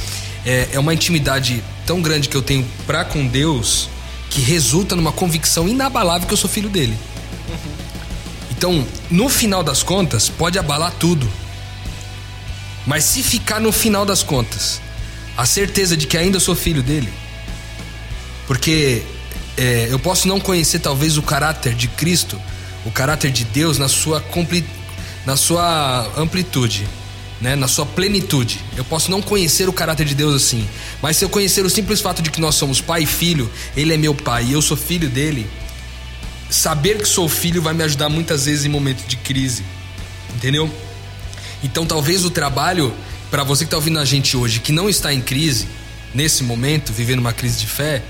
é, 0.45 0.69
é 0.73 0.79
uma 0.79 0.93
intimidade 0.93 1.62
tão 1.87 2.03
grande 2.03 2.29
que 2.29 2.37
eu 2.37 2.43
tenho 2.43 2.67
para 2.87 3.05
com 3.05 3.27
Deus 3.27 3.88
que 4.31 4.41
resulta 4.41 4.95
numa 4.95 5.12
convicção 5.12 5.69
inabalável 5.69 6.27
que 6.27 6.35
eu 6.35 6.38
sou 6.38 6.51
filho 6.51 6.69
dele. 6.69 6.97
Então, 8.51 8.85
no 9.11 9.29
final 9.29 9.62
das 9.62 9.83
contas, 9.83 10.29
pode 10.29 10.59
abalar 10.59 10.93
tudo. 10.99 11.31
Mas 12.87 13.05
se 13.05 13.23
ficar 13.23 13.61
no 13.61 13.71
final 13.71 14.05
das 14.05 14.23
contas 14.23 14.81
a 15.38 15.47
certeza 15.47 15.97
de 15.97 16.09
que 16.09 16.19
ainda 16.19 16.41
sou 16.41 16.57
filho 16.57 16.83
dele. 16.83 17.09
Porque 18.49 19.03
é, 19.59 19.89
eu 19.91 19.99
posso 19.99 20.27
não 20.27 20.41
conhecer 20.41 20.79
talvez 20.79 21.19
o 21.19 21.23
caráter 21.23 21.75
de 21.75 21.87
Cristo, 21.87 22.41
o 22.87 22.91
caráter 22.91 23.31
de 23.31 23.45
Deus 23.45 23.77
na 23.77 23.89
sua, 23.89 24.25
na 25.27 25.37
sua 25.37 26.11
amplitude, 26.17 26.89
né? 27.43 27.55
na 27.55 27.69
sua 27.69 27.85
plenitude. 27.85 28.59
Eu 28.75 28.85
posso 28.85 29.11
não 29.11 29.21
conhecer 29.21 29.69
o 29.69 29.73
caráter 29.73 30.07
de 30.07 30.15
Deus 30.15 30.35
assim, 30.35 30.67
mas 31.03 31.19
se 31.19 31.27
eu 31.27 31.29
conhecer 31.29 31.65
o 31.65 31.69
simples 31.69 32.01
fato 32.01 32.23
de 32.23 32.31
que 32.31 32.41
nós 32.41 32.55
somos 32.55 32.81
pai 32.81 33.03
e 33.03 33.07
filho, 33.07 33.51
ele 33.77 33.93
é 33.93 33.99
meu 33.99 34.15
pai 34.15 34.47
e 34.47 34.53
eu 34.53 34.63
sou 34.63 34.79
filho 34.79 35.11
dele, 35.11 35.47
saber 36.49 36.97
que 36.97 37.07
sou 37.07 37.29
filho 37.29 37.61
vai 37.61 37.75
me 37.75 37.85
ajudar 37.85 38.09
muitas 38.09 38.47
vezes 38.47 38.65
em 38.65 38.71
momentos 38.71 39.07
de 39.07 39.19
crise, 39.19 39.63
entendeu? 40.35 40.73
Então 41.63 41.85
talvez 41.85 42.25
o 42.25 42.31
trabalho 42.31 42.95
para 43.31 43.45
você 43.45 43.65
que 43.65 43.67
está 43.67 43.77
ouvindo 43.77 43.99
a 43.99 44.07
gente 44.07 44.39
hoje, 44.39 44.61
que 44.61 44.73
não 44.73 44.89
está 44.89 45.13
em 45.13 45.21
crise, 45.21 45.69
nesse 46.15 46.43
momento, 46.43 46.95
vivendo 46.95 47.19
uma 47.19 47.35
crise 47.35 47.59
de 47.59 47.67
fé, 47.67 48.03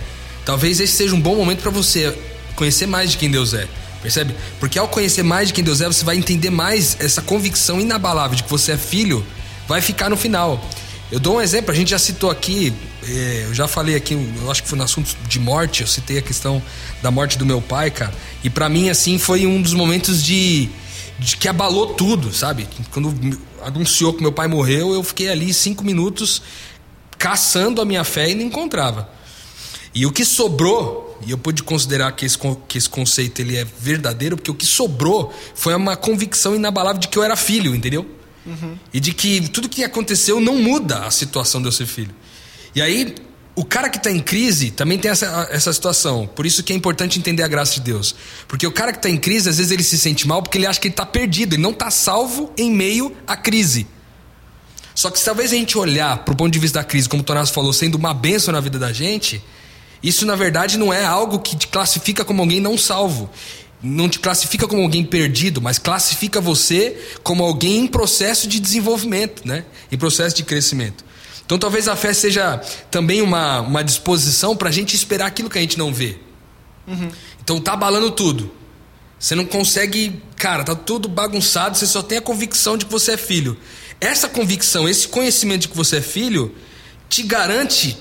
talvez 0.49 0.81
esse 0.81 0.95
seja 0.95 1.15
um 1.15 1.21
bom 1.21 1.37
momento 1.37 1.61
para 1.61 1.71
você 1.71 2.19
conhecer 2.57 2.87
mais 2.87 3.11
de 3.11 3.19
quem 3.19 3.31
Deus 3.31 3.53
é. 3.53 3.69
Percebe? 4.01 4.35
Porque 4.59 4.79
ao 4.79 4.89
conhecer 4.89 5.23
mais 5.23 5.49
de 5.49 5.53
quem 5.53 5.63
Deus 5.63 5.83
é, 5.83 5.87
você 5.87 6.03
vai 6.03 6.17
entender 6.17 6.49
mais 6.49 6.97
essa 7.01 7.21
convicção 7.21 7.79
inabalável 7.79 8.35
de 8.35 8.43
que 8.43 8.49
você 8.49 8.73
é 8.73 8.79
filho, 8.79 9.23
vai 9.69 9.83
ficar 9.83 10.09
no 10.09 10.17
final. 10.17 10.65
Eu 11.13 11.21
dou 11.21 11.37
um 11.37 11.41
exemplo, 11.43 11.71
a 11.71 11.75
gente 11.75 11.91
já 11.91 11.99
citou 11.99 12.31
aqui, 12.31 12.73
é, 13.07 13.45
eu 13.47 13.53
já 13.53 13.69
falei 13.69 13.95
aqui, 13.95 14.15
eu 14.15 14.51
acho 14.51 14.63
que 14.63 14.71
foi 14.71 14.79
no 14.79 14.85
assunto 14.85 15.15
de 15.29 15.39
morte, 15.39 15.83
eu 15.83 15.87
citei 15.87 16.17
a 16.17 16.23
questão 16.23 16.63
da 17.03 17.11
morte 17.11 17.37
do 17.37 17.45
meu 17.45 17.61
pai, 17.61 17.91
cara. 17.91 18.15
E 18.43 18.49
para 18.49 18.71
mim, 18.71 18.89
assim, 18.89 19.19
foi 19.19 19.47
um 19.47 19.61
dos 19.61 19.75
momentos 19.75 20.25
de, 20.25 20.71
de 21.19 21.37
que 21.37 21.47
abalou 21.47 21.89
tudo, 21.89 22.33
sabe? 22.33 22.67
Quando 22.91 23.15
anunciou 23.63 24.15
que 24.15 24.23
meu 24.23 24.33
pai 24.33 24.49
morreu, 24.49 24.95
eu 24.95 25.03
fiquei 25.03 25.29
ali 25.29 25.53
cinco 25.53 25.85
minutos 25.85 26.41
caçando 27.19 27.83
a 27.83 27.85
minha 27.85 28.03
fé 28.03 28.31
e 28.31 28.35
não 28.35 28.45
encontrava. 28.45 29.18
E 29.99 30.07
o 30.07 30.13
que 30.13 30.25
sobrou, 30.25 31.19
e 31.27 31.33
eu 31.33 31.37
pude 31.37 31.65
considerar 31.65 32.13
que 32.13 32.25
esse, 32.25 32.39
que 32.69 32.79
esse 32.79 32.89
conceito 32.89 33.41
ele 33.41 33.57
é 33.57 33.65
verdadeiro, 33.65 34.37
porque 34.37 34.49
o 34.49 34.55
que 34.55 34.65
sobrou 34.65 35.35
foi 35.57 35.75
uma 35.75 35.97
convicção 35.97 36.55
inabalável 36.55 37.01
de 37.01 37.09
que 37.09 37.19
eu 37.19 37.25
era 37.25 37.35
filho, 37.35 37.75
entendeu? 37.75 38.07
Uhum. 38.47 38.79
E 38.95 39.01
de 39.01 39.13
que 39.13 39.49
tudo 39.49 39.69
que 39.69 39.83
aconteceu 39.83 40.41
não 40.41 40.55
muda 40.55 41.01
a 41.05 41.11
situação 41.11 41.61
de 41.61 41.67
eu 41.67 41.73
ser 41.73 41.87
filho. 41.87 42.15
E 42.77 42.81
aí, 42.81 43.13
o 43.57 43.65
cara 43.65 43.89
que 43.89 43.97
está 43.97 44.09
em 44.09 44.21
crise 44.21 44.71
também 44.71 44.99
tem 44.99 45.11
essa, 45.11 45.49
essa 45.51 45.73
situação. 45.73 46.29
Por 46.29 46.47
isso 46.47 46.63
que 46.63 46.73
é 46.73 46.77
importante 46.77 47.19
entender 47.19 47.43
a 47.43 47.49
graça 47.49 47.75
de 47.75 47.81
Deus. 47.81 48.15
Porque 48.47 48.65
o 48.65 48.71
cara 48.71 48.93
que 48.93 49.01
está 49.01 49.11
em 49.11 49.19
crise, 49.19 49.49
às 49.49 49.57
vezes 49.57 49.73
ele 49.73 49.83
se 49.83 49.99
sente 49.99 50.29
mal 50.29 50.45
porque 50.45 50.59
ele 50.59 50.67
acha 50.67 50.79
que 50.79 50.87
ele 50.87 50.93
está 50.93 51.05
perdido, 51.05 51.57
ele 51.57 51.63
não 51.63 51.73
está 51.73 51.91
salvo 51.91 52.53
em 52.57 52.71
meio 52.71 53.17
à 53.27 53.37
crise. 53.37 53.85
Só 54.95 55.11
que 55.11 55.19
se 55.19 55.25
talvez 55.25 55.53
a 55.53 55.57
gente 55.57 55.77
olhar 55.77 56.19
para 56.19 56.35
o 56.35 56.37
ponto 56.37 56.53
de 56.53 56.59
vista 56.61 56.79
da 56.79 56.85
crise, 56.85 57.09
como 57.09 57.23
o 57.23 57.27
Tonasso 57.27 57.53
falou, 57.53 57.73
sendo 57.73 57.97
uma 57.97 58.15
benção 58.15 58.53
na 58.53 58.61
vida 58.61 58.79
da 58.79 58.93
gente, 58.93 59.43
isso 60.03 60.25
na 60.25 60.37
verdade 60.37 60.79
não 60.79 60.93
é 60.93 61.05
algo 61.05 61.39
que 61.39 61.57
te 61.57 61.67
classifica 61.67 62.25
como 62.25 62.43
alguém 62.43 62.61
não 62.61 62.77
salvo. 62.77 63.31
Não 63.81 64.09
te 64.09 64.19
classifica 64.19 64.67
como 64.67 64.83
alguém 64.83 65.05
perdido, 65.05 65.61
mas 65.61 65.79
classifica 65.79 66.41
você 66.41 66.99
como 67.23 67.45
alguém 67.45 67.79
em 67.79 67.87
processo 67.87 68.49
de 68.49 68.59
desenvolvimento, 68.59 69.47
né? 69.47 69.65
em 69.91 69.97
processo 69.97 70.35
de 70.35 70.43
crescimento. 70.43 71.05
Então 71.47 71.59
talvez 71.59 71.89
a 71.89 71.95
fé 71.95 72.13
seja 72.13 72.61
também 72.91 73.23
uma, 73.23 73.61
uma 73.61 73.85
disposição 73.85 74.57
para 74.57 74.69
a 74.69 74.73
gente 74.73 74.95
esperar 74.95 75.27
aquilo 75.27 75.49
que 75.49 75.59
a 75.59 75.61
gente 75.61 75.79
não 75.79 75.95
vê. 75.95 76.19
Uhum. 76.87 77.09
Então 77.41 77.61
tá 77.61 77.73
abalando 77.73 78.11
tudo. 78.11 78.53
Você 79.19 79.35
não 79.35 79.45
consegue. 79.45 80.23
Cara, 80.37 80.63
tá 80.63 80.75
tudo 80.75 81.09
bagunçado, 81.09 81.77
você 81.77 81.87
só 81.87 82.03
tem 82.03 82.19
a 82.19 82.21
convicção 82.21 82.77
de 82.77 82.85
que 82.85 82.93
você 82.93 83.13
é 83.13 83.17
filho. 83.17 83.57
Essa 84.01 84.29
convicção, 84.29 84.89
esse 84.89 85.09
conhecimento 85.09 85.63
de 85.63 85.69
que 85.69 85.77
você 85.77 85.97
é 85.97 86.03
filho, 86.03 86.55
te 87.09 87.23
garante 87.23 87.97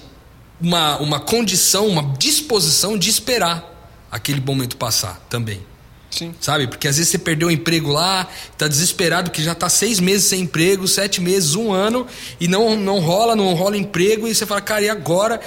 uma, 0.60 0.98
uma 0.98 1.20
condição, 1.20 1.88
uma 1.88 2.16
disposição 2.18 2.98
de 2.98 3.10
esperar 3.10 3.74
aquele 4.12 4.42
momento 4.42 4.78
passar 4.78 5.20
também. 5.30 5.62
Sim. 6.10 6.34
Sabe? 6.40 6.68
Porque 6.68 6.88
às 6.88 6.98
vezes 6.98 7.12
você 7.12 7.18
perdeu 7.18 7.50
o 7.50 7.52
emprego 7.52 7.92
lá, 7.92 8.28
tá 8.58 8.68
desesperado 8.68 9.30
que 9.30 9.44
já 9.44 9.54
tá 9.54 9.70
seis 9.70 10.00
meses 10.00 10.26
sem 10.26 10.42
emprego, 10.42 10.88
sete 10.88 11.22
meses, 11.22 11.54
um 11.54 11.72
ano, 11.72 12.08
e 12.40 12.48
não, 12.48 12.76
não 12.76 13.00
rola, 13.00 13.36
não 13.36 13.54
rola 13.54 13.78
emprego, 13.78 14.28
e 14.28 14.34
você 14.34 14.46
fala, 14.46 14.62
cara, 14.62 14.86
e 14.86 14.90
agora? 14.90 15.40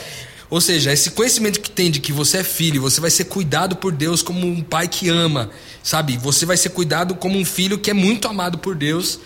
Ou 0.50 0.60
seja, 0.60 0.92
esse 0.92 1.10
conhecimento 1.10 1.60
que 1.60 1.70
tem 1.70 1.90
de 1.90 2.00
que 2.00 2.12
você 2.12 2.38
é 2.38 2.44
filho, 2.44 2.82
você 2.82 3.00
vai 3.00 3.10
ser 3.10 3.24
cuidado 3.24 3.76
por 3.76 3.92
Deus 3.92 4.20
como 4.20 4.46
um 4.46 4.62
pai 4.62 4.88
que 4.88 5.08
ama, 5.08 5.50
sabe? 5.82 6.16
Você 6.18 6.44
vai 6.44 6.56
ser 6.56 6.70
cuidado 6.70 7.14
como 7.14 7.38
um 7.38 7.44
filho 7.44 7.78
que 7.78 7.90
é 7.90 7.94
muito 7.94 8.28
amado 8.28 8.58
por 8.58 8.74
Deus. 8.74 9.20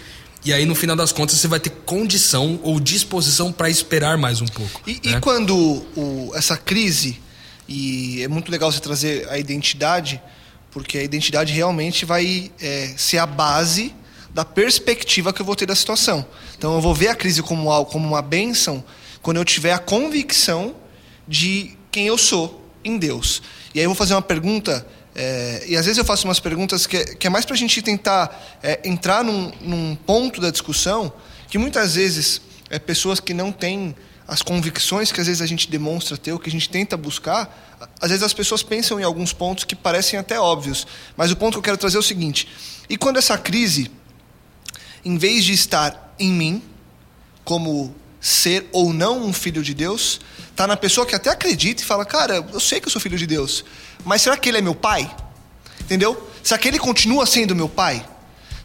E 0.45 0.53
aí, 0.53 0.67
no 0.67 0.75
final 0.75 0.95
das 0.95 1.11
contas, 1.11 1.39
você 1.39 1.49
vai 1.49 1.59
ter 1.59 1.71
condição 1.71 2.61
ou 2.63 2.79
disposição 2.79 3.51
para 3.51 3.71
esperar 3.71 4.19
mais 4.19 4.43
um 4.43 4.47
pouco. 4.47 4.83
E, 4.87 4.93
né? 4.93 5.17
e 5.17 5.21
quando 5.21 5.57
o, 5.97 6.33
essa 6.35 6.57
crise, 6.57 7.19
e 7.67 8.23
é 8.23 8.29
muito 8.29 8.53
legal 8.53 8.71
você 8.71 8.81
trazer 8.81 9.27
a 9.31 9.39
identidade, 9.39 10.21
porque 10.71 10.99
a 10.99 11.03
identidade 11.03 11.53
realmente 11.53 12.05
vai 12.05 12.51
é, 12.61 12.93
ser 12.97 13.19
a 13.19 13.27
base 13.27 13.95
da 14.35 14.45
perspectiva 14.45 15.33
que 15.33 15.41
eu 15.41 15.47
vou 15.47 15.57
ter 15.57 15.65
da 15.65 15.75
situação. 15.75 16.27
Então 16.59 16.75
eu 16.75 16.81
vou 16.81 16.95
ver 16.95 17.09
a 17.09 17.15
crise 17.15 17.43
como 17.43 17.71
algo, 17.71 17.91
como 17.91 18.07
uma 18.07 18.21
bênção, 18.21 18.85
quando 19.23 19.39
eu 19.39 19.45
tiver 19.45 19.73
a 19.73 19.79
convicção 19.79 20.75
de 21.27 21.77
quem 21.91 22.09
eu 22.09 22.19
sou 22.19 22.69
em 22.85 22.99
Deus. 22.99 23.41
E 23.75 23.79
aí 23.79 23.85
eu 23.85 23.89
vou 23.89 23.97
fazer 23.97 24.13
uma 24.13 24.21
pergunta, 24.21 24.87
é, 25.15 25.65
e 25.69 25.77
às 25.77 25.87
vezes 25.87 25.99
eu 25.99 26.05
faço 26.05 26.27
umas 26.27 26.41
perguntas 26.41 26.87
que, 26.87 26.97
é, 26.97 27.05
que 27.05 27.27
é 27.27 27.31
mais 27.31 27.45
para 27.45 27.55
a 27.55 27.59
gente 27.59 27.81
tentar 27.81 28.59
é, 28.63 28.81
entrar 28.85 29.23
num, 29.23 29.53
num, 29.61 29.95
ponto 29.95 30.41
da 30.41 30.51
discussão 30.51 31.13
que 31.49 31.57
muitas 31.57 31.95
vezes 31.95 32.41
é, 32.69 32.79
pessoas 32.81 33.21
que 33.21 33.33
não 33.33 33.53
têm 33.53 33.95
as 34.27 34.43
convicções 34.43 35.13
que 35.13 35.21
às 35.21 35.27
vezes 35.27 35.41
a 35.41 35.47
gente 35.47 35.71
demonstra 35.71 36.17
ter, 36.17 36.33
o 36.33 36.39
que 36.39 36.49
a 36.49 36.53
gente 36.53 36.69
tenta 36.69 36.97
buscar, 36.97 37.79
às 38.01 38.09
vezes 38.09 38.25
as 38.25 38.33
pessoas 38.33 38.63
pensam 38.63 38.99
em 38.99 39.05
alguns 39.05 39.33
pontos 39.33 39.65
que 39.65 39.77
parecem 39.77 40.19
até 40.19 40.41
óbvios. 40.41 40.87
Mas 41.17 41.31
o 41.31 41.37
ponto 41.37 41.53
que 41.53 41.59
eu 41.59 41.63
quero 41.63 41.77
trazer 41.77 41.97
é 41.97 42.01
o 42.01 42.03
seguinte: 42.03 42.49
e 42.89 42.97
quando 42.97 43.19
essa 43.19 43.37
crise, 43.37 43.91
em 45.05 45.17
vez 45.19 45.45
de 45.45 45.53
estar 45.53 46.15
em 46.19 46.33
mim, 46.33 46.63
como 47.45 47.95
ser 48.25 48.67
ou 48.73 48.91
não 48.91 49.23
um 49.23 49.35
filho 49.35 49.63
de 49.63 49.75
Deus 49.75 50.19
tá 50.57 50.67
na 50.67 50.79
pessoa 50.79 51.07
que 51.07 51.15
até 51.15 51.29
acredita 51.29 51.83
e 51.83 51.85
fala: 51.85 52.07
Cara, 52.07 52.43
eu 52.55 52.59
sei 52.59 52.81
que 52.81 52.87
eu 52.87 52.91
sou 52.91 52.99
filho 52.99 53.19
de 53.19 53.27
Deus, 53.27 53.63
mas 54.03 54.23
será 54.23 54.35
que 54.35 54.49
ele 54.49 54.57
é 54.59 54.61
meu 54.63 54.75
pai? 54.75 55.15
Entendeu? 55.79 56.31
Será 56.43 56.59
que 56.59 56.67
ele 56.67 56.79
continua 56.79 57.27
sendo 57.27 57.55
meu 57.55 57.69
pai? 57.69 58.03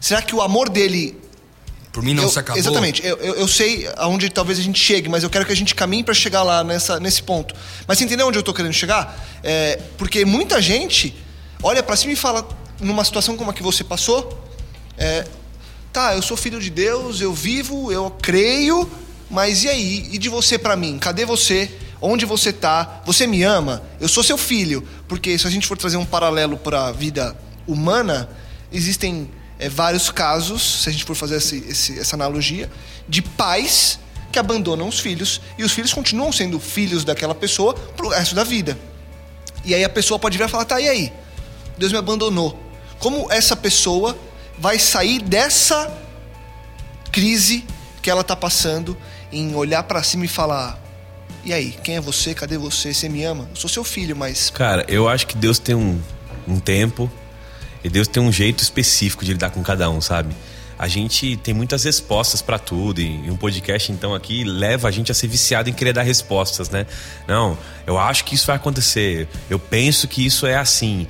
Será 0.00 0.22
que 0.22 0.34
o 0.34 0.40
amor 0.40 0.70
dele. 0.70 1.20
Por 1.92 2.02
mim 2.02 2.14
não 2.14 2.22
eu, 2.22 2.30
se 2.30 2.38
acabou. 2.38 2.58
Exatamente. 2.58 3.04
Eu, 3.04 3.18
eu, 3.18 3.34
eu 3.34 3.48
sei 3.48 3.86
aonde 3.96 4.30
talvez 4.30 4.58
a 4.58 4.62
gente 4.62 4.78
chegue, 4.78 5.10
mas 5.10 5.24
eu 5.24 5.28
quero 5.28 5.44
que 5.44 5.52
a 5.52 5.56
gente 5.56 5.74
caminhe 5.74 6.04
para 6.04 6.14
chegar 6.14 6.42
lá 6.42 6.64
nessa, 6.64 6.98
nesse 6.98 7.22
ponto. 7.22 7.54
Mas 7.86 7.98
você 7.98 8.04
entendeu 8.04 8.28
onde 8.28 8.38
eu 8.38 8.42
tô 8.42 8.54
querendo 8.54 8.72
chegar? 8.72 9.28
É, 9.42 9.78
porque 9.98 10.24
muita 10.24 10.62
gente 10.62 11.14
olha 11.62 11.82
para 11.82 11.96
cima 11.96 12.14
e 12.14 12.16
fala, 12.16 12.48
numa 12.80 13.04
situação 13.04 13.36
como 13.36 13.50
a 13.50 13.54
que 13.54 13.62
você 13.62 13.82
passou, 13.82 14.40
é, 14.96 15.26
tá, 15.92 16.14
eu 16.14 16.22
sou 16.22 16.36
filho 16.36 16.60
de 16.60 16.70
Deus, 16.70 17.20
eu 17.20 17.34
vivo, 17.34 17.90
eu 17.90 18.10
creio, 18.22 18.88
mas 19.30 19.62
e 19.62 19.68
aí? 19.68 20.08
E 20.12 20.18
de 20.18 20.28
você 20.28 20.58
para 20.58 20.76
mim? 20.76 20.98
Cadê 20.98 21.24
você? 21.24 21.70
Onde 22.00 22.26
você 22.26 22.52
tá? 22.52 23.00
Você 23.06 23.26
me 23.26 23.42
ama? 23.42 23.82
Eu 24.00 24.08
sou 24.08 24.24
seu 24.24 24.36
filho. 24.36 24.86
Porque 25.06 25.38
se 25.38 25.46
a 25.46 25.50
gente 25.50 25.66
for 25.66 25.78
trazer 25.78 25.96
um 25.96 26.04
paralelo 26.04 26.56
para 26.56 26.86
a 26.86 26.92
vida 26.92 27.36
humana, 27.66 28.28
existem 28.72 29.30
é, 29.58 29.68
vários 29.68 30.10
casos, 30.10 30.82
se 30.82 30.88
a 30.88 30.92
gente 30.92 31.04
for 31.04 31.14
fazer 31.14 31.36
esse, 31.36 31.58
esse, 31.68 31.98
essa 32.00 32.16
analogia, 32.16 32.68
de 33.08 33.22
pais 33.22 34.00
que 34.32 34.38
abandonam 34.38 34.88
os 34.88 34.98
filhos 34.98 35.40
e 35.58 35.62
os 35.62 35.72
filhos 35.72 35.92
continuam 35.92 36.32
sendo 36.32 36.58
filhos 36.58 37.04
daquela 37.04 37.34
pessoa 37.34 37.74
pro 37.74 38.08
resto 38.08 38.34
da 38.34 38.42
vida. 38.42 38.78
E 39.64 39.74
aí 39.74 39.84
a 39.84 39.88
pessoa 39.88 40.18
pode 40.18 40.38
vir 40.38 40.44
e 40.44 40.48
falar: 40.48 40.64
tá, 40.64 40.80
e 40.80 40.88
aí? 40.88 41.12
Deus 41.78 41.92
me 41.92 41.98
abandonou. 41.98 42.58
Como 42.98 43.30
essa 43.30 43.54
pessoa 43.54 44.18
vai 44.58 44.78
sair 44.78 45.20
dessa 45.20 45.90
crise 47.12 47.64
que 48.02 48.10
ela 48.10 48.20
está 48.22 48.36
passando 48.36 48.96
em 49.32 49.54
olhar 49.54 49.82
para 49.82 50.02
cima 50.02 50.24
e 50.24 50.28
falar: 50.28 50.80
e 51.44 51.52
aí, 51.52 51.74
quem 51.82 51.96
é 51.96 52.00
você? 52.00 52.34
Cadê 52.34 52.58
você? 52.58 52.92
Você 52.92 53.08
me 53.08 53.24
ama? 53.24 53.48
Eu 53.50 53.56
sou 53.56 53.70
seu 53.70 53.84
filho, 53.84 54.14
mas. 54.14 54.50
Cara, 54.50 54.84
eu 54.88 55.08
acho 55.08 55.26
que 55.26 55.36
Deus 55.36 55.58
tem 55.58 55.74
um, 55.74 55.98
um 56.46 56.60
tempo 56.60 57.10
e 57.82 57.88
Deus 57.88 58.06
tem 58.06 58.22
um 58.22 58.30
jeito 58.30 58.62
específico 58.62 59.24
de 59.24 59.32
lidar 59.32 59.50
com 59.50 59.62
cada 59.62 59.88
um, 59.90 60.00
sabe? 60.00 60.34
A 60.78 60.88
gente 60.88 61.36
tem 61.36 61.52
muitas 61.52 61.84
respostas 61.84 62.40
para 62.40 62.58
tudo 62.58 63.02
e 63.02 63.30
um 63.30 63.36
podcast 63.36 63.92
então 63.92 64.14
aqui 64.14 64.44
leva 64.44 64.88
a 64.88 64.90
gente 64.90 65.12
a 65.12 65.14
ser 65.14 65.26
viciado 65.26 65.68
em 65.68 65.74
querer 65.74 65.92
dar 65.92 66.02
respostas, 66.02 66.70
né? 66.70 66.86
Não, 67.28 67.56
eu 67.86 67.98
acho 67.98 68.24
que 68.24 68.34
isso 68.34 68.46
vai 68.46 68.56
acontecer. 68.56 69.28
Eu 69.48 69.58
penso 69.58 70.08
que 70.08 70.24
isso 70.24 70.46
é 70.46 70.56
assim. 70.56 71.06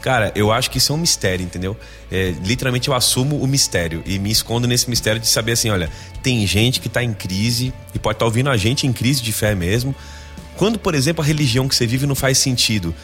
Cara, 0.00 0.32
eu 0.34 0.50
acho 0.50 0.70
que 0.70 0.78
isso 0.78 0.92
é 0.92 0.96
um 0.96 0.98
mistério, 0.98 1.44
entendeu? 1.44 1.76
É, 2.10 2.34
literalmente 2.42 2.88
eu 2.88 2.94
assumo 2.94 3.36
o 3.36 3.46
mistério 3.46 4.02
e 4.06 4.18
me 4.18 4.30
escondo 4.30 4.66
nesse 4.66 4.88
mistério 4.88 5.20
de 5.20 5.28
saber 5.28 5.52
assim, 5.52 5.68
olha, 5.68 5.90
tem 6.22 6.46
gente 6.46 6.80
que 6.80 6.88
está 6.88 7.02
em 7.02 7.12
crise 7.12 7.72
e 7.94 7.98
pode 7.98 8.16
estar 8.16 8.20
tá 8.20 8.24
ouvindo 8.24 8.48
a 8.48 8.56
gente 8.56 8.86
em 8.86 8.92
crise 8.92 9.22
de 9.22 9.32
fé 9.32 9.54
mesmo. 9.54 9.94
Quando, 10.56 10.78
por 10.78 10.94
exemplo, 10.94 11.22
a 11.22 11.26
religião 11.26 11.68
que 11.68 11.74
você 11.74 11.86
vive 11.86 12.06
não 12.06 12.14
faz 12.14 12.38
sentido, 12.38 12.94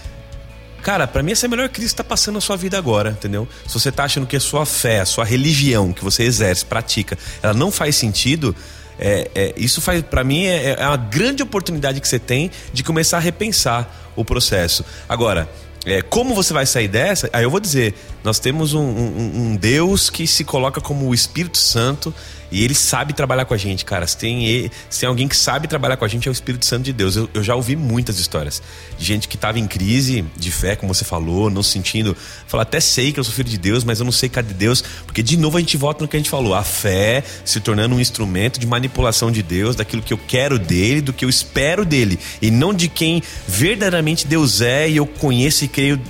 Cara, 0.86 1.04
para 1.08 1.20
mim 1.20 1.32
essa 1.32 1.46
é 1.46 1.48
a 1.48 1.50
melhor 1.50 1.68
crise 1.68 1.88
que 1.88 1.94
está 1.94 2.04
passando 2.04 2.36
na 2.36 2.40
sua 2.40 2.56
vida 2.56 2.78
agora, 2.78 3.10
entendeu? 3.10 3.48
Se 3.66 3.74
você 3.74 3.90
tá 3.90 4.04
achando 4.04 4.24
que 4.24 4.36
a 4.36 4.40
sua 4.40 4.64
fé, 4.64 5.00
a 5.00 5.04
sua 5.04 5.24
religião 5.24 5.92
que 5.92 6.04
você 6.04 6.22
exerce, 6.22 6.64
pratica, 6.64 7.18
ela 7.42 7.52
não 7.52 7.72
faz 7.72 7.96
sentido, 7.96 8.54
é, 8.96 9.28
é, 9.34 9.54
isso 9.56 9.80
faz 9.80 10.00
para 10.02 10.22
mim 10.22 10.44
é, 10.44 10.76
é 10.78 10.86
uma 10.86 10.96
grande 10.96 11.42
oportunidade 11.42 12.00
que 12.00 12.06
você 12.06 12.20
tem 12.20 12.52
de 12.72 12.84
começar 12.84 13.16
a 13.16 13.20
repensar 13.20 14.12
o 14.14 14.24
processo. 14.24 14.84
Agora, 15.08 15.48
é, 15.86 16.02
como 16.02 16.34
você 16.34 16.52
vai 16.52 16.66
sair 16.66 16.88
dessa? 16.88 17.30
Aí 17.32 17.44
eu 17.44 17.50
vou 17.50 17.60
dizer: 17.60 17.94
nós 18.26 18.40
temos 18.40 18.74
um, 18.74 18.80
um, 18.80 19.32
um, 19.52 19.56
Deus 19.56 20.10
que 20.10 20.26
se 20.26 20.42
coloca 20.42 20.80
como 20.80 21.06
o 21.06 21.14
Espírito 21.14 21.56
Santo 21.56 22.12
e 22.50 22.64
ele 22.64 22.74
sabe 22.74 23.12
trabalhar 23.12 23.44
com 23.44 23.54
a 23.54 23.56
gente, 23.56 23.84
cara. 23.84 24.04
Se 24.04 24.16
tem, 24.16 24.68
se 24.90 25.00
tem 25.00 25.08
alguém 25.08 25.28
que 25.28 25.36
sabe 25.36 25.68
trabalhar 25.68 25.96
com 25.96 26.04
a 26.04 26.08
gente, 26.08 26.26
é 26.26 26.30
o 26.30 26.32
Espírito 26.32 26.66
Santo 26.66 26.82
de 26.82 26.92
Deus. 26.92 27.14
Eu, 27.14 27.30
eu 27.32 27.44
já 27.44 27.54
ouvi 27.54 27.76
muitas 27.76 28.18
histórias 28.18 28.60
de 28.98 29.04
gente 29.04 29.28
que 29.28 29.36
estava 29.36 29.60
em 29.60 29.66
crise 29.68 30.24
de 30.36 30.50
fé, 30.50 30.74
como 30.74 30.92
você 30.92 31.04
falou, 31.04 31.48
não 31.48 31.62
sentindo. 31.62 32.16
Fala, 32.48 32.64
até 32.64 32.80
sei 32.80 33.12
que 33.12 33.20
eu 33.20 33.22
sou 33.22 33.32
filho 33.32 33.48
de 33.48 33.58
Deus, 33.58 33.84
mas 33.84 34.00
eu 34.00 34.04
não 34.04 34.10
sei 34.10 34.28
cadê 34.28 34.52
Deus. 34.52 34.82
Porque, 35.06 35.22
de 35.22 35.36
novo, 35.36 35.56
a 35.56 35.60
gente 35.60 35.76
volta 35.76 36.02
no 36.02 36.08
que 36.08 36.16
a 36.16 36.18
gente 36.18 36.30
falou: 36.30 36.52
a 36.52 36.64
fé 36.64 37.22
se 37.44 37.60
tornando 37.60 37.94
um 37.94 38.00
instrumento 38.00 38.58
de 38.58 38.66
manipulação 38.66 39.30
de 39.30 39.42
Deus, 39.42 39.76
daquilo 39.76 40.02
que 40.02 40.12
eu 40.12 40.18
quero 40.18 40.58
dele, 40.58 41.00
do 41.00 41.12
que 41.12 41.24
eu 41.24 41.28
espero 41.28 41.84
dele, 41.84 42.18
e 42.42 42.50
não 42.50 42.74
de 42.74 42.88
quem 42.88 43.22
verdadeiramente 43.46 44.26
Deus 44.26 44.60
é 44.60 44.90
e 44.90 44.96
eu 44.96 45.06
conheço 45.06 45.64
e 45.64 45.68
creio 45.68 46.00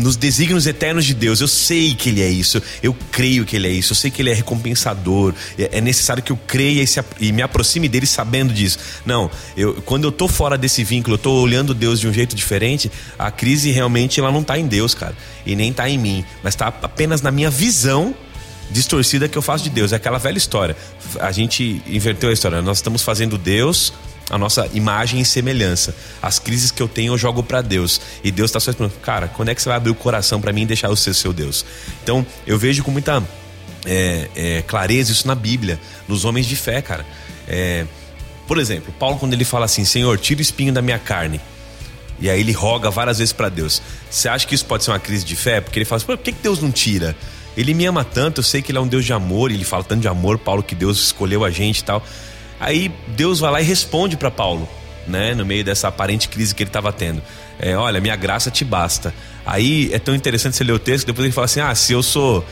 nos 0.00 0.16
desígnios 0.16 0.66
eternos 0.66 1.04
de 1.04 1.14
Deus. 1.14 1.40
Eu 1.40 1.48
sei 1.48 1.94
que 1.94 2.08
Ele 2.08 2.22
é 2.22 2.28
isso, 2.28 2.62
eu 2.82 2.96
creio 3.12 3.44
que 3.44 3.56
Ele 3.56 3.68
é 3.68 3.70
isso, 3.70 3.92
eu 3.92 3.96
sei 3.96 4.10
que 4.10 4.22
Ele 4.22 4.30
é 4.30 4.34
recompensador. 4.34 5.34
É, 5.58 5.78
é 5.78 5.80
necessário 5.80 6.22
que 6.22 6.32
eu 6.32 6.38
creia 6.46 6.82
e, 6.82 6.86
se, 6.86 7.02
e, 7.20 7.32
me 7.32 7.42
aproxime 7.42 7.88
dele 7.88 8.06
sabendo 8.06 8.52
disso. 8.52 8.78
Não, 9.04 9.30
eu, 9.56 9.74
quando 9.82 10.04
eu 10.04 10.12
tô 10.12 10.26
fora 10.26 10.56
desse 10.58 10.82
vínculo, 10.82 11.14
eu 11.14 11.18
tô 11.18 11.32
olhando 11.40 11.74
Deus 11.74 12.00
de 12.00 12.08
um 12.08 12.12
jeito 12.12 12.34
diferente, 12.34 12.90
a 13.18 13.30
crise 13.30 13.70
realmente 13.70 14.18
ela 14.18 14.32
não 14.32 14.42
tá 14.42 14.58
em 14.58 14.66
Deus, 14.66 14.94
cara, 14.94 15.14
e 15.44 15.54
nem 15.54 15.72
tá 15.72 15.88
em 15.88 15.98
mim, 15.98 16.24
mas 16.42 16.54
tá 16.54 16.66
apenas 16.66 17.22
na 17.22 17.30
minha 17.30 17.50
visão 17.50 18.14
distorcida 18.70 19.28
que 19.28 19.36
eu 19.36 19.42
faço 19.42 19.64
de 19.64 19.70
Deus. 19.70 19.92
É 19.92 19.96
aquela 19.96 20.18
velha 20.18 20.38
história. 20.38 20.76
A 21.18 21.32
gente 21.32 21.82
inverteu 21.86 22.30
a 22.30 22.32
história. 22.32 22.62
Nós 22.62 22.78
estamos 22.78 23.02
fazendo 23.02 23.36
Deus 23.36 23.92
a 24.30 24.38
nossa 24.38 24.68
imagem 24.72 25.20
e 25.20 25.24
semelhança. 25.24 25.94
As 26.22 26.38
crises 26.38 26.70
que 26.70 26.82
eu 26.82 26.88
tenho 26.88 27.12
eu 27.12 27.18
jogo 27.18 27.42
para 27.42 27.60
Deus. 27.60 28.00
E 28.22 28.30
Deus 28.30 28.50
está 28.50 28.60
só 28.60 28.70
esperando, 28.70 28.92
cara, 29.02 29.28
quando 29.28 29.48
é 29.48 29.54
que 29.54 29.60
você 29.60 29.68
vai 29.68 29.76
abrir 29.76 29.90
o 29.90 29.94
coração 29.94 30.40
para 30.40 30.52
mim 30.52 30.62
e 30.62 30.66
deixar 30.66 30.88
eu 30.88 30.96
ser 30.96 31.14
seu 31.14 31.32
Deus? 31.32 31.64
Então, 32.02 32.24
eu 32.46 32.56
vejo 32.56 32.82
com 32.84 32.90
muita 32.90 33.22
é, 33.84 34.28
é, 34.36 34.62
clareza 34.62 35.12
isso 35.12 35.26
na 35.26 35.34
Bíblia, 35.34 35.80
nos 36.06 36.24
homens 36.24 36.46
de 36.46 36.56
fé, 36.56 36.80
cara. 36.80 37.04
É, 37.48 37.84
por 38.46 38.58
exemplo, 38.58 38.92
Paulo, 38.98 39.18
quando 39.18 39.32
ele 39.32 39.44
fala 39.44 39.64
assim: 39.64 39.84
Senhor, 39.84 40.18
tira 40.18 40.38
o 40.38 40.42
espinho 40.42 40.72
da 40.72 40.82
minha 40.82 40.98
carne. 40.98 41.40
E 42.20 42.28
aí 42.28 42.40
ele 42.40 42.52
roga 42.52 42.90
várias 42.90 43.18
vezes 43.18 43.32
para 43.32 43.48
Deus. 43.48 43.80
Você 44.10 44.28
acha 44.28 44.46
que 44.46 44.54
isso 44.54 44.66
pode 44.66 44.84
ser 44.84 44.90
uma 44.90 44.98
crise 44.98 45.24
de 45.24 45.34
fé? 45.34 45.60
Porque 45.60 45.78
ele 45.78 45.84
fala 45.84 45.96
assim: 45.96 46.06
por 46.06 46.18
que 46.18 46.32
Deus 46.32 46.60
não 46.60 46.70
tira? 46.70 47.16
Ele 47.56 47.74
me 47.74 47.84
ama 47.84 48.04
tanto, 48.04 48.40
eu 48.40 48.44
sei 48.44 48.62
que 48.62 48.70
ele 48.70 48.78
é 48.78 48.80
um 48.80 48.86
Deus 48.86 49.04
de 49.04 49.12
amor, 49.12 49.50
ele 49.50 49.64
fala 49.64 49.82
tanto 49.82 50.00
de 50.00 50.08
amor, 50.08 50.38
Paulo, 50.38 50.62
que 50.62 50.74
Deus 50.74 50.98
escolheu 51.00 51.44
a 51.44 51.50
gente 51.50 51.78
e 51.78 51.84
tal. 51.84 52.04
Aí 52.60 52.92
Deus 53.08 53.40
vai 53.40 53.50
lá 53.50 53.60
e 53.60 53.64
responde 53.64 54.16
para 54.16 54.30
Paulo, 54.30 54.68
né, 55.08 55.34
no 55.34 55.46
meio 55.46 55.64
dessa 55.64 55.88
aparente 55.88 56.28
crise 56.28 56.54
que 56.54 56.62
ele 56.62 56.68
estava 56.68 56.92
tendo. 56.92 57.22
É, 57.58 57.76
olha, 57.76 58.00
minha 58.00 58.16
graça 58.16 58.50
te 58.50 58.64
basta. 58.64 59.14
Aí 59.44 59.90
é 59.92 59.98
tão 59.98 60.14
interessante 60.14 60.56
você 60.56 60.64
ler 60.64 60.72
o 60.72 60.78
texto, 60.78 61.06
depois 61.06 61.24
ele 61.24 61.32
fala 61.32 61.46
assim: 61.46 61.60
ah, 61.60 61.74
se 61.74 61.92
eu 61.92 62.02
sou 62.02 62.44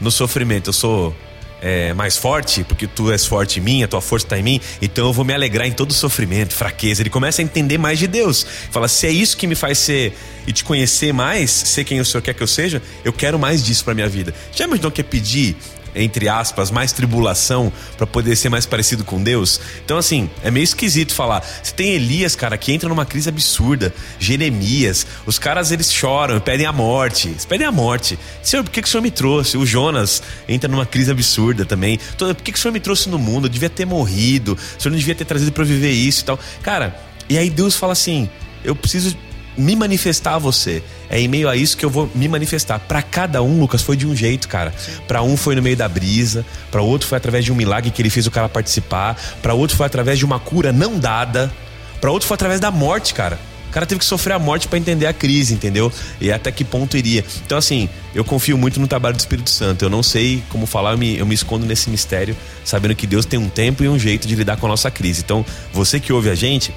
no 0.00 0.10
sofrimento, 0.10 0.70
eu 0.70 0.72
sou 0.72 1.14
é, 1.60 1.92
mais 1.94 2.16
forte, 2.16 2.64
porque 2.64 2.86
tu 2.86 3.10
és 3.10 3.24
forte 3.24 3.58
em 3.58 3.62
mim, 3.62 3.82
a 3.82 3.88
tua 3.88 4.00
força 4.00 4.26
está 4.26 4.38
em 4.38 4.42
mim, 4.42 4.60
então 4.80 5.06
eu 5.06 5.12
vou 5.12 5.24
me 5.24 5.32
alegrar 5.32 5.66
em 5.66 5.72
todo 5.72 5.92
sofrimento, 5.92 6.54
fraqueza. 6.54 7.02
Ele 7.02 7.10
começa 7.10 7.42
a 7.42 7.44
entender 7.44 7.78
mais 7.78 7.98
de 7.98 8.06
Deus. 8.06 8.46
Fala, 8.70 8.88
se 8.88 9.06
é 9.06 9.10
isso 9.10 9.36
que 9.36 9.46
me 9.46 9.54
faz 9.54 9.78
ser 9.78 10.16
e 10.46 10.52
te 10.52 10.62
conhecer 10.62 11.12
mais, 11.12 11.50
ser 11.50 11.84
quem 11.84 12.00
o 12.00 12.04
Senhor 12.04 12.22
quer 12.22 12.34
que 12.34 12.42
eu 12.42 12.46
seja, 12.46 12.82
eu 13.04 13.12
quero 13.12 13.38
mais 13.38 13.64
disso 13.64 13.84
para 13.84 13.94
minha 13.94 14.08
vida. 14.08 14.34
Já 14.54 14.64
imaginou 14.64 14.90
que 14.90 15.00
é 15.00 15.04
pedir 15.04 15.56
entre 15.96 16.28
aspas, 16.28 16.70
mais 16.70 16.92
tribulação 16.92 17.72
para 17.96 18.06
poder 18.06 18.36
ser 18.36 18.48
mais 18.48 18.66
parecido 18.66 19.04
com 19.04 19.22
Deus. 19.22 19.60
Então, 19.84 19.96
assim, 19.96 20.30
é 20.42 20.50
meio 20.50 20.64
esquisito 20.64 21.14
falar. 21.14 21.40
Você 21.40 21.72
tem 21.72 21.94
Elias, 21.94 22.36
cara, 22.36 22.56
que 22.58 22.72
entra 22.72 22.88
numa 22.88 23.06
crise 23.06 23.28
absurda. 23.28 23.92
Jeremias, 24.18 25.06
os 25.24 25.38
caras 25.38 25.72
eles 25.72 25.92
choram, 25.92 26.38
pedem 26.38 26.66
a 26.66 26.72
morte. 26.72 27.28
Eles 27.28 27.44
pedem 27.44 27.66
a 27.66 27.72
morte. 27.72 28.18
Senhor, 28.42 28.62
por 28.62 28.70
que, 28.70 28.82
que 28.82 28.88
o 28.88 28.90
Senhor 28.90 29.02
me 29.02 29.10
trouxe? 29.10 29.56
O 29.56 29.64
Jonas 29.64 30.22
entra 30.48 30.68
numa 30.68 30.86
crise 30.86 31.10
absurda 31.10 31.64
também. 31.64 31.98
Por 32.18 32.34
que, 32.36 32.52
que 32.52 32.58
o 32.58 32.60
Senhor 32.60 32.72
me 32.72 32.80
trouxe 32.80 33.08
no 33.08 33.18
mundo? 33.18 33.46
Eu 33.46 33.50
devia 33.50 33.70
ter 33.70 33.86
morrido. 33.86 34.52
O 34.52 34.82
Senhor 34.82 34.90
não 34.90 34.98
devia 34.98 35.14
ter 35.14 35.24
trazido 35.24 35.52
para 35.52 35.64
viver 35.64 35.92
isso 35.92 36.22
e 36.22 36.24
tal. 36.24 36.38
Cara, 36.62 36.94
e 37.28 37.38
aí 37.38 37.48
Deus 37.48 37.74
fala 37.74 37.92
assim: 37.92 38.28
eu 38.64 38.74
preciso 38.74 39.16
me 39.56 39.74
manifestar 39.74 40.34
a 40.34 40.38
você. 40.38 40.82
É 41.08 41.20
em 41.20 41.28
meio 41.28 41.48
a 41.48 41.56
isso 41.56 41.76
que 41.76 41.84
eu 41.84 41.90
vou 41.90 42.10
me 42.14 42.28
manifestar. 42.28 42.78
Para 42.80 43.02
cada 43.02 43.42
um, 43.42 43.60
Lucas, 43.60 43.82
foi 43.82 43.96
de 43.96 44.06
um 44.06 44.14
jeito, 44.14 44.48
cara. 44.48 44.74
Para 45.06 45.22
um 45.22 45.36
foi 45.36 45.54
no 45.54 45.62
meio 45.62 45.76
da 45.76 45.88
brisa, 45.88 46.44
para 46.70 46.82
outro 46.82 47.08
foi 47.08 47.16
através 47.16 47.44
de 47.44 47.52
um 47.52 47.54
milagre 47.54 47.90
que 47.90 48.02
ele 48.02 48.10
fez 48.10 48.26
o 48.26 48.30
cara 48.30 48.48
participar, 48.48 49.16
para 49.40 49.54
outro 49.54 49.76
foi 49.76 49.86
através 49.86 50.18
de 50.18 50.24
uma 50.24 50.38
cura 50.38 50.72
não 50.72 50.98
dada, 50.98 51.52
para 52.00 52.10
outro 52.10 52.26
foi 52.26 52.34
através 52.34 52.60
da 52.60 52.70
morte, 52.70 53.14
cara. 53.14 53.38
O 53.68 53.70
cara 53.76 53.84
teve 53.84 53.98
que 53.98 54.04
sofrer 54.06 54.32
a 54.32 54.38
morte 54.38 54.68
para 54.68 54.78
entender 54.78 55.06
a 55.06 55.12
crise, 55.12 55.52
entendeu? 55.52 55.92
E 56.18 56.32
até 56.32 56.50
que 56.50 56.64
ponto 56.64 56.96
iria. 56.96 57.22
Então, 57.44 57.58
assim, 57.58 57.88
eu 58.14 58.24
confio 58.24 58.56
muito 58.56 58.80
no 58.80 58.88
trabalho 58.88 59.16
do 59.16 59.20
Espírito 59.20 59.50
Santo. 59.50 59.84
Eu 59.84 59.90
não 59.90 60.02
sei 60.02 60.42
como 60.48 60.64
falar, 60.64 60.92
eu 60.92 60.98
me, 60.98 61.18
eu 61.18 61.26
me 61.26 61.34
escondo 61.34 61.66
nesse 61.66 61.90
mistério, 61.90 62.34
sabendo 62.64 62.94
que 62.94 63.06
Deus 63.06 63.26
tem 63.26 63.38
um 63.38 63.50
tempo 63.50 63.84
e 63.84 63.88
um 63.88 63.98
jeito 63.98 64.26
de 64.26 64.34
lidar 64.34 64.56
com 64.56 64.66
a 64.66 64.70
nossa 64.70 64.90
crise. 64.90 65.20
Então, 65.22 65.44
você 65.74 66.00
que 66.00 66.10
ouve 66.10 66.30
a 66.30 66.34
gente 66.34 66.72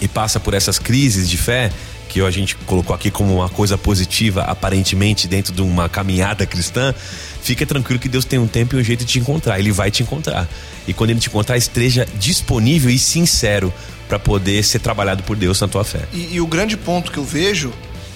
e 0.00 0.06
passa 0.06 0.38
por 0.38 0.54
essas 0.54 0.78
crises 0.78 1.28
de 1.28 1.36
fé, 1.36 1.72
que 2.08 2.20
a 2.20 2.30
gente 2.30 2.56
colocou 2.56 2.94
aqui 2.94 3.10
como 3.10 3.34
uma 3.34 3.48
coisa 3.48 3.76
positiva, 3.76 4.42
aparentemente, 4.42 5.28
dentro 5.28 5.52
de 5.52 5.62
uma 5.62 5.88
caminhada 5.88 6.46
cristã, 6.46 6.94
fica 7.42 7.66
tranquilo 7.66 8.00
que 8.00 8.08
Deus 8.08 8.24
tem 8.24 8.38
um 8.38 8.46
tempo 8.46 8.74
e 8.74 8.80
um 8.80 8.82
jeito 8.82 9.04
de 9.04 9.12
te 9.12 9.18
encontrar. 9.18 9.58
Ele 9.58 9.70
vai 9.70 9.90
te 9.90 10.02
encontrar. 10.02 10.48
E 10.86 10.94
quando 10.94 11.10
ele 11.10 11.20
te 11.20 11.28
encontrar, 11.28 11.56
esteja 11.56 12.06
disponível 12.18 12.90
e 12.90 12.98
sincero 12.98 13.72
para 14.08 14.18
poder 14.18 14.64
ser 14.64 14.78
trabalhado 14.78 15.22
por 15.22 15.36
Deus 15.36 15.60
na 15.60 15.68
tua 15.68 15.84
fé. 15.84 16.00
E, 16.12 16.34
e 16.34 16.40
o 16.40 16.46
grande 16.46 16.76
ponto 16.76 17.12
que 17.12 17.18
eu 17.18 17.24
vejo, 17.24 17.72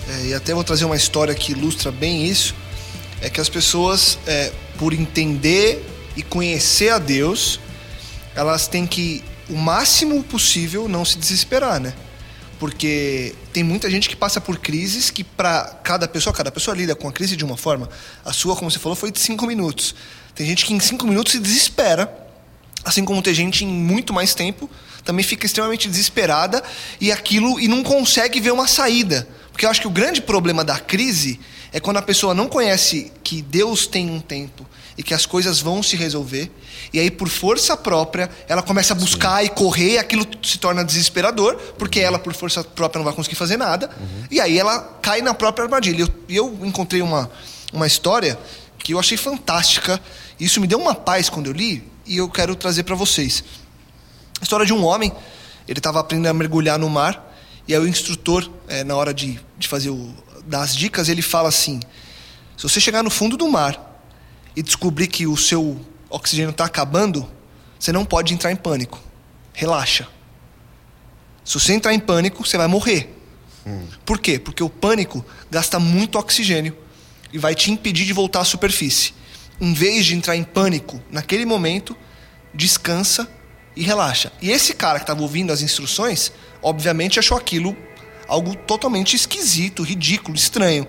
é, 0.08 0.26
e 0.28 0.34
até 0.34 0.54
vou 0.54 0.64
trazer 0.64 0.86
uma 0.86 0.96
história 0.96 1.34
que 1.34 1.52
ilustra 1.52 1.92
bem 1.92 2.26
isso, 2.26 2.54
é 3.20 3.28
que 3.28 3.40
as 3.40 3.48
pessoas, 3.48 4.18
é, 4.26 4.50
por 4.78 4.92
entender 4.92 5.86
e 6.16 6.22
conhecer 6.22 6.88
a 6.88 6.98
Deus, 6.98 7.60
elas 8.34 8.66
têm 8.66 8.86
que 8.86 9.22
o 9.48 9.56
máximo 9.56 10.22
possível 10.24 10.88
não 10.88 11.04
se 11.04 11.18
desesperar, 11.18 11.78
né? 11.78 11.92
Porque 12.62 13.34
tem 13.52 13.64
muita 13.64 13.90
gente 13.90 14.08
que 14.08 14.14
passa 14.14 14.40
por 14.40 14.56
crises 14.56 15.10
que 15.10 15.24
para 15.24 15.64
cada 15.82 16.06
pessoa, 16.06 16.32
cada 16.32 16.48
pessoa 16.48 16.76
lida 16.76 16.94
com 16.94 17.08
a 17.08 17.12
crise 17.12 17.34
de 17.34 17.44
uma 17.44 17.56
forma. 17.56 17.88
A 18.24 18.32
sua, 18.32 18.54
como 18.54 18.70
você 18.70 18.78
falou, 18.78 18.94
foi 18.94 19.10
de 19.10 19.18
cinco 19.18 19.48
minutos. 19.48 19.96
Tem 20.32 20.46
gente 20.46 20.64
que 20.64 20.72
em 20.72 20.78
cinco 20.78 21.04
minutos 21.04 21.32
se 21.32 21.40
desespera, 21.40 22.08
assim 22.84 23.04
como 23.04 23.20
tem 23.20 23.34
gente 23.34 23.64
em 23.64 23.66
muito 23.66 24.12
mais 24.12 24.32
tempo 24.32 24.70
também 25.04 25.24
fica 25.24 25.44
extremamente 25.44 25.88
desesperada 25.88 26.62
e 27.00 27.10
aquilo 27.10 27.58
e 27.58 27.66
não 27.66 27.82
consegue 27.82 28.38
ver 28.38 28.52
uma 28.52 28.68
saída. 28.68 29.26
Porque 29.50 29.66
eu 29.66 29.70
acho 29.70 29.80
que 29.80 29.88
o 29.88 29.90
grande 29.90 30.22
problema 30.22 30.62
da 30.64 30.78
crise 30.78 31.40
é 31.72 31.80
quando 31.80 31.96
a 31.96 32.02
pessoa 32.02 32.34
não 32.34 32.48
conhece 32.48 33.10
que 33.24 33.40
Deus 33.40 33.86
tem 33.86 34.10
um 34.10 34.20
tempo 34.20 34.66
e 34.96 35.02
que 35.02 35.14
as 35.14 35.24
coisas 35.24 35.58
vão 35.58 35.82
se 35.82 35.96
resolver, 35.96 36.50
e 36.92 37.00
aí 37.00 37.10
por 37.10 37.28
força 37.28 37.74
própria 37.76 38.30
ela 38.46 38.62
começa 38.62 38.92
a 38.92 38.96
buscar 38.96 39.40
Sim. 39.40 39.46
e 39.46 39.48
correr, 39.48 39.92
e 39.92 39.98
aquilo 39.98 40.26
se 40.42 40.58
torna 40.58 40.84
desesperador, 40.84 41.56
porque 41.78 41.98
ela 42.00 42.18
por 42.18 42.34
força 42.34 42.62
própria 42.62 42.98
não 42.98 43.04
vai 43.04 43.14
conseguir 43.14 43.36
fazer 43.36 43.56
nada, 43.56 43.90
uhum. 43.98 44.24
e 44.30 44.38
aí 44.38 44.58
ela 44.58 44.80
cai 45.00 45.22
na 45.22 45.32
própria 45.32 45.64
armadilha. 45.64 46.06
E 46.28 46.36
eu, 46.36 46.58
eu 46.58 46.66
encontrei 46.66 47.00
uma, 47.00 47.30
uma 47.72 47.86
história 47.86 48.38
que 48.78 48.92
eu 48.92 48.98
achei 48.98 49.16
fantástica, 49.16 49.98
e 50.38 50.44
isso 50.44 50.60
me 50.60 50.66
deu 50.66 50.78
uma 50.78 50.94
paz 50.94 51.30
quando 51.30 51.46
eu 51.46 51.52
li, 51.52 51.82
e 52.04 52.18
eu 52.18 52.28
quero 52.28 52.54
trazer 52.54 52.82
para 52.82 52.94
vocês. 52.94 53.42
A 54.40 54.42
história 54.42 54.66
de 54.66 54.74
um 54.74 54.84
homem, 54.84 55.10
ele 55.66 55.78
estava 55.78 56.00
aprendendo 56.00 56.28
a 56.28 56.34
mergulhar 56.34 56.78
no 56.78 56.90
mar, 56.90 57.32
e 57.66 57.74
aí 57.74 57.80
o 57.80 57.88
instrutor, 57.88 58.46
é, 58.68 58.84
na 58.84 58.94
hora 58.94 59.14
de, 59.14 59.40
de 59.56 59.68
fazer 59.68 59.88
o, 59.88 60.14
das 60.46 60.74
dicas, 60.74 61.08
ele 61.08 61.22
fala 61.22 61.48
assim: 61.48 61.80
se 62.56 62.62
você 62.62 62.80
chegar 62.80 63.02
no 63.02 63.10
fundo 63.10 63.36
do 63.36 63.48
mar 63.48 64.00
e 64.54 64.62
descobrir 64.62 65.06
que 65.06 65.26
o 65.26 65.36
seu 65.36 65.80
oxigênio 66.08 66.50
está 66.50 66.64
acabando, 66.64 67.28
você 67.78 67.92
não 67.92 68.04
pode 68.04 68.34
entrar 68.34 68.52
em 68.52 68.56
pânico. 68.56 69.00
Relaxa. 69.52 70.06
Se 71.44 71.54
você 71.54 71.72
entrar 71.72 71.92
em 71.92 71.98
pânico, 71.98 72.46
você 72.46 72.56
vai 72.56 72.66
morrer. 72.66 73.12
Hum. 73.66 73.86
Por 74.04 74.18
quê? 74.18 74.38
Porque 74.38 74.62
o 74.62 74.70
pânico 74.70 75.24
gasta 75.50 75.78
muito 75.78 76.18
oxigênio 76.18 76.76
e 77.32 77.38
vai 77.38 77.54
te 77.54 77.70
impedir 77.70 78.04
de 78.04 78.12
voltar 78.12 78.40
à 78.40 78.44
superfície. 78.44 79.14
Em 79.60 79.72
vez 79.72 80.06
de 80.06 80.14
entrar 80.14 80.36
em 80.36 80.44
pânico 80.44 81.02
naquele 81.10 81.44
momento, 81.44 81.96
descansa 82.54 83.28
e 83.74 83.82
relaxa. 83.82 84.32
E 84.40 84.50
esse 84.50 84.74
cara 84.74 84.98
que 84.98 85.04
estava 85.04 85.22
ouvindo 85.22 85.52
as 85.52 85.62
instruções, 85.62 86.32
obviamente 86.62 87.18
achou 87.18 87.36
aquilo 87.36 87.76
algo 88.32 88.56
totalmente 88.56 89.14
esquisito, 89.14 89.82
ridículo, 89.82 90.34
estranho. 90.34 90.86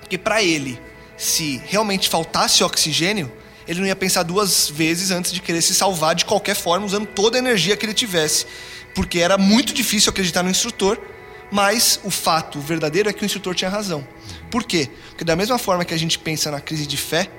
Porque 0.00 0.18
para 0.18 0.42
ele, 0.42 0.80
se 1.16 1.62
realmente 1.66 2.08
faltasse 2.08 2.64
oxigênio, 2.64 3.32
ele 3.68 3.78
não 3.78 3.86
ia 3.86 3.94
pensar 3.94 4.24
duas 4.24 4.68
vezes 4.68 5.12
antes 5.12 5.32
de 5.32 5.40
querer 5.40 5.62
se 5.62 5.74
salvar 5.74 6.14
de 6.16 6.24
qualquer 6.24 6.56
forma, 6.56 6.84
usando 6.84 7.06
toda 7.06 7.38
a 7.38 7.40
energia 7.40 7.76
que 7.76 7.86
ele 7.86 7.94
tivesse. 7.94 8.46
Porque 8.96 9.20
era 9.20 9.38
muito 9.38 9.72
difícil 9.72 10.10
acreditar 10.10 10.42
no 10.42 10.50
instrutor, 10.50 11.00
mas 11.52 12.00
o 12.02 12.10
fato 12.10 12.58
verdadeiro 12.58 13.08
é 13.08 13.12
que 13.12 13.22
o 13.22 13.26
instrutor 13.26 13.54
tinha 13.54 13.70
razão. 13.70 14.06
Por 14.50 14.64
quê? 14.64 14.90
Porque 15.10 15.24
da 15.24 15.36
mesma 15.36 15.56
forma 15.56 15.84
que 15.84 15.94
a 15.94 15.98
gente 15.98 16.18
pensa 16.18 16.50
na 16.50 16.60
crise 16.60 16.84
de 16.84 16.96
fé, 16.96 17.30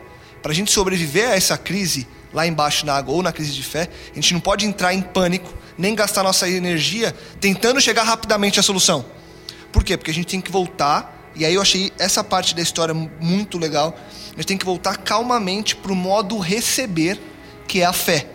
para 0.41 0.53
a 0.53 0.55
gente 0.55 0.71
sobreviver 0.71 1.29
a 1.29 1.35
essa 1.35 1.57
crise, 1.57 2.07
lá 2.33 2.47
embaixo 2.47 2.85
na 2.85 2.93
água 2.93 3.13
ou 3.13 3.21
na 3.21 3.33
crise 3.33 3.51
de 3.51 3.63
fé, 3.63 3.89
a 4.11 4.15
gente 4.15 4.33
não 4.33 4.39
pode 4.39 4.65
entrar 4.65 4.93
em 4.93 5.01
pânico, 5.01 5.53
nem 5.77 5.95
gastar 5.95 6.23
nossa 6.23 6.49
energia 6.49 7.13
tentando 7.39 7.81
chegar 7.81 8.03
rapidamente 8.03 8.59
à 8.59 8.63
solução. 8.63 9.05
Por 9.71 9.83
quê? 9.83 9.97
Porque 9.97 10.11
a 10.11 10.13
gente 10.13 10.27
tem 10.27 10.41
que 10.41 10.51
voltar, 10.51 11.31
e 11.35 11.45
aí 11.45 11.53
eu 11.53 11.61
achei 11.61 11.91
essa 11.99 12.23
parte 12.23 12.55
da 12.55 12.61
história 12.61 12.93
muito 12.93 13.57
legal. 13.57 13.95
A 14.31 14.35
gente 14.37 14.47
tem 14.47 14.57
que 14.57 14.65
voltar 14.65 14.97
calmamente 14.97 15.75
para 15.75 15.91
o 15.91 15.95
modo 15.95 16.37
receber, 16.39 17.19
que 17.67 17.81
é 17.81 17.85
a 17.85 17.93
fé, 17.93 18.27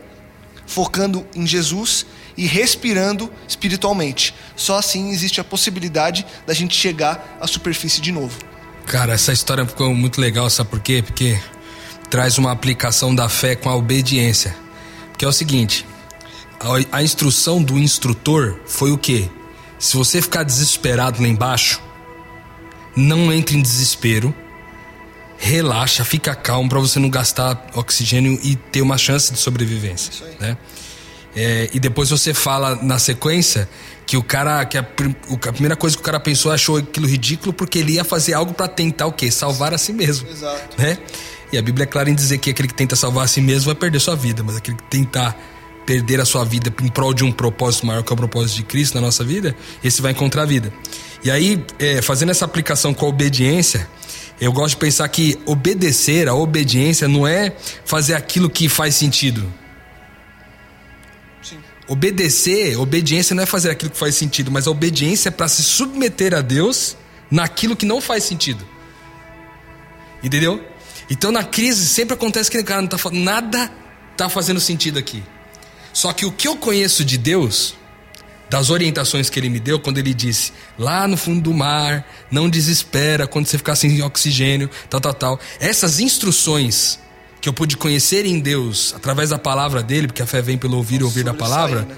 focando 0.67 1.27
em 1.35 1.47
Jesus 1.47 2.05
e 2.37 2.47
respirando 2.47 3.33
espiritualmente. 3.49 4.35
Só 4.55 4.79
assim 4.79 5.11
existe 5.11 5.41
a 5.41 5.45
possibilidade 5.45 6.27
da 6.47 6.55
gente 6.55 6.77
chegar 6.77 7.39
à 7.41 7.47
superfície 7.47 8.01
de 8.01 8.13
novo. 8.13 8.39
Cara, 8.87 9.15
essa 9.15 9.33
história 9.33 9.65
ficou 9.65 9.95
muito 9.95 10.21
legal, 10.21 10.51
sabe 10.51 10.71
por 10.71 10.81
quê? 10.81 11.03
Porque 11.05 11.39
traz 12.11 12.39
uma 12.39 12.51
aplicação 12.51 13.15
da 13.15 13.29
fé 13.29 13.55
com 13.55 13.69
a 13.71 13.77
obediência. 13.77 14.55
Que 15.17 15.25
é 15.25 15.29
o 15.29 15.33
seguinte: 15.33 15.87
a, 16.61 16.99
a 16.99 17.03
instrução 17.03 17.63
do 17.63 17.79
instrutor 17.79 18.61
foi 18.67 18.93
o 18.93 18.99
quê? 18.99 19.29
Se 19.79 19.97
você 19.97 20.21
ficar 20.21 20.43
desesperado 20.43 21.23
lá 21.23 21.27
embaixo, 21.29 21.81
não 22.95 23.33
entre 23.33 23.57
em 23.57 23.63
desespero, 23.63 24.35
relaxa, 25.39 26.05
fica 26.05 26.35
calmo 26.35 26.69
para 26.69 26.79
você 26.79 26.99
não 26.99 27.09
gastar 27.09 27.67
oxigênio 27.75 28.39
e 28.43 28.57
ter 28.57 28.83
uma 28.83 28.99
chance 28.99 29.33
de 29.33 29.39
sobrevivência, 29.39 30.13
né? 30.39 30.57
É, 31.35 31.71
e 31.73 31.79
depois 31.79 32.11
você 32.11 32.35
fala 32.35 32.75
na 32.83 32.99
sequência 32.99 33.69
que 34.05 34.17
o 34.17 34.23
cara 34.23 34.65
que 34.65 34.77
a, 34.77 34.81
a, 34.81 35.53
primeira 35.53 35.77
coisa 35.77 35.97
que 35.97 36.03
o 36.03 36.05
cara 36.05 36.19
pensou 36.19 36.51
achou 36.51 36.77
aquilo 36.77 37.07
ridículo 37.07 37.53
porque 37.53 37.79
ele 37.79 37.93
ia 37.93 38.05
fazer 38.05 38.35
algo 38.35 38.53
para 38.53 38.67
tentar 38.67 39.07
o 39.07 39.13
quê? 39.13 39.31
Salvar 39.31 39.73
a 39.73 39.79
si 39.79 39.93
mesmo, 39.93 40.29
Exato. 40.29 40.77
né? 40.77 40.99
E 41.53 41.57
a 41.57 41.63
Bíblia 41.63 41.85
é 41.85 41.87
clara 41.87 42.11
em 42.11 42.15
dizer 42.15 42.39
que 42.39 42.51
aquele 42.51 42.67
que 42.67 42.75
tenta 42.75 42.97
salvar 42.97 43.25
a 43.25 43.29
si 43.29 43.41
mesmo 43.41 43.67
vai 43.67 43.77
perder 43.77 44.01
sua 44.01 44.17
vida, 44.17 44.43
mas 44.43 44.57
aquele 44.57 44.77
que 44.77 44.83
tentar 44.85 45.37
perder 45.91 46.21
a 46.21 46.25
sua 46.25 46.45
vida 46.45 46.73
em 46.81 46.89
prol 46.89 47.13
de 47.13 47.25
um 47.25 47.33
propósito 47.33 47.85
maior 47.85 48.05
que 48.05 48.13
é 48.13 48.15
o 48.15 48.17
propósito 48.17 48.59
de 48.59 48.63
Cristo 48.63 48.95
na 48.95 49.01
nossa 49.01 49.25
vida, 49.25 49.57
esse 49.83 50.01
vai 50.01 50.13
encontrar 50.13 50.43
a 50.43 50.47
vida. 50.47 50.73
E 51.25 51.29
aí, 51.29 51.67
é, 51.81 52.01
fazendo 52.01 52.31
essa 52.31 52.45
aplicação 52.45 52.95
com 52.95 53.07
a 53.07 53.09
obediência, 53.09 53.89
eu 54.41 54.53
gosto 54.53 54.75
de 54.75 54.77
pensar 54.77 55.09
que 55.09 55.37
obedecer, 55.45 56.29
a 56.29 56.35
obediência, 56.35 57.09
não 57.09 57.27
é 57.27 57.57
fazer 57.85 58.15
aquilo 58.15 58.49
que 58.49 58.69
faz 58.69 58.95
sentido. 58.95 59.53
Sim. 61.43 61.59
Obedecer, 61.89 62.79
obediência 62.79 63.35
não 63.35 63.43
é 63.43 63.47
fazer 63.47 63.71
aquilo 63.71 63.91
que 63.91 63.99
faz 63.99 64.15
sentido, 64.15 64.49
mas 64.49 64.69
a 64.69 64.71
obediência 64.71 65.29
é 65.29 65.33
para 65.33 65.49
se 65.49 65.65
submeter 65.65 66.37
a 66.37 66.41
Deus 66.41 66.97
naquilo 67.29 67.75
que 67.75 67.85
não 67.85 68.01
faz 68.01 68.23
sentido. 68.23 68.65
Entendeu? 70.23 70.65
Então 71.11 71.33
na 71.33 71.43
crise 71.43 71.85
sempre 71.85 72.15
acontece 72.15 72.49
que 72.49 72.63
cara 72.63 72.81
não 72.81 72.89
tá 72.89 72.97
nada 73.11 73.73
tá 74.17 74.29
fazendo 74.29 74.61
sentido 74.61 74.97
aqui. 74.97 75.21
Só 75.93 76.13
que 76.13 76.25
o 76.25 76.33
que 76.33 76.49
eu 76.49 76.57
conheço 76.57 77.05
de 77.05 77.19
Deus, 77.19 77.75
das 78.49 78.71
orientações 78.71 79.31
que 79.31 79.39
ele 79.39 79.49
me 79.49 79.61
deu 79.61 79.79
quando 79.79 79.99
ele 79.99 80.15
disse: 80.15 80.53
"Lá 80.79 81.07
no 81.07 81.17
fundo 81.17 81.41
do 81.41 81.55
mar, 81.55 82.07
não 82.31 82.49
desespera 82.49 83.27
quando 83.27 83.47
você 83.47 83.59
ficar 83.59 83.77
sem 83.77 84.03
oxigênio, 84.03 84.71
tal, 84.89 85.01
tal, 85.01 85.15
tal". 85.15 85.41
Essas 85.59 86.01
instruções 86.01 86.99
que 87.41 87.49
eu 87.49 87.53
pude 87.53 87.77
conhecer 87.77 88.27
em 88.27 88.39
Deus 88.39 88.93
através 88.95 89.31
da 89.31 89.39
palavra 89.39 89.83
dele, 89.83 90.07
porque 90.07 90.23
a 90.23 90.27
fé 90.27 90.43
vem 90.43 90.59
pelo 90.59 90.77
ouvir 90.77 91.01
e 91.01 91.05
ouvir 91.05 91.25
da 91.25 91.33
palavra, 91.33 91.83
né? 91.83 91.97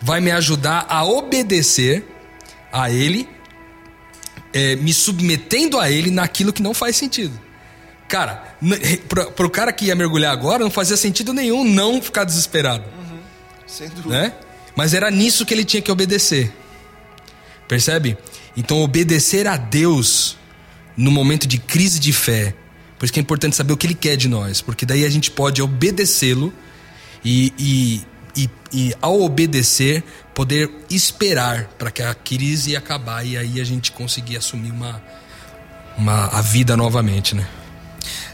vai 0.00 0.20
me 0.20 0.30
ajudar 0.30 0.86
a 0.88 1.04
obedecer 1.04 2.06
a 2.72 2.90
ele, 2.90 3.28
é, 4.52 4.76
me 4.76 4.92
submetendo 4.92 5.78
a 5.80 5.90
ele 5.90 6.10
naquilo 6.10 6.52
que 6.52 6.62
não 6.62 6.72
faz 6.72 6.96
sentido. 6.96 7.38
Cara, 8.06 8.56
pro, 9.08 9.32
pro 9.32 9.50
cara 9.50 9.72
que 9.72 9.86
ia 9.86 9.96
mergulhar 9.96 10.32
agora, 10.32 10.62
não 10.62 10.70
fazia 10.70 10.96
sentido 10.96 11.32
nenhum 11.32 11.64
não 11.64 12.00
ficar 12.00 12.24
desesperado. 12.24 12.84
Sem 13.74 13.88
dúvida. 13.88 14.08
Né? 14.08 14.32
Mas 14.76 14.94
era 14.94 15.10
nisso 15.10 15.44
que 15.44 15.52
ele 15.52 15.64
tinha 15.64 15.82
que 15.82 15.90
obedecer. 15.90 16.52
Percebe? 17.66 18.16
Então, 18.56 18.80
obedecer 18.80 19.48
a 19.48 19.56
Deus 19.56 20.36
no 20.96 21.10
momento 21.10 21.46
de 21.48 21.58
crise 21.58 21.98
de 21.98 22.12
fé. 22.12 22.54
Por 22.96 23.04
isso 23.04 23.12
que 23.12 23.18
é 23.18 23.22
importante 23.22 23.56
saber 23.56 23.72
o 23.72 23.76
que 23.76 23.86
ele 23.86 23.94
quer 23.94 24.16
de 24.16 24.28
nós. 24.28 24.60
Porque 24.60 24.86
daí 24.86 25.04
a 25.04 25.10
gente 25.10 25.28
pode 25.28 25.60
obedecê-lo 25.60 26.52
e, 27.24 27.52
e, 27.58 28.02
e, 28.36 28.50
e, 28.72 28.94
ao 29.02 29.20
obedecer, 29.20 30.04
poder 30.32 30.70
esperar 30.88 31.64
para 31.76 31.90
que 31.90 32.02
a 32.02 32.14
crise 32.14 32.76
acabar 32.76 33.26
e 33.26 33.36
aí 33.36 33.60
a 33.60 33.64
gente 33.64 33.90
conseguir 33.90 34.36
assumir 34.36 34.70
uma, 34.70 35.02
uma, 35.98 36.26
a 36.26 36.40
vida 36.40 36.76
novamente, 36.76 37.34
né? 37.34 37.44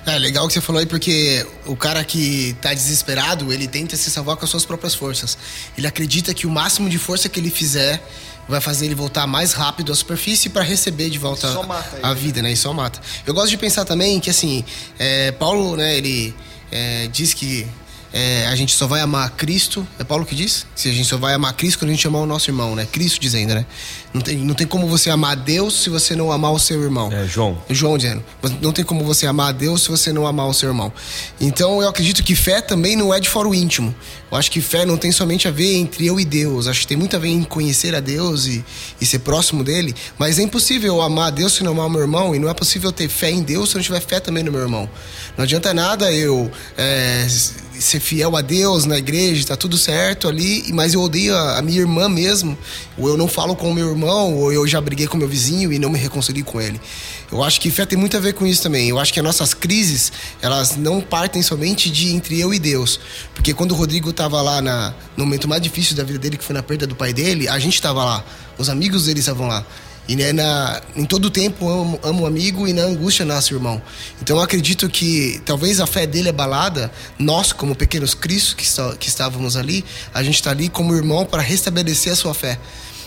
É 0.07 0.19
legal 0.19 0.47
que 0.47 0.55
você 0.55 0.61
falou 0.61 0.81
aí, 0.81 0.87
porque 0.87 1.47
o 1.67 1.77
cara 1.77 2.03
que 2.05 2.57
tá 2.61 2.73
desesperado, 2.73 3.53
ele 3.53 3.69
tenta 3.69 3.97
se 3.97 4.11
salvar 4.11 4.37
com 4.37 4.45
as 4.45 4.51
suas 4.51 4.65
próprias 4.65 4.95
forças. 4.95 5.37
Ele 5.77 5.87
acredita 5.87 6.33
que 6.35 6.47
o 6.47 6.51
máximo 6.51 6.89
de 6.89 6.99
força 6.99 7.29
que 7.29 7.39
ele 7.39 7.51
fizer 7.51 8.03
vai 8.49 8.61
fazer 8.61 8.87
ele 8.87 8.95
voltar 8.95 9.27
mais 9.27 9.53
rápido 9.53 9.93
à 9.93 9.95
superfície 9.95 10.49
para 10.49 10.63
receber 10.63 11.09
de 11.09 11.19
volta 11.19 11.49
a 12.03 12.15
vida, 12.15 12.43
né? 12.43 12.53
E 12.53 12.57
só 12.57 12.73
mata. 12.73 13.01
Eu 13.25 13.33
gosto 13.33 13.51
de 13.51 13.57
pensar 13.57 13.85
também 13.85 14.19
que, 14.19 14.29
assim, 14.29 14.65
é, 14.99 15.31
Paulo, 15.33 15.77
né, 15.77 15.97
ele 15.97 16.35
é, 16.71 17.07
diz 17.09 17.33
que 17.33 17.67
é, 18.13 18.47
a 18.49 18.57
gente 18.57 18.75
só 18.75 18.87
vai 18.87 19.01
amar 19.01 19.31
Cristo. 19.31 19.87
É 19.99 20.05
Paulo 20.05 20.27
que 20.27 20.35
diz? 20.35 20.67
Se 20.75 20.89
a 20.89 20.93
gente 20.93 21.09
só 21.09 21.17
vai 21.17 21.33
amar 21.35 21.53
Cristo 21.55 21.79
quando 21.79 21.91
a 21.91 21.95
gente 21.95 22.07
amar 22.07 22.23
o 22.23 22.27
nosso 22.27 22.51
irmão, 22.51 22.75
né? 22.75 22.87
Cristo 22.91 23.21
dizendo, 23.21 23.55
né? 23.55 23.65
Não 24.13 24.21
tem, 24.21 24.39
não 24.39 24.55
tem 24.55 24.67
como 24.67 24.89
você 24.89 25.09
amar 25.09 25.37
Deus 25.37 25.83
se 25.83 25.89
você 25.89 26.17
não 26.17 26.33
amar 26.33 26.53
o 26.53 26.59
seu 26.59 26.83
irmão. 26.83 27.13
É, 27.13 27.27
João. 27.27 27.57
João 27.71 27.97
dizendo. 27.97 28.25
Não 28.61 28.73
tem 28.73 28.85
como 28.85 29.05
você 29.05 29.25
amar 29.25 29.51
a 29.51 29.53
Deus 29.53 29.83
se 29.83 29.89
você 29.89 30.13
não 30.13 30.27
amar 30.27 30.49
o 30.49 30.55
seu 30.55 30.69
irmão. 30.69 30.93
Então 31.41 31.81
eu 31.81 31.89
acredito 31.89 32.25
que 32.25 32.35
fé 32.35 32.61
também 32.61 32.97
não 32.97 33.15
é 33.15 33.21
de 33.21 33.29
fora 33.29 33.47
o 33.47 33.55
íntimo. 33.55 33.95
Eu 34.31 34.37
acho 34.37 34.51
que 34.51 34.61
fé 34.61 34.85
não 34.85 34.97
tem 34.97 35.13
somente 35.13 35.47
a 35.47 35.53
ver 35.53 35.77
entre 35.77 36.07
eu 36.07 36.19
e 36.19 36.25
Deus. 36.25 36.67
Acho 36.67 36.81
que 36.81 36.89
tem 36.89 36.97
muito 36.97 37.15
a 37.15 37.21
ver 37.21 37.29
em 37.29 37.45
conhecer 37.45 37.95
a 37.95 38.01
Deus 38.01 38.47
e, 38.47 38.65
e 39.01 39.07
ser 39.07 39.21
próximo 39.21 39.63
dele. 39.63 39.95
Mas 40.19 40.41
é 40.41 40.43
impossível 40.43 41.01
amar 41.01 41.29
a 41.29 41.31
Deus 41.31 41.55
se 41.55 41.63
não 41.63 41.73
amar 41.73 41.87
o 41.87 41.91
meu 41.91 42.01
irmão. 42.01 42.35
E 42.35 42.39
não 42.41 42.49
é 42.49 42.55
possível 42.55 42.91
ter 42.91 43.09
fé 43.09 43.31
em 43.31 43.43
Deus 43.43 43.71
se 43.71 43.77
não 43.77 43.83
tiver 43.83 44.01
fé 44.01 44.19
também 44.19 44.43
no 44.43 44.51
meu 44.51 44.61
irmão. 44.61 44.91
Não 45.37 45.45
adianta 45.45 45.73
nada 45.73 46.13
eu. 46.13 46.51
É, 46.77 47.27
ser 47.81 47.99
fiel 47.99 48.37
a 48.37 48.41
Deus 48.41 48.85
na 48.85 48.99
igreja, 48.99 49.47
tá 49.47 49.57
tudo 49.57 49.77
certo 49.79 50.29
ali, 50.29 50.71
mas 50.73 50.95
eu 50.95 51.01
odeio 51.01 51.35
a, 51.35 51.59
a, 51.59 51.63
minha 51.63 51.81
irmã 51.81 52.09
mesmo, 52.09 52.57
ou 52.97 53.09
eu 53.09 53.17
não 53.17 53.27
falo 53.27 53.57
com 53.57 53.71
o 53.71 53.75
meu 53.75 53.89
irmão, 53.89 54.35
ou 54.35 54.53
eu 54.53 54.67
já 54.67 54.81
briguei 54.81 55.07
com 55.07 55.17
meu 55.17 55.29
vizinho 55.29 55.73
e 55.73 55.79
não 55.79 55.91
me 55.91 55.99
reconcilio 55.99 56.45
com 56.45 56.61
ele. 56.61 56.81
Eu 57.33 57.43
acho 57.43 57.61
que 57.61 57.71
fé 57.71 57.87
tem 57.87 57.99
muito 57.99 58.17
a 58.17 58.21
ver 58.21 58.35
com 58.35 58.45
isso 58.45 58.63
também. 58.63 58.89
Eu 58.89 58.99
acho 58.99 59.13
que 59.13 59.21
as 59.21 59.25
nossas 59.25 59.55
crises, 59.55 60.13
elas 60.43 60.77
não 60.77 61.01
partem 61.01 61.43
somente 61.43 61.89
de 61.89 62.13
entre 62.13 62.41
eu 62.41 62.53
e 62.53 62.59
Deus. 62.59 62.99
Porque 63.35 63.55
quando 63.55 63.71
o 63.71 63.75
Rodrigo 63.75 64.11
estava 64.11 64.43
lá 64.43 64.61
na, 64.61 64.93
no 65.17 65.25
momento 65.25 65.47
mais 65.47 65.63
difícil 65.63 65.97
da 65.97 66.03
vida 66.03 66.19
dele, 66.19 66.37
que 66.37 66.45
foi 66.45 66.55
na 66.55 66.63
perda 66.63 66.89
do 66.89 66.97
pai 66.97 67.13
dele, 67.13 67.49
a 67.49 67.59
gente 67.59 67.75
estava 67.75 68.05
lá. 68.05 68.25
Os 68.59 68.69
amigos 68.69 69.07
dele 69.07 69.21
estavam 69.21 69.47
lá. 69.47 69.65
E 70.09 70.17
né, 70.17 70.33
na, 70.33 70.81
em 70.97 71.05
todo 71.05 71.31
tempo 71.31 71.69
amo, 71.69 72.01
amo 72.03 72.23
o 72.25 72.27
amigo 72.27 72.67
e 72.67 72.73
na 72.73 72.83
angústia 72.83 73.25
nasce 73.25 73.55
o 73.55 73.57
irmão. 73.57 73.81
Então 74.21 74.37
eu 74.37 74.43
acredito 74.43 74.89
que 74.89 75.41
talvez 75.45 75.81
a 75.81 75.87
fé 75.87 76.07
dele 76.07 76.29
é 76.29 76.33
balada, 76.33 76.91
nós, 77.19 77.53
como 77.53 77.77
pequenos 77.77 78.13
cristos 78.13 78.55
que, 78.55 78.97
que 78.99 79.09
estávamos 79.09 79.57
ali, 79.57 79.85
a 80.13 80.23
gente 80.23 80.35
está 80.35 80.51
ali 80.51 80.69
como 80.69 80.95
irmão 80.95 81.25
para 81.25 81.43
restabelecer 81.43 82.13
a 82.13 82.17
sua 82.17 82.35
fé. 82.35 82.59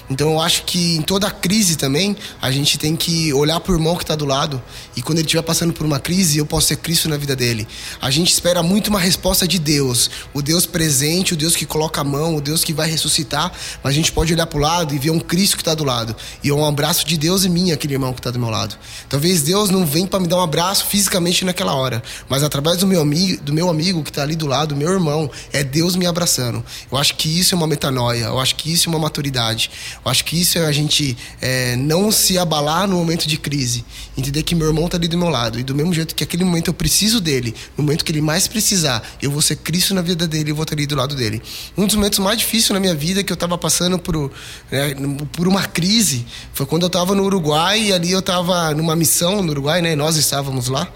Então 0.10 0.32
eu 0.32 0.41
acho 0.41 0.64
que 0.64 0.97
em 0.97 1.01
toda 1.01 1.32
crise 1.32 1.76
também, 1.76 2.16
a 2.41 2.51
gente 2.51 2.78
tem 2.78 2.95
que 2.95 3.34
olhar 3.34 3.60
para 3.60 3.72
o 3.72 3.76
irmão 3.76 3.95
que 3.95 4.04
está 4.04 4.16
do 4.16 4.26
lado 4.26 4.62
e 4.95 5.01
quando 5.01 5.20
ele 5.20 5.26
estiver 5.26 5.41
passando 5.41 5.74
por 5.74 5.86
uma 5.86 5.99
crise, 5.99 6.38
eu 6.38 6.45
posso 6.45 6.68
ser 6.68 6.78
Cristo 6.78 7.08
na 7.08 7.18
vida 7.18 7.36
dele. 7.36 7.68
A 8.01 8.10
gente 8.12 8.32
espera 8.32 8.62
muito 8.62 8.88
uma 8.88 8.99
resposta 8.99 9.47
de 9.47 9.58
Deus, 9.58 10.10
o 10.34 10.41
Deus 10.41 10.66
presente, 10.66 11.34
o 11.34 11.38
Deus 11.38 11.56
que 11.56 11.66
coloca 11.66 12.01
a 12.01 12.04
mão, 12.04 12.36
o 12.36 12.41
Deus 12.41 12.64
que 12.64 12.74
vai 12.74 12.89
ressuscitar, 12.89 13.51
mas 13.84 13.91
a 13.91 13.95
gente 13.95 14.12
pode 14.12 14.34
olhar 14.34 14.45
para 14.45 14.58
o 14.58 14.62
lado 14.62 14.93
e 14.93 14.99
ver 14.99 15.10
um 15.10 15.20
Cristo 15.20 15.56
que 15.56 15.62
está 15.62 15.74
do 15.74 15.84
lado 15.84 16.16
e 16.43 16.51
um 16.51 16.66
abraço 16.66 17.06
de 17.06 17.18
Deus 17.18 17.45
e 17.45 17.49
mim, 17.49 17.72
aquele 17.72 17.93
irmão 17.93 18.14
que 18.14 18.20
está 18.20 18.32
do 18.32 18.39
meu 18.39 18.49
lado. 18.49 18.76
Talvez 19.10 19.41
Deus 19.41 19.70
não 19.70 19.86
venha 19.86 20.08
para 20.08 20.20
me 20.20 20.28
dar 20.28 20.38
um 20.38 20.41
abraço 20.41 20.86
fisicamente 20.86 21.45
naquela 21.45 21.74
hora, 21.74 22.04
mas 22.28 22.43
através 22.43 22.78
do 22.78 22.88
meu 22.88 23.01
amigo, 23.01 23.41
do 23.43 23.54
meu 23.54 23.70
amigo 23.70 24.04
que 24.04 24.10
está 24.10 24.22
ali 24.22 24.36
do 24.36 24.47
lado, 24.47 24.76
meu 24.76 24.91
irmão, 24.91 25.30
é 25.51 25.64
Deus 25.64 25.95
me 25.95 26.06
abraçando. 26.06 26.64
Eu 26.91 26.97
acho 26.97 27.16
que 27.16 27.39
isso 27.39 27.56
é 27.56 27.58
uma 27.58 27.68
metanoia, 27.68 28.26
eu 28.26 28.39
acho 28.39 28.56
que 28.56 28.72
isso 28.72 28.89
é 28.89 28.91
uma 28.91 28.99
maturidade. 28.99 29.72
Eu 30.04 30.12
acho 30.12 30.26
que 30.26 30.39
isso 30.39 30.58
é 30.58 30.66
a 30.66 30.72
gente 30.72 31.18
é, 31.41 31.76
não 31.76 32.12
se 32.12 32.38
abalar 32.38 32.88
no 32.88 32.97
momento 32.97 33.28
de 33.28 33.38
crise. 33.38 33.86
Entender 34.18 34.43
que 34.43 34.54
meu 34.54 34.68
irmão 34.68 34.86
está 34.86 34.97
ali 34.97 35.08
do 35.08 35.18
meu 35.18 35.30
lado. 35.30 35.60
E 35.60 35.64
do 35.64 35.74
mesmo 35.74 35.93
jeito 35.93 36.14
que 36.14 36.24
aquele 36.24 36.43
momento 36.43 36.68
eu 36.68 36.74
preciso 36.74 37.22
dele, 37.22 37.56
no 37.78 37.84
momento 37.84 38.04
que 38.04 38.12
ele 38.12 38.22
mais 38.22 38.47
precisar, 38.47 39.01
eu 39.22 39.32
vou 39.32 39.41
ser 39.41 39.56
Cristo 39.58 39.93
na 39.93 40.01
vida 40.01 40.28
dele 40.28 40.49
e 40.49 40.54
vou 40.54 40.64
estar 40.64 40.76
ali 40.76 40.86
do 40.86 40.95
lado 40.95 41.16
dele. 41.16 41.41
Um 41.78 41.86
dos 41.86 41.95
momentos 41.95 42.20
mais 42.20 42.38
difíceis 42.38 42.72
na 42.72 42.80
minha 42.80 42.95
vida 42.95 43.24
que 43.24 43.32
eu 43.32 43.36
estava 43.36 43.58
passando 43.58 43.97
por, 43.97 44.32
né, 44.70 44.93
por 45.32 45.47
uma 45.47 45.64
crise 45.64 46.26
foi 46.54 46.66
quando 46.66 46.84
eu 46.84 46.88
estava 46.88 47.16
no 47.16 47.24
Uruguai 47.24 47.82
e 47.82 47.93
ali 47.93 48.12
eu 48.12 48.20
estava 48.20 48.74
numa 48.74 48.95
missão 48.95 49.41
no 49.41 49.51
Uruguai, 49.51 49.82
né? 49.82 49.95
Nós 49.95 50.18
estávamos 50.18 50.68
lá 50.68 50.88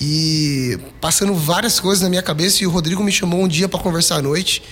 e 0.00 0.78
passando 1.00 1.34
várias 1.34 1.80
coisas 1.80 2.02
na 2.02 2.08
minha 2.08 2.22
cabeça 2.22 2.62
e 2.62 2.66
o 2.66 2.70
Rodrigo 2.70 3.02
me 3.02 3.10
chamou 3.12 3.42
um 3.42 3.48
dia 3.48 3.68
para 3.68 3.80
conversar 3.80 4.16
à 4.16 4.22
noite 4.22 4.62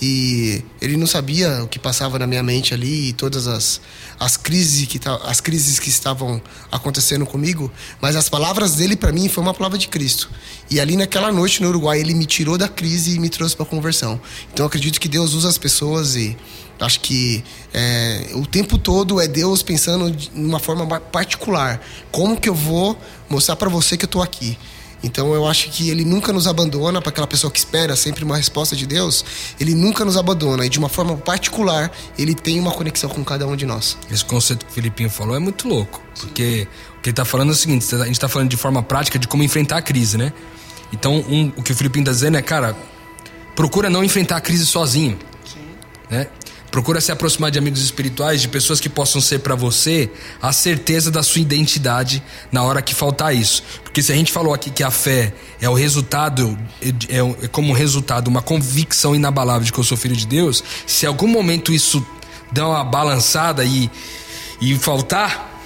e 0.00 0.62
ele 0.80 0.96
não 0.96 1.06
sabia 1.06 1.64
o 1.64 1.68
que 1.68 1.78
passava 1.78 2.18
na 2.18 2.26
minha 2.26 2.42
mente 2.42 2.74
ali 2.74 3.08
e 3.08 3.12
todas 3.14 3.46
as, 3.46 3.80
as 4.20 4.36
crises 4.36 4.86
que 4.86 5.00
as 5.24 5.40
crises 5.40 5.78
que 5.78 5.88
estavam 5.88 6.40
acontecendo 6.70 7.24
comigo, 7.24 7.72
mas 8.00 8.14
as 8.14 8.28
palavras 8.28 8.74
dele 8.74 8.94
para 8.94 9.10
mim 9.10 9.28
foi 9.28 9.42
uma 9.42 9.54
palavra 9.54 9.78
de 9.78 9.88
Cristo. 9.88 10.30
E 10.70 10.78
ali 10.78 10.96
naquela 10.96 11.32
noite 11.32 11.62
no 11.62 11.68
Uruguai 11.68 11.98
ele 12.00 12.12
me 12.12 12.26
tirou 12.26 12.58
da 12.58 12.68
crise 12.68 13.16
e 13.16 13.18
me 13.18 13.30
trouxe 13.30 13.56
para 13.56 13.64
conversão. 13.64 14.20
Então 14.52 14.66
acredito 14.66 15.00
que 15.00 15.08
Deus 15.08 15.32
usa 15.32 15.48
as 15.48 15.56
pessoas 15.56 16.14
e 16.14 16.36
acho 16.78 17.00
que 17.00 17.42
é, 17.72 18.32
o 18.34 18.46
tempo 18.46 18.76
todo 18.76 19.18
é 19.18 19.26
Deus 19.26 19.62
pensando 19.62 20.10
de 20.10 20.30
uma 20.34 20.58
forma 20.58 21.00
particular, 21.00 21.80
como 22.10 22.38
que 22.38 22.50
eu 22.50 22.54
vou 22.54 22.98
mostrar 23.30 23.56
para 23.56 23.70
você 23.70 23.96
que 23.96 24.04
eu 24.04 24.08
estou 24.08 24.22
aqui. 24.22 24.58
Então 25.02 25.34
eu 25.34 25.46
acho 25.46 25.70
que 25.70 25.90
ele 25.90 26.04
nunca 26.04 26.32
nos 26.32 26.46
abandona 26.46 27.00
para 27.00 27.10
aquela 27.10 27.26
pessoa 27.26 27.50
que 27.50 27.58
espera 27.58 27.94
sempre 27.94 28.24
uma 28.24 28.36
resposta 28.36 28.74
de 28.74 28.86
Deus. 28.86 29.24
Ele 29.60 29.74
nunca 29.74 30.04
nos 30.04 30.16
abandona 30.16 30.64
e 30.64 30.68
de 30.68 30.78
uma 30.78 30.88
forma 30.88 31.16
particular 31.16 31.92
ele 32.18 32.34
tem 32.34 32.58
uma 32.58 32.72
conexão 32.72 33.08
com 33.10 33.24
cada 33.24 33.46
um 33.46 33.56
de 33.56 33.66
nós. 33.66 33.96
Esse 34.10 34.24
conceito 34.24 34.64
que 34.64 34.72
o 34.72 34.74
Filipinho 34.74 35.10
falou 35.10 35.36
é 35.36 35.38
muito 35.38 35.68
louco, 35.68 36.02
porque 36.18 36.66
o 36.98 37.02
que 37.02 37.10
ele 37.10 37.12
está 37.12 37.24
falando 37.24 37.50
é 37.50 37.52
o 37.52 37.56
seguinte: 37.56 37.94
a 37.94 37.98
gente 38.04 38.12
está 38.12 38.28
falando 38.28 38.48
de 38.48 38.56
forma 38.56 38.82
prática 38.82 39.18
de 39.18 39.28
como 39.28 39.42
enfrentar 39.42 39.78
a 39.78 39.82
crise, 39.82 40.16
né? 40.16 40.32
Então 40.92 41.16
um, 41.28 41.52
o 41.56 41.62
que 41.62 41.72
o 41.72 41.74
Filipinho 41.74 42.02
está 42.02 42.12
dizendo 42.12 42.36
é, 42.36 42.42
cara, 42.42 42.76
procura 43.54 43.90
não 43.90 44.02
enfrentar 44.02 44.36
a 44.36 44.40
crise 44.40 44.66
sozinho, 44.66 45.18
Sim. 45.44 45.60
né? 46.10 46.28
Procura 46.76 47.00
se 47.00 47.10
aproximar 47.10 47.50
de 47.50 47.58
amigos 47.58 47.80
espirituais, 47.80 48.42
de 48.42 48.48
pessoas 48.48 48.78
que 48.80 48.88
possam 48.90 49.18
ser 49.18 49.38
para 49.38 49.54
você 49.54 50.10
a 50.42 50.52
certeza 50.52 51.10
da 51.10 51.22
sua 51.22 51.40
identidade 51.40 52.22
na 52.52 52.62
hora 52.62 52.82
que 52.82 52.94
faltar 52.94 53.34
isso. 53.34 53.62
Porque 53.82 54.02
se 54.02 54.12
a 54.12 54.14
gente 54.14 54.30
falou 54.30 54.52
aqui 54.52 54.68
que 54.68 54.82
a 54.82 54.90
fé 54.90 55.32
é 55.58 55.70
o 55.70 55.72
resultado, 55.72 56.54
é, 56.82 57.44
é 57.44 57.48
como 57.48 57.72
resultado 57.72 58.28
uma 58.28 58.42
convicção 58.42 59.16
inabalável 59.16 59.64
de 59.64 59.72
que 59.72 59.80
eu 59.80 59.84
sou 59.84 59.96
filho 59.96 60.14
de 60.14 60.26
Deus, 60.26 60.62
se 60.86 61.06
em 61.06 61.08
algum 61.08 61.26
momento 61.26 61.72
isso 61.72 62.06
der 62.52 62.62
uma 62.62 62.84
balançada 62.84 63.64
e, 63.64 63.90
e 64.60 64.76
faltar 64.76 65.58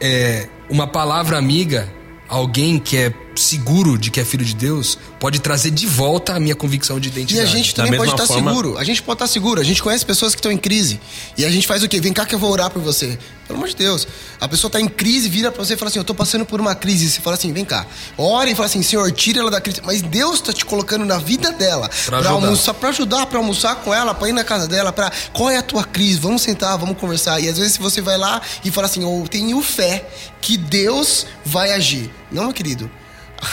é, 0.00 0.48
uma 0.70 0.86
palavra 0.86 1.36
amiga 1.36 1.92
alguém 2.28 2.78
que 2.78 2.96
é 2.96 3.12
seguro 3.34 3.98
de 3.98 4.10
que 4.10 4.20
é 4.20 4.24
filho 4.24 4.44
de 4.44 4.54
Deus 4.54 4.98
pode 5.18 5.40
trazer 5.40 5.70
de 5.70 5.86
volta 5.86 6.34
a 6.34 6.40
minha 6.40 6.54
convicção 6.54 7.00
de 7.00 7.08
identidade. 7.08 7.46
E 7.46 7.50
a 7.50 7.56
gente 7.56 7.74
também 7.74 7.96
pode 7.96 8.10
estar 8.10 8.26
forma... 8.26 8.50
seguro. 8.50 8.78
A 8.78 8.84
gente 8.84 9.02
pode 9.02 9.16
estar 9.16 9.26
seguro. 9.26 9.60
A 9.60 9.64
gente 9.64 9.82
conhece 9.82 10.04
pessoas 10.04 10.34
que 10.34 10.38
estão 10.38 10.52
em 10.52 10.58
crise. 10.58 11.00
E 11.36 11.44
a 11.44 11.50
gente 11.50 11.66
faz 11.66 11.82
o 11.82 11.88
quê? 11.88 12.00
Vem 12.00 12.12
cá 12.12 12.26
que 12.26 12.34
eu 12.34 12.38
vou 12.38 12.50
orar 12.50 12.70
por 12.70 12.82
você. 12.82 13.18
Pelo 13.46 13.58
amor 13.58 13.68
de 13.68 13.76
Deus. 13.76 14.06
A 14.40 14.48
pessoa 14.48 14.68
está 14.68 14.80
em 14.80 14.88
crise, 14.88 15.28
vira 15.28 15.50
para 15.50 15.64
você 15.64 15.74
e 15.74 15.76
fala 15.76 15.88
assim: 15.88 15.98
Eu 15.98 16.02
estou 16.02 16.16
passando 16.16 16.44
por 16.44 16.60
uma 16.60 16.74
crise. 16.74 17.10
Você 17.10 17.20
fala 17.20 17.36
assim: 17.36 17.52
Vem 17.52 17.64
cá. 17.64 17.86
Ora 18.16 18.50
e 18.50 18.54
fala 18.54 18.66
assim: 18.66 18.82
Senhor, 18.82 19.10
tira 19.12 19.40
ela 19.40 19.50
da 19.50 19.60
crise. 19.60 19.80
Mas 19.84 20.00
Deus 20.02 20.36
está 20.36 20.52
te 20.52 20.64
colocando 20.64 21.04
na 21.04 21.18
vida 21.18 21.50
dela 21.52 21.90
para 22.06 22.30
almoçar, 22.30 22.74
para 22.74 22.88
ajudar, 22.90 23.26
para 23.26 23.38
almoçar 23.38 23.76
com 23.76 23.92
ela, 23.92 24.14
para 24.14 24.28
ir 24.28 24.32
na 24.32 24.44
casa 24.44 24.68
dela, 24.68 24.92
para 24.92 25.10
qual 25.32 25.50
é 25.50 25.56
a 25.56 25.62
tua 25.62 25.84
crise? 25.84 26.18
Vamos 26.18 26.42
sentar, 26.42 26.76
vamos 26.78 26.96
conversar. 26.98 27.40
E 27.40 27.48
às 27.48 27.58
vezes 27.58 27.76
você 27.76 28.00
vai 28.00 28.16
lá 28.16 28.40
e 28.64 28.70
fala 28.70 28.86
assim: 28.86 29.02
Eu 29.02 29.26
tenho 29.28 29.60
fé 29.62 30.08
que 30.40 30.56
Deus 30.56 31.26
vai 31.44 31.72
agir. 31.72 32.10
Não, 32.30 32.44
meu 32.44 32.52
querido. 32.52 32.90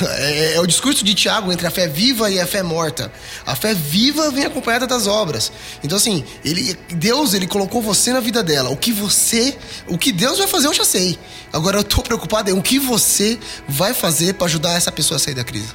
É, 0.01 0.55
é, 0.55 0.59
o 0.59 0.67
discurso 0.67 1.03
de 1.03 1.15
Tiago 1.15 1.51
entre 1.51 1.65
a 1.65 1.71
fé 1.71 1.87
viva 1.87 2.29
e 2.29 2.39
a 2.39 2.45
fé 2.45 2.61
morta. 2.61 3.11
A 3.45 3.55
fé 3.55 3.73
viva 3.73 4.29
vem 4.29 4.45
acompanhada 4.45 4.85
das 4.85 5.07
obras. 5.07 5.51
Então 5.83 5.97
assim, 5.97 6.23
ele, 6.45 6.77
Deus 6.89 7.33
ele 7.33 7.47
colocou 7.47 7.81
você 7.81 8.13
na 8.13 8.19
vida 8.19 8.43
dela. 8.43 8.69
O 8.69 8.77
que 8.77 8.91
você, 8.91 9.57
o 9.87 9.97
que 9.97 10.11
Deus 10.11 10.37
vai 10.37 10.47
fazer 10.47 10.67
eu 10.67 10.73
já 10.73 10.85
sei. 10.85 11.17
Agora 11.51 11.77
eu 11.77 11.83
tô 11.83 12.01
preocupado 12.01 12.49
em 12.51 12.53
o 12.53 12.61
que 12.61 12.77
você 12.77 13.39
vai 13.67 13.93
fazer 13.93 14.35
para 14.35 14.45
ajudar 14.45 14.73
essa 14.73 14.91
pessoa 14.91 15.15
a 15.17 15.19
sair 15.19 15.33
da 15.33 15.43
crise. 15.43 15.73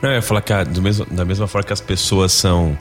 Não, 0.00 0.10
eu 0.10 0.16
ia 0.16 0.22
falar 0.22 0.40
que 0.40 0.52
mesmo, 0.80 1.04
da 1.06 1.24
mesma 1.24 1.48
forma 1.48 1.66
que 1.66 1.72
as 1.72 1.80
pessoas 1.80 2.32
são 2.32 2.78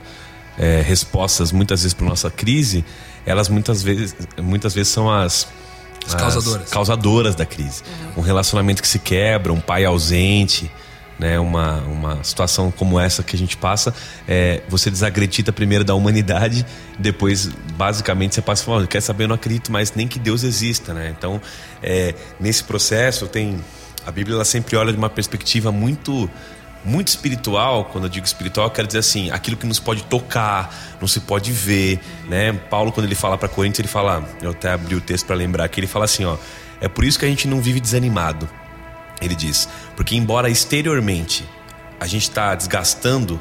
é, 0.58 0.82
respostas 0.82 1.52
muitas 1.52 1.82
vezes 1.82 1.94
para 1.96 2.06
nossa 2.06 2.30
crise, 2.30 2.86
elas 3.26 3.50
muitas 3.50 3.82
vezes, 3.82 4.16
muitas 4.38 4.76
vezes 4.76 4.94
são 4.94 5.12
as 5.12 5.48
as 6.08 6.16
causadoras. 6.16 6.70
causadoras 6.70 7.36
da 7.36 7.46
crise. 7.46 7.84
Uhum. 7.84 8.22
Um 8.22 8.22
relacionamento 8.22 8.82
que 8.82 8.88
se 8.88 9.00
quebra, 9.00 9.52
um 9.52 9.60
pai 9.60 9.86
ausente, 9.86 10.72
né, 11.20 11.40
uma, 11.40 11.82
uma 11.82 12.24
situação 12.24 12.72
como 12.72 13.00
essa 13.00 13.24
que 13.24 13.36
a 13.36 13.40
gente 13.40 13.58
passa, 13.58 13.94
é, 14.28 14.62
você 14.70 14.92
desacredita 14.92 15.52
primeiro 15.52 15.84
da 15.84 15.96
humanidade, 15.96 16.66
depois, 16.98 17.50
basicamente, 17.76 18.36
você 18.36 18.42
passa 18.42 18.64
falando, 18.64 18.88
quer 18.88 19.02
saber, 19.02 19.24
eu 19.24 19.30
não 19.30 19.36
acredito 19.36 19.72
mais 19.72 19.94
nem 19.94 20.08
que 20.08 20.20
Deus 20.20 20.44
exista, 20.44 20.94
né? 20.94 21.14
Então, 21.18 21.42
é, 21.82 22.14
nesse 22.40 22.64
processo, 22.64 23.28
tem 23.28 23.60
a 24.06 24.12
Bíblia 24.12 24.36
ela 24.36 24.46
sempre 24.46 24.78
olha 24.78 24.92
de 24.92 24.98
uma 24.98 25.10
perspectiva 25.10 25.70
muito 25.70 26.30
muito 26.88 27.10
espiritual, 27.10 27.86
quando 27.86 28.06
eu 28.06 28.10
digo 28.10 28.26
espiritual, 28.26 28.68
eu 28.68 28.72
quero 28.72 28.88
dizer 28.88 29.00
assim, 29.00 29.30
aquilo 29.30 29.58
que 29.58 29.68
nos 29.68 29.80
pode 29.80 30.04
tocar, 30.04 30.74
não 31.02 31.08
se 31.08 31.20
pode 31.20 31.52
ver, 31.52 32.00
né? 32.28 32.54
Paulo 32.54 32.92
quando 32.92 33.06
ele 33.06 33.16
fala 33.16 33.38
para 33.38 33.50
Coríntios, 33.50 33.80
ele 33.80 33.88
fala, 33.90 34.28
eu 34.42 34.52
até 34.52 34.72
abri 34.72 34.96
o 34.96 35.02
texto 35.02 35.26
para 35.26 35.36
lembrar 35.36 35.68
que 35.68 35.80
ele 35.80 35.88
fala 35.88 36.06
assim, 36.06 36.24
ó, 36.24 36.38
é 36.80 36.88
por 36.88 37.04
isso 37.04 37.20
que 37.20 37.26
a 37.26 37.28
gente 37.28 37.48
não 37.48 37.60
vive 37.60 37.80
desanimado. 37.80 38.50
Ele 39.22 39.36
diz, 39.36 39.68
porque 39.96 40.16
embora 40.16 40.50
exteriormente 40.50 41.44
a 42.00 42.08
gente 42.08 42.24
está 42.24 42.56
desgastando 42.56 43.40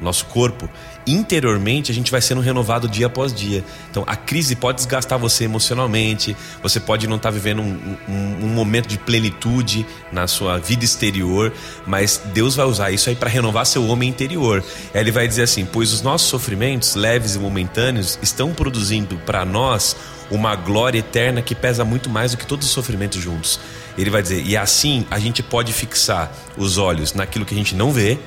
o 0.00 0.04
nosso 0.04 0.24
corpo, 0.26 0.68
interiormente 1.12 1.90
a 1.90 1.94
gente 1.94 2.10
vai 2.10 2.20
sendo 2.20 2.40
renovado 2.40 2.88
dia 2.88 3.06
após 3.06 3.32
dia. 3.32 3.64
Então 3.90 4.04
a 4.06 4.16
crise 4.16 4.54
pode 4.56 4.76
desgastar 4.76 5.18
você 5.18 5.44
emocionalmente, 5.44 6.36
você 6.62 6.78
pode 6.78 7.06
não 7.06 7.16
estar 7.16 7.30
tá 7.30 7.34
vivendo 7.34 7.62
um, 7.62 7.96
um, 8.08 8.44
um, 8.44 8.48
momento 8.48 8.86
de 8.86 8.98
plenitude 8.98 9.86
na 10.12 10.26
sua 10.26 10.58
vida 10.58 10.84
exterior, 10.84 11.52
mas 11.86 12.20
Deus 12.32 12.56
vai 12.56 12.66
usar 12.66 12.90
isso 12.90 13.08
aí 13.08 13.16
para 13.16 13.28
renovar 13.28 13.66
seu 13.66 13.86
homem 13.86 14.08
interior. 14.08 14.62
Ele 14.94 15.10
vai 15.10 15.26
dizer 15.26 15.42
assim: 15.42 15.64
pois 15.64 15.92
os 15.92 16.02
nossos 16.02 16.28
sofrimentos 16.28 16.94
leves 16.94 17.34
e 17.34 17.38
momentâneos 17.38 18.18
estão 18.22 18.52
produzindo 18.52 19.16
para 19.24 19.44
nós 19.44 19.96
uma 20.30 20.54
glória 20.54 20.98
eterna 20.98 21.40
que 21.40 21.54
pesa 21.54 21.84
muito 21.84 22.10
mais 22.10 22.32
do 22.32 22.38
que 22.38 22.46
todos 22.46 22.66
os 22.66 22.72
sofrimentos 22.72 23.20
juntos. 23.20 23.58
Ele 23.96 24.10
vai 24.10 24.22
dizer, 24.22 24.44
e 24.44 24.56
assim 24.56 25.06
a 25.10 25.18
gente 25.18 25.42
pode 25.42 25.72
fixar 25.72 26.30
os 26.56 26.78
olhos 26.78 27.14
naquilo 27.14 27.44
que 27.44 27.54
a 27.54 27.56
gente 27.56 27.74
não 27.74 27.90
vê, 27.90 28.18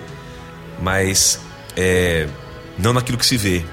mas 0.82 1.40
é, 1.78 2.28
não 2.82 2.94
naquilo 2.94 3.18
que 3.18 3.26
se 3.26 3.38
vê, 3.38 3.64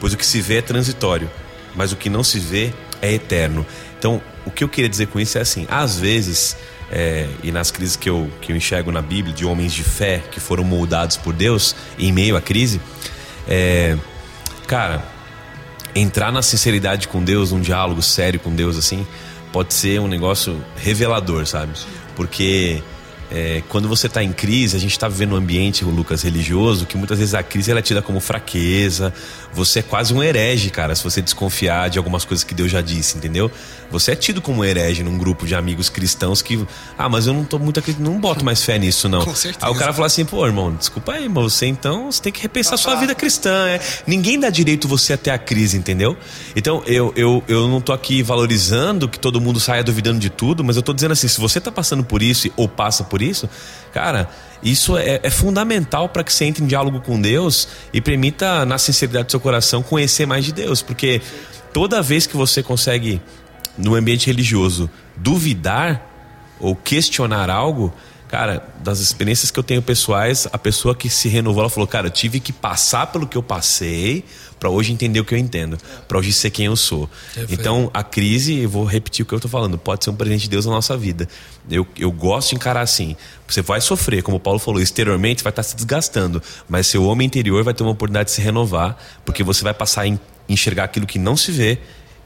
pois 0.00 0.12
o 0.12 0.16
que 0.16 0.24
se 0.24 0.40
vê 0.40 0.58
é 0.58 0.62
transitório, 0.62 1.30
mas 1.74 1.92
o 1.92 1.96
que 1.96 2.08
não 2.08 2.22
se 2.22 2.38
vê 2.38 2.72
é 3.00 3.12
eterno. 3.12 3.66
Então, 3.98 4.22
o 4.44 4.50
que 4.50 4.64
eu 4.64 4.68
queria 4.68 4.88
dizer 4.88 5.08
com 5.08 5.20
isso 5.20 5.38
é 5.38 5.40
assim: 5.40 5.66
às 5.70 5.98
vezes, 5.98 6.56
é, 6.90 7.28
e 7.42 7.50
nas 7.50 7.70
crises 7.70 7.96
que 7.96 8.08
eu, 8.08 8.30
que 8.40 8.52
eu 8.52 8.56
enxergo 8.56 8.90
na 8.92 9.02
Bíblia, 9.02 9.34
de 9.34 9.44
homens 9.44 9.72
de 9.72 9.82
fé 9.82 10.22
que 10.30 10.40
foram 10.40 10.64
moldados 10.64 11.16
por 11.16 11.32
Deus 11.32 11.74
em 11.98 12.12
meio 12.12 12.36
à 12.36 12.40
crise, 12.40 12.80
é, 13.48 13.96
cara, 14.66 15.04
entrar 15.94 16.32
na 16.32 16.42
sinceridade 16.42 17.08
com 17.08 17.22
Deus, 17.22 17.52
num 17.52 17.60
diálogo 17.60 18.02
sério 18.02 18.40
com 18.40 18.54
Deus, 18.54 18.76
assim, 18.76 19.06
pode 19.52 19.74
ser 19.74 20.00
um 20.00 20.08
negócio 20.08 20.62
revelador, 20.76 21.46
sabe? 21.46 21.72
Porque 22.16 22.82
é, 23.34 23.62
quando 23.70 23.88
você 23.88 24.08
está 24.08 24.22
em 24.22 24.30
crise, 24.30 24.76
a 24.76 24.78
gente 24.78 24.90
está 24.92 25.08
vivendo 25.08 25.32
um 25.32 25.36
ambiente, 25.36 25.86
o 25.86 25.88
Lucas, 25.88 26.22
religioso, 26.22 26.84
que 26.84 26.98
muitas 26.98 27.18
vezes 27.18 27.32
a 27.32 27.42
crise 27.42 27.70
ela 27.70 27.80
é 27.80 27.82
tida 27.82 28.02
como 28.02 28.20
fraqueza. 28.20 29.12
Você 29.54 29.78
é 29.78 29.82
quase 29.82 30.12
um 30.12 30.22
herege, 30.22 30.68
cara, 30.68 30.94
se 30.94 31.02
você 31.02 31.22
desconfiar 31.22 31.88
de 31.88 31.96
algumas 31.96 32.26
coisas 32.26 32.44
que 32.44 32.54
Deus 32.54 32.70
já 32.70 32.82
disse, 32.82 33.16
entendeu? 33.16 33.50
Você 33.90 34.12
é 34.12 34.16
tido 34.16 34.42
como 34.42 34.60
um 34.60 34.64
herege 34.64 35.02
num 35.02 35.16
grupo 35.16 35.46
de 35.46 35.54
amigos 35.54 35.88
cristãos 35.88 36.42
que, 36.42 36.62
ah, 36.98 37.08
mas 37.08 37.26
eu 37.26 37.32
não 37.32 37.44
tô 37.44 37.58
muito 37.58 37.82
não 37.98 38.20
boto 38.20 38.44
mais 38.44 38.62
fé 38.62 38.78
nisso, 38.78 39.08
não. 39.08 39.24
Com 39.24 39.34
certeza. 39.34 39.66
Aí 39.66 39.72
o 39.72 39.74
cara 39.74 39.94
fala 39.94 40.06
assim, 40.06 40.24
pô, 40.24 40.46
irmão, 40.46 40.74
desculpa 40.74 41.12
aí, 41.12 41.28
mas 41.28 41.44
você 41.44 41.66
então 41.66 42.12
você 42.12 42.20
tem 42.20 42.32
que 42.32 42.42
repensar 42.42 42.76
sua 42.76 42.96
vida 42.96 43.14
cristã. 43.14 43.66
É. 43.68 43.80
Ninguém 44.06 44.38
dá 44.38 44.50
direito 44.50 44.86
você 44.86 45.14
até 45.14 45.30
a 45.30 45.38
crise, 45.38 45.76
entendeu? 45.76 46.16
Então 46.54 46.82
eu, 46.86 47.12
eu, 47.16 47.42
eu 47.48 47.66
não 47.66 47.80
tô 47.80 47.92
aqui 47.92 48.22
valorizando 48.22 49.08
que 49.08 49.18
todo 49.18 49.40
mundo 49.40 49.58
saia 49.58 49.82
duvidando 49.82 50.18
de 50.18 50.28
tudo, 50.28 50.62
mas 50.62 50.76
eu 50.76 50.82
tô 50.82 50.92
dizendo 50.92 51.12
assim, 51.12 51.28
se 51.28 51.40
você 51.40 51.60
tá 51.60 51.72
passando 51.72 52.04
por 52.04 52.22
isso 52.22 52.50
ou 52.56 52.68
passa 52.68 53.04
por 53.04 53.21
isso, 53.22 53.48
cara, 53.92 54.28
isso 54.62 54.96
é, 54.96 55.20
é 55.22 55.30
fundamental 55.30 56.08
para 56.08 56.22
que 56.22 56.32
você 56.32 56.44
entre 56.44 56.62
em 56.62 56.66
diálogo 56.66 57.00
com 57.00 57.20
Deus 57.20 57.68
e 57.92 58.00
permita, 58.00 58.64
na 58.64 58.78
sinceridade 58.78 59.26
do 59.26 59.30
seu 59.30 59.40
coração, 59.40 59.82
conhecer 59.82 60.26
mais 60.26 60.44
de 60.44 60.52
Deus. 60.52 60.82
Porque 60.82 61.20
toda 61.72 62.00
vez 62.00 62.26
que 62.26 62.36
você 62.36 62.62
consegue, 62.62 63.20
no 63.76 63.94
ambiente 63.94 64.26
religioso, 64.26 64.88
duvidar 65.16 66.08
ou 66.60 66.76
questionar 66.76 67.50
algo, 67.50 67.92
cara, 68.32 68.66
das 68.82 68.98
experiências 68.98 69.50
que 69.50 69.58
eu 69.58 69.62
tenho 69.62 69.82
pessoais, 69.82 70.48
a 70.50 70.56
pessoa 70.56 70.94
que 70.94 71.10
se 71.10 71.28
renovou, 71.28 71.60
ela 71.60 71.68
falou, 71.68 71.86
cara, 71.86 72.06
eu 72.06 72.10
tive 72.10 72.40
que 72.40 72.50
passar 72.50 73.08
pelo 73.08 73.26
que 73.26 73.36
eu 73.36 73.42
passei 73.42 74.24
para 74.58 74.70
hoje 74.70 74.90
entender 74.90 75.20
o 75.20 75.24
que 75.24 75.34
eu 75.34 75.38
entendo, 75.38 75.76
para 76.08 76.16
hoje 76.16 76.32
ser 76.32 76.48
quem 76.48 76.64
eu 76.64 76.74
sou. 76.74 77.10
Então, 77.50 77.90
a 77.92 78.02
crise, 78.02 78.60
eu 78.60 78.70
vou 78.70 78.86
repetir 78.86 79.22
o 79.22 79.26
que 79.26 79.34
eu 79.34 79.40
tô 79.40 79.48
falando, 79.48 79.76
pode 79.76 80.02
ser 80.02 80.08
um 80.08 80.16
presente 80.16 80.44
de 80.44 80.48
Deus 80.48 80.64
na 80.64 80.72
nossa 80.72 80.96
vida. 80.96 81.28
Eu, 81.70 81.86
eu 81.98 82.10
gosto 82.10 82.50
de 82.50 82.54
encarar 82.54 82.80
assim. 82.80 83.16
Você 83.46 83.60
vai 83.60 83.82
sofrer, 83.82 84.22
como 84.22 84.38
o 84.38 84.40
Paulo 84.40 84.58
falou, 84.58 84.80
exteriormente 84.80 85.44
vai 85.44 85.50
estar 85.50 85.62
se 85.62 85.76
desgastando, 85.76 86.42
mas 86.66 86.86
seu 86.86 87.04
homem 87.04 87.26
interior 87.26 87.62
vai 87.62 87.74
ter 87.74 87.82
uma 87.82 87.92
oportunidade 87.92 88.30
de 88.30 88.36
se 88.36 88.40
renovar, 88.40 88.96
porque 89.26 89.44
você 89.44 89.62
vai 89.62 89.74
passar 89.74 90.06
a 90.06 90.18
enxergar 90.48 90.84
aquilo 90.84 91.06
que 91.06 91.18
não 91.18 91.36
se 91.36 91.52
vê 91.52 91.78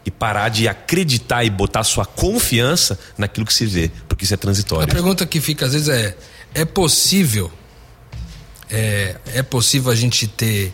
e 0.07 0.11
parar 0.11 0.48
de 0.48 0.68
acreditar 0.68 1.44
e 1.44 1.50
botar 1.50 1.82
sua 1.84 2.07
confiança 2.07 2.98
naquilo 3.18 3.44
que 3.44 3.52
se 3.52 3.66
vê, 3.66 3.90
porque 4.09 4.24
isso 4.24 4.32
é 4.32 4.36
transitório. 4.36 4.84
A 4.84 4.94
pergunta 4.94 5.26
que 5.26 5.40
fica 5.40 5.66
às 5.66 5.72
vezes 5.72 5.88
é: 5.88 6.16
é 6.54 6.64
possível 6.64 7.50
é, 8.70 9.16
é 9.34 9.42
possível 9.42 9.90
a 9.90 9.94
gente 9.94 10.26
ter 10.26 10.72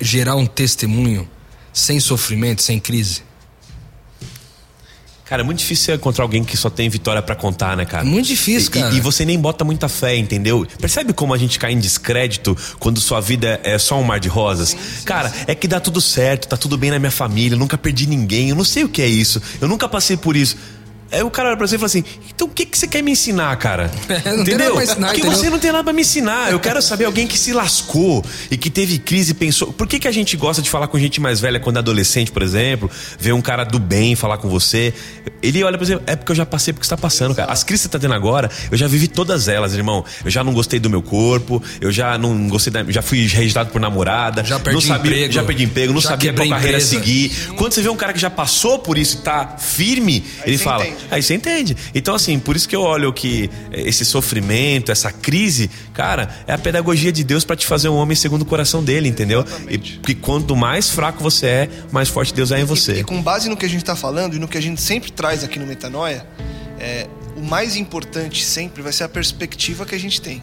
gerar 0.00 0.36
um 0.36 0.46
testemunho 0.46 1.28
sem 1.72 2.00
sofrimento, 2.00 2.62
sem 2.62 2.78
crise? 2.78 3.22
Cara, 5.30 5.42
é 5.42 5.44
muito 5.44 5.58
difícil 5.58 5.94
encontrar 5.94 6.24
alguém 6.24 6.42
que 6.42 6.56
só 6.56 6.68
tem 6.68 6.88
vitória 6.88 7.22
para 7.22 7.36
contar, 7.36 7.76
né, 7.76 7.84
cara? 7.84 8.02
Muito 8.04 8.26
difícil, 8.26 8.68
cara. 8.68 8.92
E, 8.92 8.96
e, 8.96 9.00
você 9.00 9.24
nem 9.24 9.38
bota 9.38 9.64
muita 9.64 9.88
fé, 9.88 10.16
entendeu? 10.16 10.66
Percebe 10.80 11.12
como 11.12 11.32
a 11.32 11.38
gente 11.38 11.56
cai 11.56 11.70
em 11.70 11.78
descrédito 11.78 12.56
quando 12.80 13.00
sua 13.00 13.20
vida 13.20 13.60
é 13.62 13.78
só 13.78 13.96
um 14.00 14.02
mar 14.02 14.18
de 14.18 14.28
rosas? 14.28 14.70
Sim, 14.70 14.76
sim, 14.76 15.04
cara, 15.04 15.28
sim. 15.28 15.44
é 15.46 15.54
que 15.54 15.68
dá 15.68 15.78
tudo 15.78 16.00
certo, 16.00 16.48
tá 16.48 16.56
tudo 16.56 16.76
bem 16.76 16.90
na 16.90 16.98
minha 16.98 17.12
família, 17.12 17.56
nunca 17.56 17.78
perdi 17.78 18.08
ninguém, 18.08 18.48
eu 18.48 18.56
não 18.56 18.64
sei 18.64 18.82
o 18.82 18.88
que 18.88 19.00
é 19.00 19.06
isso, 19.06 19.40
eu 19.60 19.68
nunca 19.68 19.88
passei 19.88 20.16
por 20.16 20.34
isso. 20.34 20.56
Aí 21.12 21.22
o 21.22 21.30
cara 21.30 21.48
olha 21.48 21.56
pra 21.56 21.66
você 21.66 21.74
e 21.76 21.78
fala 21.78 21.86
assim: 21.86 22.04
então 22.34 22.46
o 22.46 22.50
que, 22.50 22.64
que 22.64 22.78
você 22.78 22.86
quer 22.86 23.02
me 23.02 23.10
ensinar, 23.12 23.54
cara? 23.56 23.90
É, 24.08 24.30
não 24.32 24.42
entendeu? 24.42 24.74
Tem 24.74 24.82
ensinar, 24.84 25.06
Porque 25.08 25.20
entendeu? 25.20 25.38
você 25.38 25.50
não 25.50 25.58
tem 25.58 25.72
nada 25.72 25.84
pra 25.84 25.92
me 25.92 26.02
ensinar. 26.02 26.50
Eu 26.52 26.60
quero 26.60 26.80
saber 26.80 27.04
alguém 27.04 27.26
que 27.26 27.38
se 27.38 27.52
lascou 27.52 28.24
e 28.50 28.56
que 28.56 28.70
teve 28.70 28.98
crise 28.98 29.32
e 29.32 29.34
pensou. 29.34 29.72
Por 29.72 29.86
que, 29.86 29.98
que 29.98 30.08
a 30.08 30.12
gente 30.12 30.36
gosta 30.36 30.62
de 30.62 30.70
falar 30.70 30.88
com 30.88 30.98
gente 30.98 31.20
mais 31.20 31.40
velha 31.40 31.58
quando 31.58 31.76
é 31.76 31.78
adolescente, 31.80 32.30
por 32.30 32.42
exemplo? 32.42 32.90
Ver 33.18 33.32
um 33.32 33.40
cara 33.42 33.64
do 33.64 33.78
bem 33.78 34.14
falar 34.14 34.38
com 34.38 34.48
você. 34.48 34.94
Ele 35.42 35.62
olha 35.64 35.76
pra 35.78 35.86
você: 35.86 35.98
é 36.06 36.16
porque 36.16 36.32
eu 36.32 36.36
já 36.36 36.46
passei 36.46 36.72
porque 36.72 36.84
você 36.86 36.90
tá 36.90 36.96
passando, 36.96 37.34
cara. 37.34 37.52
As 37.52 37.64
crises 37.64 37.86
que 37.86 37.90
você 37.92 37.98
tá 37.98 37.98
tendo 37.98 38.14
agora, 38.14 38.50
eu 38.70 38.76
já 38.78 38.86
vivi 38.86 39.08
todas 39.08 39.48
elas, 39.48 39.74
irmão. 39.74 40.04
Eu 40.24 40.30
já 40.30 40.44
não 40.44 40.52
gostei 40.52 40.78
do 40.78 40.88
meu 40.90 41.02
corpo, 41.02 41.62
eu 41.80 41.90
já 41.90 42.16
não 42.18 42.48
gostei 42.48 42.72
da. 42.72 42.84
Já 42.88 43.02
fui 43.02 43.26
registrado 43.26 43.70
por 43.70 43.80
namorada. 43.80 44.44
Já 44.44 44.58
perdi 44.60 44.74
não 44.74 44.80
sabia, 44.80 45.10
emprego. 45.12 45.32
Já 45.32 45.42
perdi 45.44 45.64
emprego, 45.64 45.92
não 45.92 46.00
sabia 46.00 46.32
qual 46.32 46.48
carreira 46.48 46.78
empresa. 46.78 46.86
seguir. 46.90 47.30
Quando 47.56 47.72
você 47.72 47.82
vê 47.82 47.88
um 47.88 47.96
cara 47.96 48.12
que 48.12 48.18
já 48.20 48.30
passou 48.30 48.78
por 48.78 48.96
isso 48.98 49.18
e 49.18 49.20
tá 49.22 49.56
firme, 49.58 50.24
Aí 50.42 50.50
ele 50.50 50.58
fala. 50.58 50.86
entende. 50.86 50.99
Aí 51.10 51.22
você 51.22 51.34
entende. 51.34 51.76
Então, 51.94 52.14
assim, 52.14 52.38
por 52.38 52.56
isso 52.56 52.68
que 52.68 52.74
eu 52.74 52.82
olho 52.82 53.12
que 53.12 53.48
esse 53.72 54.04
sofrimento, 54.04 54.90
essa 54.90 55.12
crise, 55.12 55.70
cara, 55.92 56.28
é 56.46 56.52
a 56.52 56.58
pedagogia 56.58 57.12
de 57.12 57.22
Deus 57.22 57.44
para 57.44 57.56
te 57.56 57.66
fazer 57.66 57.88
um 57.88 57.96
homem 57.96 58.16
segundo 58.16 58.42
o 58.42 58.44
coração 58.46 58.82
dele, 58.82 59.08
entendeu? 59.08 59.44
E 59.68 59.78
que 59.78 60.14
quanto 60.14 60.56
mais 60.56 60.90
fraco 60.90 61.22
você 61.22 61.46
é, 61.46 61.68
mais 61.92 62.08
forte 62.08 62.34
Deus 62.34 62.50
é 62.52 62.58
em 62.58 62.62
E, 62.62 62.64
você. 62.64 63.00
e 63.00 63.04
com 63.04 63.20
base 63.22 63.48
no 63.48 63.56
que 63.56 63.66
a 63.66 63.68
gente 63.68 63.80
está 63.82 63.96
falando 63.96 64.34
e 64.34 64.38
no 64.38 64.48
que 64.48 64.58
a 64.58 64.62
gente 64.62 64.80
sempre 64.80 65.10
traz 65.12 65.44
aqui 65.44 65.58
no 65.58 65.66
Metanoia, 65.66 66.26
é, 66.78 67.06
o 67.36 67.42
mais 67.42 67.76
importante 67.76 68.44
sempre 68.44 68.82
vai 68.82 68.92
ser 68.92 69.04
a 69.04 69.08
perspectiva 69.08 69.84
que 69.86 69.94
a 69.94 69.98
gente 69.98 70.20
tem. 70.20 70.42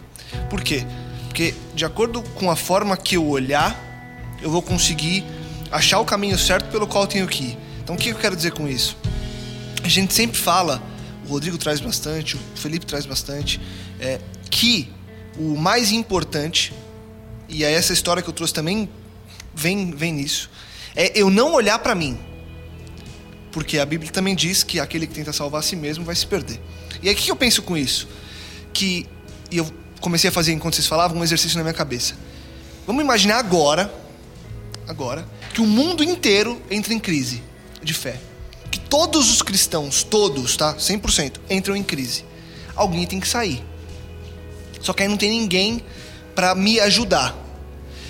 Por 0.49 0.61
quê? 0.61 0.85
Porque 1.27 1.53
de 1.75 1.85
acordo 1.85 2.21
com 2.35 2.49
a 2.49 2.55
forma 2.55 2.95
que 2.97 3.15
eu 3.15 3.25
olhar, 3.27 3.75
eu 4.41 4.49
vou 4.49 4.61
conseguir 4.61 5.23
achar 5.71 5.99
o 5.99 6.05
caminho 6.05 6.37
certo 6.37 6.71
pelo 6.71 6.87
qual 6.87 7.03
eu 7.03 7.07
tenho 7.07 7.27
que 7.27 7.43
ir. 7.43 7.57
Então 7.83 7.95
o 7.95 7.97
que 7.97 8.09
eu 8.09 8.15
quero 8.15 8.35
dizer 8.35 8.51
com 8.51 8.67
isso? 8.67 8.97
A 9.87 9.89
gente 9.89 10.13
sempre 10.13 10.37
fala, 10.37 10.83
o 11.25 11.29
Rodrigo 11.29 11.57
traz 11.57 11.79
bastante, 11.79 12.35
o 12.35 12.39
Felipe 12.55 12.85
traz 12.85 13.05
bastante, 13.05 13.57
é, 14.01 14.19
que 14.51 14.91
o 15.39 15.55
mais 15.55 15.93
importante, 15.93 16.73
e 17.47 17.63
é 17.63 17.71
essa 17.71 17.93
história 17.93 18.21
que 18.21 18.27
eu 18.27 18.33
trouxe 18.33 18.53
também 18.53 18.89
vem, 19.55 19.91
vem 19.91 20.11
nisso, 20.11 20.49
é 20.93 21.17
eu 21.17 21.29
não 21.29 21.53
olhar 21.53 21.79
para 21.79 21.95
mim. 21.95 22.19
Porque 23.49 23.79
a 23.79 23.85
Bíblia 23.85 24.11
também 24.11 24.35
diz 24.35 24.61
que 24.61 24.77
aquele 24.77 25.07
que 25.07 25.13
tenta 25.13 25.31
salvar 25.31 25.59
a 25.59 25.63
si 25.63 25.77
mesmo 25.77 26.03
vai 26.03 26.15
se 26.17 26.27
perder. 26.27 26.59
E 27.01 27.07
aí 27.07 27.15
o 27.15 27.17
que 27.17 27.31
eu 27.31 27.35
penso 27.37 27.61
com 27.61 27.77
isso? 27.77 28.09
Que, 28.73 29.07
e 29.49 29.57
eu 29.57 29.73
comecei 30.01 30.29
a 30.29 30.33
fazer 30.33 30.51
enquanto 30.51 30.75
vocês 30.75 30.85
falavam, 30.85 31.17
um 31.17 31.23
exercício 31.23 31.57
na 31.57 31.63
minha 31.63 31.73
cabeça. 31.73 32.13
Vamos 32.85 33.01
imaginar 33.01 33.37
agora, 33.37 33.89
agora, 34.85 35.25
que 35.53 35.61
o 35.61 35.65
mundo 35.65 36.03
inteiro 36.03 36.61
entra 36.69 36.93
em 36.93 36.99
crise 36.99 37.41
de 37.81 37.93
fé. 37.93 38.26
Que 38.77 38.81
todos 38.81 39.31
os 39.31 39.41
cristãos, 39.41 40.03
todos, 40.03 40.55
tá? 40.55 40.75
100%, 40.75 41.37
entram 41.49 41.75
em 41.75 41.81
crise. 41.81 42.23
Alguém 42.75 43.07
tem 43.07 43.19
que 43.19 43.27
sair. 43.27 43.63
Só 44.79 44.93
que 44.93 45.01
aí 45.01 45.09
não 45.09 45.17
tem 45.17 45.31
ninguém 45.31 45.81
para 46.35 46.53
me 46.53 46.79
ajudar. 46.81 47.35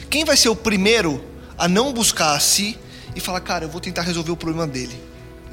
Quem 0.10 0.26
vai 0.26 0.36
ser 0.36 0.50
o 0.50 0.56
primeiro 0.58 1.24
a 1.58 1.70
não 1.70 1.94
buscar 1.94 2.36
a 2.36 2.40
si 2.42 2.78
e 3.16 3.22
falar, 3.22 3.40
cara, 3.40 3.64
eu 3.64 3.70
vou 3.70 3.80
tentar 3.80 4.02
resolver 4.02 4.30
o 4.30 4.36
problema 4.36 4.68
dele, 4.68 4.94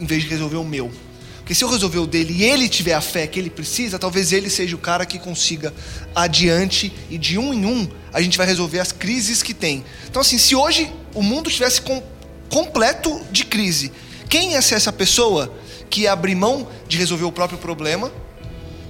em 0.01 0.05
vez 0.05 0.25
de 0.25 0.29
resolver 0.29 0.57
o 0.57 0.65
meu? 0.65 0.91
Porque 1.37 1.55
se 1.55 1.63
eu 1.63 1.71
resolver 1.71 1.99
o 1.99 2.09
dele 2.09 2.35
e 2.37 2.43
ele 2.43 2.69
tiver 2.69 2.95
a 2.95 3.01
fé 3.01 3.29
que 3.29 3.39
ele 3.39 3.51
precisa, 3.51 3.97
talvez 3.97 4.33
ele 4.33 4.51
seja 4.51 4.75
o 4.75 4.81
cara 4.81 5.07
que 5.07 5.21
consiga 5.21 5.73
adiante 6.13 6.93
e 7.09 7.17
de 7.17 7.39
um 7.39 7.55
em 7.55 7.65
um 7.65 7.89
a 8.13 8.21
gente 8.21 8.37
vai 8.37 8.49
resolver 8.49 8.81
as 8.81 8.91
crises 8.91 9.45
que 9.45 9.55
tem. 9.55 9.85
Então, 10.11 10.21
assim, 10.21 10.39
se 10.39 10.57
hoje 10.57 10.93
o 11.15 11.23
mundo 11.23 11.49
tivesse 11.49 11.81
com, 11.81 12.03
completo 12.49 13.25
de 13.31 13.45
crise, 13.45 13.93
quem 14.29 14.61
ser 14.61 14.75
essa 14.75 14.93
pessoa 14.93 15.53
que 15.91 16.07
abrir 16.07 16.35
mão 16.35 16.67
de 16.89 16.97
resolver 16.97 17.25
o 17.25 17.33
próprio 17.33 17.59
problema 17.59 18.11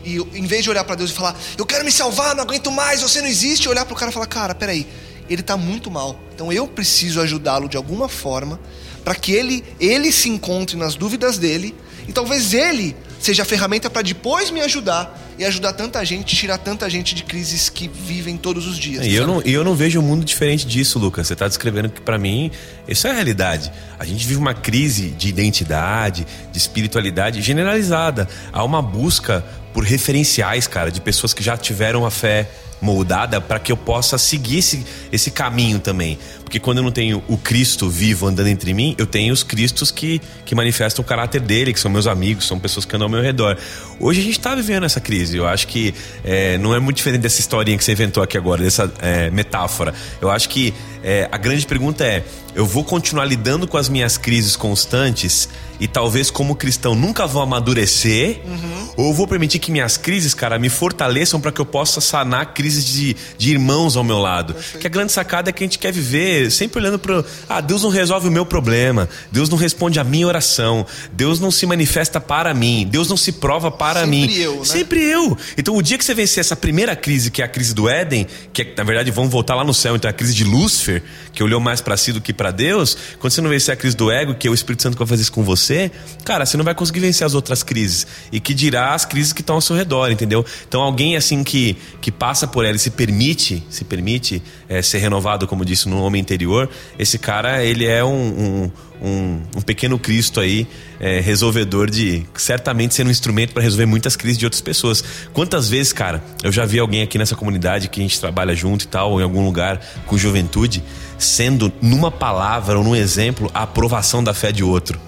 e 0.05 0.17
em 0.17 0.47
vez 0.47 0.63
de 0.63 0.71
olhar 0.71 0.85
para 0.85 0.95
Deus 0.97 1.11
e 1.11 1.15
falar, 1.15 1.35
eu 1.57 1.65
quero 1.65 1.85
me 1.85 1.91
salvar, 1.91 2.35
não 2.35 2.43
aguento 2.43 2.71
mais, 2.71 3.01
você 3.01 3.21
não 3.21 3.29
existe, 3.29 3.69
olhar 3.69 3.85
para 3.85 3.95
o 3.95 3.97
cara 3.97 4.11
e 4.11 4.15
falar, 4.15 4.27
cara, 4.27 4.55
peraí, 4.55 4.87
ele 5.29 5.41
está 5.41 5.57
muito 5.57 5.91
mal. 5.91 6.19
Então 6.35 6.53
eu 6.53 6.67
preciso 6.67 7.21
ajudá-lo 7.21 7.69
de 7.69 7.77
alguma 7.77 8.09
forma 8.09 8.61
para 9.03 9.15
que 9.15 9.33
ele, 9.33 9.65
ele 9.81 10.13
se 10.13 10.29
encontre 10.29 10.77
nas 10.77 10.95
dúvidas 10.95 11.39
dele 11.39 11.75
e 12.07 12.13
talvez 12.13 12.53
ele 12.53 12.97
seja 13.21 13.43
a 13.43 13.47
ferramenta 13.47 13.89
para 13.89 14.03
depois 14.03 14.51
me 14.51 14.61
ajudar 14.61 15.24
e 15.39 15.45
ajudar 15.45 15.73
tanta 15.73 16.05
gente, 16.05 16.37
tirar 16.37 16.59
tanta 16.59 16.89
gente 16.89 17.15
de 17.15 17.23
crises 17.23 17.69
que 17.69 17.89
vivem 17.89 18.37
todos 18.37 18.67
os 18.67 18.79
dias. 18.79 19.05
E 19.05 19.15
eu 19.15 19.27
não, 19.27 19.41
eu 19.43 19.65
não 19.65 19.75
vejo 19.75 19.99
um 20.01 20.03
mundo 20.03 20.25
diferente 20.25 20.67
disso, 20.67 20.99
Lucas. 20.99 21.27
Você 21.27 21.33
está 21.33 21.49
descrevendo 21.49 21.89
que, 21.89 22.01
para 22.01 22.19
mim, 22.19 22.51
isso 22.87 23.07
é 23.07 23.11
a 23.11 23.15
realidade. 23.15 23.73
A 23.99 24.05
gente 24.05 24.27
vive 24.27 24.39
uma 24.39 24.55
crise 24.55 25.11
de 25.11 25.29
identidade, 25.29 26.27
de 26.53 26.59
espiritualidade 26.59 27.43
generalizada. 27.43 28.29
Há 28.53 28.63
uma 28.63 28.81
busca 28.81 29.45
por 29.75 29.85
referenciais, 29.85 30.67
cara, 30.69 30.91
de 30.91 31.01
pessoas 31.01 31.35
que 31.35 31.43
já 31.43 31.57
tiveram 31.57 32.07
a 32.07 32.11
fé 32.11 32.49
moldada 32.81 33.41
para 33.41 33.59
que 33.59 33.73
eu 33.73 33.77
possa 33.77 34.19
seguir 34.19 34.59
esse, 34.59 34.85
esse 35.11 35.31
caminho 35.31 35.79
também. 35.79 36.19
Porque 36.43 36.61
quando 36.61 36.79
eu 36.79 36.85
não 36.85 36.91
tenho 36.93 37.25
o 37.27 37.37
Cristo 37.37 37.89
vivo 37.89 38.27
andando 38.27 38.49
entre 38.49 38.73
mim, 38.75 38.95
eu 38.99 39.07
tenho 39.07 39.33
os 39.33 39.43
Cristos 39.43 39.91
que, 39.91 40.21
que 40.45 40.55
manifestam 40.55 41.03
o 41.03 41.07
caráter 41.07 41.41
dele, 41.41 41.73
que 41.73 41.81
são 41.81 41.91
meus 41.91 42.07
amigos, 42.07 42.47
são 42.47 42.61
pessoas 42.61 42.85
que 42.85 42.95
andam 42.95 43.07
ao 43.07 43.11
meu 43.11 43.23
redor. 43.23 43.57
Hoje 43.99 44.21
a 44.21 44.23
gente 44.23 44.39
está 44.39 44.55
vivendo 44.55 44.85
essa 44.85 45.01
crise. 45.01 45.37
Eu 45.37 45.47
acho 45.47 45.67
que 45.67 45.95
é, 46.23 46.59
não 46.59 46.75
é 46.75 46.79
muito 46.79 46.97
diferente 46.97 47.23
dessa 47.23 47.41
historinha 47.41 47.77
que 47.77 47.85
você 47.85 47.93
inventou 47.93 48.23
aqui 48.23 48.37
agora, 48.37 48.63
dessa 48.63 48.93
é, 49.01 49.31
metáfora. 49.31 49.95
Eu 50.21 50.31
acho 50.31 50.49
que 50.49 50.73
é, 51.07 51.29
a 51.31 51.37
grande 51.37 51.67
pergunta 51.67 52.03
é: 52.03 52.25
eu 52.55 52.65
vou 52.65 52.83
continuar 52.83 53.27
lidando 53.27 53.69
com 53.69 53.77
as 53.77 53.91
minhas 53.91 54.17
crises 54.17 54.57
constantes 54.57 55.49
e 55.79 55.89
talvez 55.89 56.31
como 56.31 56.55
cristão 56.55 56.95
nunca 56.95 57.27
vou 57.27 57.43
amadurecer? 57.43 58.41
Uhum. 58.47 58.89
Ou 58.97 59.13
vou 59.13 59.27
permitir 59.27 59.59
que 59.59 59.73
minhas 59.73 59.97
crises, 59.97 60.33
cara, 60.33 60.59
me 60.59 60.69
fortaleçam 60.69 61.41
para 61.41 61.51
que 61.51 61.61
eu 61.61 61.67
possa 61.67 62.01
sanar 62.01 62.55
crises 62.55 62.85
de, 62.85 63.17
de 63.37 63.51
irmãos 63.51 63.97
ao 63.97 64.05
meu 64.05 64.19
lado? 64.19 64.55
Que 64.81 64.87
a 64.87 64.91
grande 64.91 65.13
sacada 65.13 65.51
é 65.51 65.53
que 65.53 65.63
a 65.63 65.67
gente 65.67 65.79
quer 65.79 65.93
viver 65.93 66.51
sempre 66.51 66.81
olhando 66.81 66.99
para. 66.99 67.25
Ah, 67.49 67.61
Deus 67.61 67.83
não 67.83 67.91
resolve 67.91 68.29
o 68.29 68.31
meu 68.31 68.47
problema, 68.47 69.09
Deus 69.31 69.49
não 69.49 69.59
responde 69.59 69.99
a 69.99 70.05
minha 70.05 70.27
oração, 70.27 70.87
Deus 71.13 71.41
não 71.41 71.51
se 71.51 71.67
manifesta 71.67 72.21
para 72.21 72.55
mim, 72.55 72.89
Deus 72.91 73.09
não 73.09 73.17
se 73.17 73.33
prova 73.33 73.71
para 73.71 74.01
Sempre 74.01 74.27
mim. 74.27 74.35
eu, 74.37 74.59
né? 74.59 74.65
Sempre 74.65 75.03
eu. 75.03 75.37
Então 75.59 75.77
o 75.77 75.83
dia 75.83 75.99
que 75.99 76.05
você 76.05 76.15
vencer 76.15 76.41
essa 76.41 76.57
primeira 76.57 76.95
crise, 76.97 77.31
que 77.31 77.43
é 77.43 77.45
a 77.45 77.49
crise 77.49 77.75
do 77.75 77.89
Éden, 77.89 78.27
que 78.53 78.63
é, 78.63 78.75
na 78.77 78.85
verdade 78.85 79.11
vamos 79.11 79.31
voltar 79.31 79.55
lá 79.55 79.65
no 79.65 79.75
céu, 79.75 79.97
então 79.97 80.09
é 80.09 80.13
a 80.13 80.15
crise 80.15 80.35
de 80.35 80.45
Lúcifer, 80.45 80.94
que 81.33 81.43
olhou 81.43 81.61
mais 81.61 81.81
para 81.81 81.97
si 81.97 82.13
do 82.13 82.21
que 82.21 82.33
para 82.33 82.51
Deus, 82.51 82.97
quando 83.19 83.33
você 83.33 83.41
não 83.41 83.51
vencer 83.51 83.73
a 83.75 83.77
crise 83.77 83.97
do 83.97 84.11
ego, 84.11 84.35
que 84.35 84.49
é 84.49 84.51
o 84.51 84.55
Espírito 84.55 84.83
Santo 84.83 84.95
que 84.95 84.99
vai 84.99 85.09
fazer 85.09 85.23
isso 85.23 85.33
com 85.33 85.43
você, 85.43 85.91
cara, 86.25 86.45
você 86.45 86.57
não 86.57 86.65
vai 86.65 86.75
conseguir 86.75 87.01
vencer 87.01 87.27
as 87.27 87.35
outras 87.35 87.63
crises. 87.63 88.07
E 88.31 88.41
que 88.41 88.55
dirá 88.55 88.95
as 88.95 89.05
crises 89.05 89.33
que 89.33 89.41
estão 89.41 89.57
ao 89.57 89.61
seu 89.61 89.77
redor, 89.77 90.11
entendeu? 90.11 90.45
Então 90.69 90.81
alguém 90.81 91.17
assim 91.17 91.43
que, 91.43 91.77
que 92.01 92.11
passa 92.11 92.47
por 92.47 92.65
ela 92.65 92.77
e 92.77 92.79
se 92.79 92.91
permite, 92.91 93.63
se 93.71 93.85
permite 93.85 94.43
é, 94.69 94.83
ser 94.83 94.99
renovado, 94.99 95.47
como 95.47 95.65
disse, 95.65 95.89
no 95.89 96.03
homem 96.03 96.21
interior, 96.21 96.69
esse 96.99 97.19
cara, 97.19 97.65
ele 97.65 97.87
é 97.87 98.05
um, 98.05 98.11
um, 98.11 98.71
um, 99.05 99.41
um 99.57 99.61
pequeno 99.61 99.99
Cristo 99.99 100.41
aí, 100.41 100.67
é, 100.99 101.21
resolvedor 101.21 101.91
de 101.91 102.25
certamente 102.35 102.95
ser 102.95 103.07
um 103.07 103.11
instrumento 103.11 103.53
para 103.53 103.63
resolver 103.63 103.87
muitas 103.87 104.17
crises 104.17 104.39
de 104.39 104.47
outras 104.47 104.63
pessoas. 104.63 105.05
Quantas 105.33 105.69
vezes, 105.69 105.93
cara, 105.93 106.25
eu 106.43 106.51
já 106.51 106.65
vi 106.65 106.79
alguém 106.79 107.03
aqui 107.03 107.19
nessa 107.19 107.37
comunidade 107.37 107.89
que 107.89 108.01
a 108.01 108.03
gente 108.03 108.19
trabalha 108.19 108.55
junto 108.55 108.85
e 108.85 108.89
tal, 108.89 109.13
ou 109.13 109.21
em 109.21 109.25
algum 109.25 109.45
lugar 109.45 109.81
com 110.07 110.17
juventude, 110.17 110.83
sendo 111.19 111.73
numa 111.83 112.11
palavra 112.11 112.79
ou 112.79 112.85
num 112.85 112.97
exemplo 112.97 113.51
a 113.53 113.63
aprovação 113.63 114.25
da 114.25 114.33
fé 114.33 114.51
de 114.51 114.65
outro. 114.65 114.99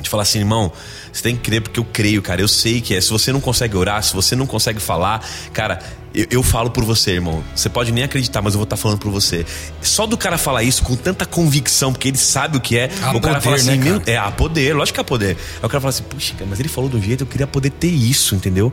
De 0.00 0.08
falar 0.08 0.22
assim, 0.22 0.38
irmão, 0.38 0.72
você 1.12 1.22
tem 1.22 1.36
que 1.36 1.42
crer 1.42 1.60
porque 1.60 1.78
eu 1.78 1.84
creio, 1.84 2.22
cara. 2.22 2.40
Eu 2.40 2.48
sei 2.48 2.80
que 2.80 2.94
é. 2.94 3.00
Se 3.00 3.10
você 3.10 3.32
não 3.32 3.40
consegue 3.40 3.76
orar, 3.76 4.02
se 4.02 4.14
você 4.14 4.34
não 4.34 4.46
consegue 4.46 4.80
falar, 4.80 5.26
cara, 5.52 5.78
eu, 6.14 6.26
eu 6.30 6.42
falo 6.42 6.70
por 6.70 6.84
você, 6.84 7.12
irmão. 7.12 7.42
Você 7.54 7.68
pode 7.68 7.92
nem 7.92 8.04
acreditar, 8.04 8.42
mas 8.42 8.54
eu 8.54 8.58
vou 8.58 8.64
estar 8.64 8.76
falando 8.76 8.98
por 8.98 9.10
você. 9.10 9.46
Só 9.80 10.06
do 10.06 10.16
cara 10.16 10.36
falar 10.36 10.62
isso 10.62 10.82
com 10.82 10.96
tanta 10.96 11.24
convicção, 11.24 11.92
porque 11.92 12.08
ele 12.08 12.18
sabe 12.18 12.56
o 12.56 12.60
que 12.60 12.76
é. 12.76 12.90
Há 13.02 13.14
o 13.14 13.20
cara 13.20 13.34
poder, 13.34 13.40
fala 13.40 13.56
assim, 13.56 13.76
né, 13.76 13.90
cara? 13.90 14.02
é, 14.06 14.16
há 14.16 14.30
poder, 14.30 14.74
lógico 14.74 14.96
que 14.96 15.00
há 15.00 15.04
poder. 15.04 15.36
Aí 15.36 15.66
o 15.66 15.68
cara 15.68 15.80
fala 15.80 15.90
assim, 15.90 16.02
puxa, 16.04 16.34
cara, 16.34 16.46
mas 16.48 16.58
ele 16.58 16.68
falou 16.68 16.90
do 16.90 17.00
jeito, 17.00 17.22
eu 17.22 17.26
queria 17.26 17.46
poder 17.46 17.70
ter 17.70 17.88
isso, 17.88 18.34
entendeu? 18.34 18.72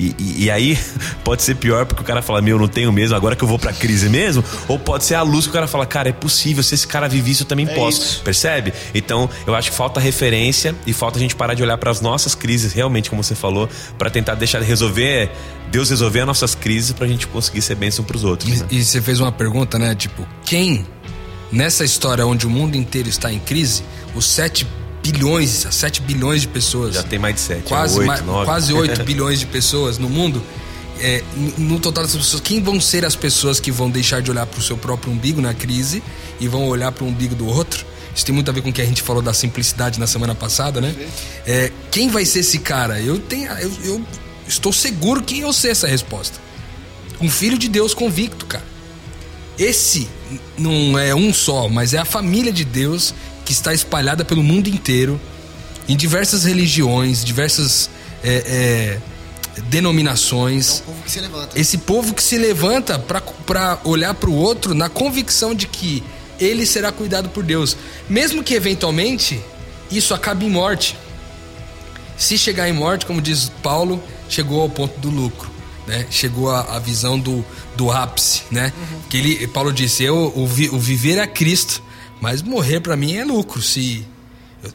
E, 0.00 0.14
e- 0.18 0.44
e 0.44 0.50
aí 0.50 0.78
pode 1.24 1.42
ser 1.42 1.56
pior 1.56 1.84
porque 1.84 2.00
o 2.02 2.04
cara 2.04 2.22
fala, 2.22 2.40
meu, 2.40 2.56
eu 2.56 2.60
não 2.60 2.68
tenho 2.68 2.92
mesmo, 2.92 3.16
agora 3.16 3.34
que 3.34 3.42
eu 3.42 3.48
vou 3.48 3.58
pra 3.58 3.72
crise 3.72 4.08
mesmo. 4.08 4.44
Ou 4.68 4.78
pode 4.78 5.04
ser 5.04 5.16
a 5.16 5.22
luz 5.22 5.44
que 5.46 5.50
o 5.50 5.52
cara 5.52 5.66
fala, 5.66 5.84
cara, 5.84 6.08
é 6.08 6.12
possível, 6.12 6.62
se 6.62 6.74
esse 6.74 6.86
cara 6.86 7.08
vive 7.08 7.30
isso, 7.32 7.42
eu 7.42 7.46
também 7.46 7.66
É 7.68 7.74
posso. 7.74 8.00
isso. 8.00 8.22
Percebe? 8.22 8.72
Então, 8.94 9.28
eu 9.46 9.54
acho 9.54 9.70
que 9.70 9.76
falta 9.76 9.98
referência 9.98 10.74
e 10.86 10.92
falta 10.92 11.18
a 11.18 11.20
gente 11.20 11.34
parar 11.34 11.54
de 11.54 11.62
olhar 11.62 11.76
para 11.78 11.90
as 11.90 12.00
nossas 12.00 12.34
crises, 12.34 12.72
realmente, 12.72 13.10
como 13.10 13.22
você 13.24 13.34
falou, 13.34 13.68
para 13.98 14.08
tentar 14.08 14.36
deixar 14.36 14.60
de 14.60 14.66
resolver, 14.66 15.30
Deus 15.70 15.90
resolver 15.90 16.20
as 16.20 16.26
nossas 16.26 16.54
crises 16.54 16.92
pra 16.92 17.06
gente 17.06 17.26
conseguir 17.26 17.60
ser 17.62 17.74
bênção 17.74 18.04
pros 18.04 18.22
outros. 18.24 18.60
né? 18.60 18.66
E, 18.70 18.78
e 18.78 18.84
você 18.84 19.02
fez 19.02 19.18
uma 19.20 19.32
pergunta, 19.32 19.78
né? 19.78 19.94
Tipo, 19.94 20.26
quem 20.44 20.86
nessa 21.50 21.84
história 21.84 22.24
onde 22.26 22.46
o 22.46 22.50
mundo 22.50 22.76
inteiro 22.76 23.08
está 23.08 23.32
em 23.32 23.38
crise, 23.38 23.82
os 24.14 24.26
7 24.26 24.66
bilhões, 25.02 25.66
7 25.70 26.02
bilhões 26.02 26.42
de 26.42 26.48
pessoas. 26.48 26.94
Já 26.94 27.02
tem 27.02 27.18
mais 27.18 27.34
de 27.36 27.40
sete, 27.40 27.62
quase, 27.68 27.98
oito, 27.98 28.06
ma- 28.06 28.20
nove. 28.20 28.44
quase 28.44 28.72
8 28.72 29.02
bilhões 29.04 29.38
de 29.40 29.46
pessoas 29.46 29.98
no 29.98 30.08
mundo. 30.08 30.42
É, 31.00 31.22
no- 31.36 31.64
no 31.74 31.80
total 31.80 32.04
dessas 32.04 32.20
pessoas, 32.20 32.42
quem 32.42 32.60
vão 32.62 32.80
ser 32.80 33.04
as 33.04 33.14
pessoas 33.14 33.60
que 33.60 33.70
vão 33.70 33.88
deixar 33.88 34.20
de 34.20 34.30
olhar 34.30 34.46
para 34.46 34.58
o 34.58 34.62
seu 34.62 34.76
próprio 34.76 35.12
umbigo 35.12 35.40
na 35.40 35.54
crise 35.54 36.02
e 36.40 36.48
vão 36.48 36.66
olhar 36.66 36.90
para 36.92 37.04
o 37.04 37.06
umbigo 37.08 37.34
do 37.34 37.46
outro? 37.46 37.86
Isso 38.14 38.26
tem 38.26 38.34
muito 38.34 38.50
a 38.50 38.52
ver 38.52 38.62
com 38.62 38.70
o 38.70 38.72
que 38.72 38.82
a 38.82 38.84
gente 38.84 39.00
falou 39.00 39.22
da 39.22 39.32
simplicidade 39.32 40.00
na 40.00 40.06
semana 40.08 40.34
passada, 40.34 40.80
né? 40.80 40.92
É, 41.46 41.70
quem 41.90 42.08
vai 42.10 42.24
ser 42.24 42.40
esse 42.40 42.58
cara? 42.58 43.00
Eu 43.00 43.18
tenho, 43.20 43.48
eu, 43.52 43.72
eu 43.84 44.04
estou 44.48 44.72
seguro 44.72 45.22
que 45.22 45.38
eu 45.38 45.52
sei 45.52 45.70
essa 45.70 45.86
resposta. 45.86 46.36
Um 47.20 47.30
filho 47.30 47.56
de 47.56 47.68
Deus 47.68 47.94
convicto, 47.94 48.44
cara. 48.46 48.64
Esse 49.56 50.08
não 50.56 50.98
é 50.98 51.14
um 51.14 51.32
só, 51.32 51.68
mas 51.68 51.94
é 51.94 51.98
a 51.98 52.04
família 52.04 52.52
de 52.52 52.64
Deus 52.64 53.14
que 53.48 53.52
está 53.54 53.72
espalhada 53.72 54.26
pelo 54.26 54.42
mundo 54.42 54.68
inteiro, 54.68 55.18
em 55.88 55.96
diversas 55.96 56.44
religiões, 56.44 57.24
diversas 57.24 57.88
é, 58.22 58.98
é, 59.56 59.60
denominações. 59.70 60.80
O 60.80 60.82
povo 60.82 61.02
que 61.02 61.10
se 61.10 61.20
levanta. 61.20 61.58
Esse 61.58 61.78
povo 61.78 62.12
que 62.14 62.22
se 62.22 62.36
levanta 62.36 62.98
para 62.98 63.78
olhar 63.84 64.12
para 64.12 64.28
o 64.28 64.34
outro 64.34 64.74
na 64.74 64.90
convicção 64.90 65.54
de 65.54 65.66
que 65.66 66.02
ele 66.38 66.66
será 66.66 66.92
cuidado 66.92 67.30
por 67.30 67.42
Deus, 67.42 67.74
mesmo 68.06 68.44
que 68.44 68.52
eventualmente 68.52 69.40
isso 69.90 70.12
acabe 70.12 70.44
em 70.44 70.50
morte. 70.50 70.94
Se 72.18 72.36
chegar 72.36 72.68
em 72.68 72.74
morte, 72.74 73.06
como 73.06 73.22
diz 73.22 73.50
Paulo, 73.62 74.02
chegou 74.28 74.60
ao 74.60 74.68
ponto 74.68 75.00
do 75.00 75.08
lucro, 75.08 75.50
né? 75.86 76.06
Chegou 76.10 76.50
a, 76.50 76.76
a 76.76 76.78
visão 76.78 77.18
do, 77.18 77.42
do 77.74 77.90
ápice, 77.90 78.42
né? 78.50 78.74
Que 79.08 79.16
ele, 79.16 79.46
Paulo 79.48 79.72
disse: 79.72 80.04
eu 80.04 80.34
o, 80.36 80.46
vi- 80.46 80.68
o 80.68 80.78
viver 80.78 81.16
é 81.16 81.26
Cristo, 81.26 81.82
mas 82.20 82.42
morrer 82.42 82.80
para 82.80 82.96
mim 82.96 83.16
é 83.16 83.24
lucro. 83.24 83.60
Se 83.62 84.06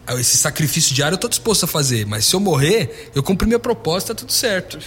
eu- 0.07 0.19
esse 0.19 0.37
sacrifício 0.37 0.93
diário 0.93 1.15
eu 1.15 1.19
tô 1.19 1.27
disposto 1.27 1.63
a 1.65 1.67
fazer, 1.67 2.05
mas 2.05 2.25
se 2.25 2.33
eu 2.35 2.39
morrer, 2.39 3.11
eu 3.13 3.21
cumpri 3.23 3.47
minha 3.47 3.59
proposta, 3.59 4.13
tá 4.13 4.19
tudo 4.19 4.31
certo. 4.31 4.79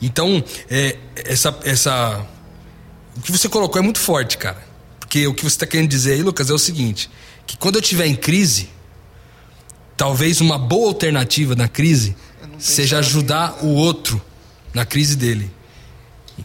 Então, 0.00 0.42
é, 0.70 0.96
essa, 1.16 1.58
essa, 1.64 2.26
o 3.16 3.20
que 3.20 3.30
você 3.32 3.48
colocou 3.48 3.80
é 3.80 3.82
muito 3.84 3.98
forte, 3.98 4.38
cara. 4.38 4.66
Porque 5.00 5.26
o 5.26 5.34
que 5.34 5.42
você 5.42 5.48
está 5.56 5.66
querendo 5.66 5.88
dizer 5.88 6.12
aí, 6.14 6.22
Lucas, 6.22 6.50
é 6.50 6.52
o 6.54 6.58
seguinte: 6.58 7.10
que 7.46 7.56
quando 7.56 7.76
eu 7.76 7.80
estiver 7.80 8.06
em 8.06 8.14
crise, 8.14 8.68
talvez 9.96 10.40
uma 10.40 10.58
boa 10.58 10.88
alternativa 10.88 11.54
na 11.54 11.68
crise 11.68 12.16
seja 12.58 12.98
ajudar 12.98 13.64
o 13.64 13.68
outro 13.68 14.20
na 14.74 14.84
crise 14.84 15.16
dele. 15.16 15.50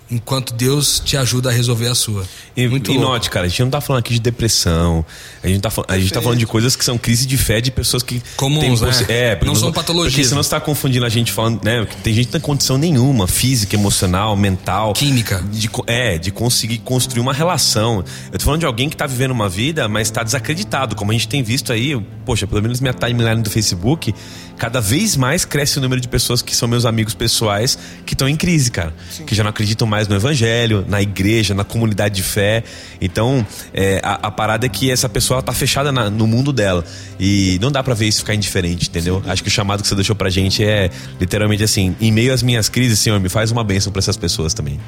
Enquanto 0.10 0.54
Deus 0.54 1.02
te 1.04 1.18
ajuda 1.18 1.50
a 1.50 1.52
resolver 1.52 1.88
a 1.88 1.96
sua. 1.96 2.26
E, 2.56 2.68
Muito 2.68 2.92
e 2.92 2.98
note, 2.98 3.30
cara, 3.30 3.46
a 3.46 3.50
gente 3.50 3.64
não 3.64 3.70
tá 3.70 3.82
falando 3.82 4.02
aqui 4.02 4.14
de 4.14 4.20
depressão. 4.20 5.06
A 5.44 5.48
gente 5.48 5.62
tá, 5.62 5.72
a 5.88 5.98
gente 5.98 6.14
tá 6.14 6.22
falando 6.22 6.40
de 6.40 6.46
coisas 6.46 6.76
que 6.76 6.86
são 6.86 6.98
crise 6.98 7.26
de 7.26 7.38
fé 7.38 7.60
de 7.60 7.72
pessoas 7.72 8.04
que. 8.04 8.22
Comuns, 8.36 8.80
têm 8.80 8.90
né? 8.90 9.06
É, 9.10 9.46
Não 9.46 9.56
são 9.56 9.72
patologias. 9.72 10.14
Porque 10.14 10.28
senão 10.28 10.44
você 10.44 10.50
tá 10.50 10.60
confundindo 10.60 11.06
a 11.06 11.10
gente 11.10 11.32
falando, 11.32 11.64
né? 11.64 11.88
Tem 12.04 12.14
gente 12.14 12.28
que 12.28 12.34
não 12.34 12.40
tem 12.40 12.42
condição 12.42 12.78
nenhuma, 12.78 13.28
física, 13.28 13.76
emocional, 13.76 14.36
mental. 14.36 14.94
Química. 14.94 15.44
De, 15.52 15.70
é, 15.88 16.18
de 16.18 16.32
conseguir 16.32 16.80
construir 16.80 17.22
uma 17.22 17.34
relação. 17.34 18.04
Eu 18.32 18.38
tô 18.38 18.46
falando 18.46 18.60
de 18.60 18.66
alguém 18.66 18.90
que 18.90 18.96
tá 18.96 19.08
vivendo 19.08 19.32
uma 19.32 19.50
vida, 19.50 19.88
mas 19.88 20.12
tá 20.12 20.24
desacreditado. 20.24 20.96
Como 20.96 21.12
a 21.12 21.14
gente 21.14 21.28
tem 21.28 21.42
visto 21.42 21.74
aí, 21.74 22.00
poxa, 22.26 22.46
pelo 22.46 22.62
menos 22.62 22.80
minha 22.80 22.94
timeline 22.94 23.42
do 23.42 23.50
Facebook, 23.50 24.14
cada 24.58 24.80
vez 24.80 25.18
mais 25.18 25.44
cresce 25.46 25.78
o 25.78 25.82
número 25.82 26.00
de 26.00 26.08
pessoas 26.08 26.42
que 26.42 26.56
são 26.56 26.68
meus 26.68 26.86
amigos 26.86 27.14
pessoais 27.14 27.78
que 28.06 28.14
estão 28.14 28.30
em 28.30 28.36
crise, 28.36 28.72
cara. 28.72 28.94
Que 29.26 29.34
já 29.36 29.44
não 29.44 29.50
acreditam 29.50 29.88
mais 29.88 30.08
no 30.08 30.16
evangelho, 30.16 30.86
na 30.88 31.02
igreja, 31.02 31.54
na 31.54 31.64
comunidade 31.64 32.16
de 32.16 32.24
fé. 32.24 32.64
Então, 33.02 33.46
é, 33.74 34.00
a, 34.04 34.28
a 34.28 34.32
parada 34.32 34.66
é 34.66 34.70
que 34.70 34.90
essa 34.92 35.10
pessoa 35.10 35.42
tá 35.42 35.52
fechada 35.54 35.92
na- 35.92 36.10
no 36.10 36.26
mundo 36.28 36.54
dela. 36.54 36.86
E 37.20 37.58
não 37.62 37.72
dá 37.72 37.84
pra 37.84 37.94
ver 37.94 38.08
isso 38.08 38.20
ficar 38.20 38.36
indiferente, 38.36 38.88
entendeu? 38.90 39.22
Acho 39.28 39.42
que 39.44 39.50
o 39.50 39.52
chamado 39.52 39.82
que 39.82 39.88
você 39.88 39.96
deixou 39.96 40.16
pra 40.16 40.30
gente 40.30 40.64
é 40.64 40.90
literalmente 41.20 41.64
assim: 41.64 41.96
em 42.00 42.12
meio 42.12 42.34
às 42.34 42.42
minhas 42.44 42.70
crises, 42.70 43.00
Senhor, 43.00 43.20
me 43.20 43.30
faz 43.30 43.52
uma 43.52 43.64
bênção 43.64 43.92
pra 43.92 44.00
essas 44.00 44.16
pessoas 44.18 44.54
também. 44.54 44.80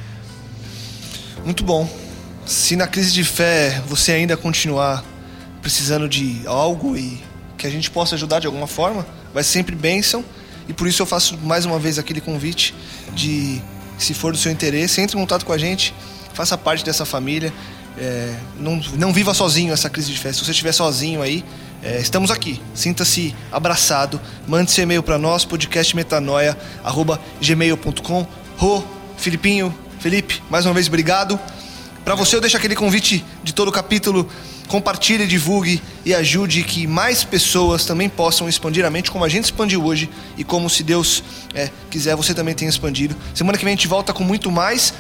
Muito 1.44 1.64
bom. 1.64 1.88
Se 2.46 2.76
na 2.76 2.88
crise 2.88 3.12
de 3.14 3.24
fé 3.24 3.82
você 3.88 4.12
ainda 4.12 4.38
continuar 4.38 5.04
precisando 5.62 6.08
de 6.08 6.42
algo 6.46 6.96
e 6.96 7.20
que 7.58 7.66
a 7.66 7.70
gente 7.70 7.90
possa 7.90 8.16
ajudar 8.16 8.40
de 8.40 8.48
alguma 8.48 8.68
forma, 8.68 9.06
vai 9.36 9.44
sempre 9.44 9.76
bênção. 9.76 10.26
E 10.68 10.74
por 10.74 10.88
isso 10.88 11.00
eu 11.02 11.06
faço 11.06 11.38
mais 11.44 11.64
uma 11.66 11.78
vez 11.78 12.00
aquele 12.00 12.22
convite 12.22 12.74
de, 13.14 13.62
se 14.00 14.16
for 14.16 14.32
do 14.32 14.38
seu 14.38 14.50
interesse, 14.52 15.00
entre 15.02 15.18
em 15.18 15.20
contato 15.20 15.46
com 15.46 15.52
a 15.52 15.58
gente, 15.58 15.94
faça 16.34 16.58
parte 16.58 16.86
dessa 16.86 17.06
família. 17.06 17.54
É, 17.98 18.34
não, 18.60 18.76
não 18.98 19.14
viva 19.14 19.34
sozinho 19.34 19.74
essa 19.74 19.90
crise 19.90 20.12
de 20.12 20.18
fé. 20.18 20.34
Se 20.34 20.44
você 20.44 20.52
estiver 20.52 20.72
sozinho 20.72 21.22
aí, 21.22 21.44
é, 21.84 22.00
estamos 22.00 22.32
aqui. 22.32 22.62
Sinta-se 22.74 23.36
abraçado. 23.52 24.22
Mande 24.48 24.72
seu 24.72 24.84
e-mail 24.84 25.04
para 25.04 25.18
nós, 25.18 25.44
podcastmetanoia.gmail.com. 25.46 28.28
Rô, 28.58 28.82
Filipinho, 29.18 29.78
Felipe, 30.00 30.42
mais 30.50 30.66
uma 30.66 30.74
vez 30.74 30.88
obrigado. 30.88 31.38
Para 32.06 32.16
você 32.16 32.38
eu 32.38 32.42
deixo 32.42 32.56
aquele 32.56 32.76
convite 32.76 33.26
de 33.44 33.54
todo 33.54 33.68
o 33.68 33.72
capítulo. 33.72 34.30
Compartilhe, 34.68 35.28
divulgue 35.28 35.82
e 36.04 36.14
ajude 36.14 36.64
que 36.64 36.88
mais 36.88 37.24
pessoas 37.24 37.86
também 37.86 38.10
possam 38.10 38.50
expandir 38.50 38.86
a 38.86 38.90
mente 38.90 39.12
como 39.12 39.24
a 39.24 39.30
gente 39.30 39.46
expandiu 39.46 39.84
hoje 39.84 40.10
e 40.38 40.44
como 40.44 40.70
se 40.70 40.84
Deus 40.84 41.24
é, 41.54 41.70
quiser 41.90 42.16
você 42.16 42.34
também 42.34 42.54
tenha 42.54 42.70
expandido. 42.70 43.16
Semana 43.34 43.58
que 43.58 43.64
vem 43.64 43.74
a 43.74 43.76
gente 43.76 43.88
volta 43.88 44.14
com 44.14 44.24
muito 44.24 44.52
mais. 44.52 44.94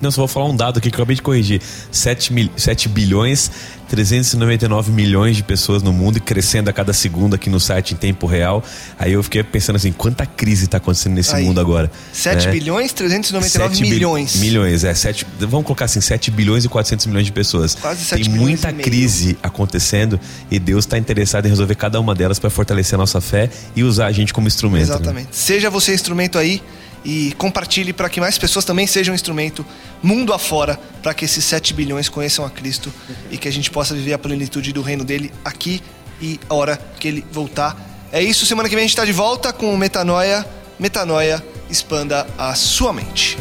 Não, 0.00 0.10
só 0.10 0.22
vou 0.22 0.28
falar 0.28 0.46
um 0.46 0.56
dado 0.56 0.78
aqui 0.78 0.90
que 0.90 0.94
eu 0.96 1.02
acabei 1.02 1.16
de 1.16 1.22
corrigir. 1.22 1.60
7, 1.90 2.32
mil, 2.32 2.50
7 2.56 2.88
bilhões 2.88 3.50
399 3.88 4.90
milhões 4.90 5.36
de 5.36 5.42
pessoas 5.42 5.82
no 5.82 5.92
mundo 5.92 6.16
e 6.18 6.20
crescendo 6.20 6.68
a 6.68 6.72
cada 6.72 6.92
segundo 6.92 7.34
aqui 7.34 7.48
no 7.48 7.60
site 7.60 7.94
em 7.94 7.96
tempo 7.96 8.26
real. 8.26 8.62
Aí 8.98 9.12
eu 9.12 9.22
fiquei 9.22 9.42
pensando 9.42 9.76
assim, 9.76 9.92
quanta 9.92 10.26
crise 10.26 10.64
está 10.64 10.78
acontecendo 10.78 11.14
nesse 11.14 11.34
Aí, 11.34 11.44
mundo 11.44 11.60
agora? 11.60 11.90
7 12.12 12.46
né? 12.46 12.52
bilhões 12.52 12.92
399 12.92 13.74
7 13.76 13.82
bi- 13.82 13.90
milhões. 13.94 14.36
Milhões, 14.36 14.84
é. 14.84 14.92
7, 14.94 15.26
vamos 15.40 15.64
colocar 15.66 15.84
assim, 15.86 16.00
7 16.00 16.30
bilhões 16.30 16.64
e 16.64 16.68
400 16.68 17.06
milhões 17.06 17.26
de 17.26 17.32
pessoas. 17.32 17.74
Quase 17.74 18.04
7 18.04 18.24
Tem 18.24 18.32
muita 18.32 18.72
crise 18.72 19.38
acontecendo 19.42 20.18
e 20.50 20.58
Deus 20.58 20.84
está 20.84 20.98
interessado 20.98 21.46
em 21.46 21.48
resolver 21.48 21.74
cada 21.74 22.00
uma 22.00 22.14
delas 22.14 22.38
para 22.38 22.50
fortalecer 22.50 22.94
a 22.96 22.98
nossa 22.98 23.20
fé 23.20 23.48
e 23.74 23.82
usar 23.82 24.06
a 24.06 24.12
gente 24.12 24.32
como 24.34 24.46
instrumento. 24.46 24.88
né? 24.88 24.94
Exatamente. 24.94 25.28
Seja 25.32 25.70
você 25.70 25.94
instrumento 25.94 26.38
aí 26.38 26.60
e 27.06 27.32
compartilhe 27.38 27.92
para 27.92 28.08
que 28.08 28.20
mais 28.20 28.36
pessoas 28.36 28.64
também 28.64 28.84
sejam 28.84 29.14
instrumento 29.14 29.64
mundo 30.02 30.32
afora 30.32 30.78
para 31.00 31.14
que 31.14 31.24
esses 31.24 31.44
7 31.44 31.72
bilhões 31.72 32.08
conheçam 32.08 32.44
a 32.44 32.50
Cristo 32.50 32.92
e 33.30 33.38
que 33.38 33.46
a 33.46 33.52
gente 33.52 33.70
possa 33.70 33.94
viver 33.94 34.12
a 34.12 34.18
plenitude 34.18 34.72
do 34.72 34.82
reino 34.82 35.04
dele 35.04 35.32
aqui 35.44 35.80
e 36.20 36.40
a 36.48 36.54
hora 36.54 36.76
que 36.98 37.06
ele 37.06 37.24
voltar. 37.30 37.76
É 38.10 38.20
isso, 38.20 38.44
semana 38.44 38.68
que 38.68 38.74
vem 38.74 38.82
a 38.82 38.86
gente 38.86 38.94
está 38.94 39.04
de 39.04 39.12
volta 39.12 39.52
com 39.52 39.72
o 39.72 39.78
Metanoia. 39.78 40.44
Metanoia, 40.80 41.42
expanda 41.70 42.26
a 42.36 42.54
sua 42.56 42.92
mente. 42.92 43.38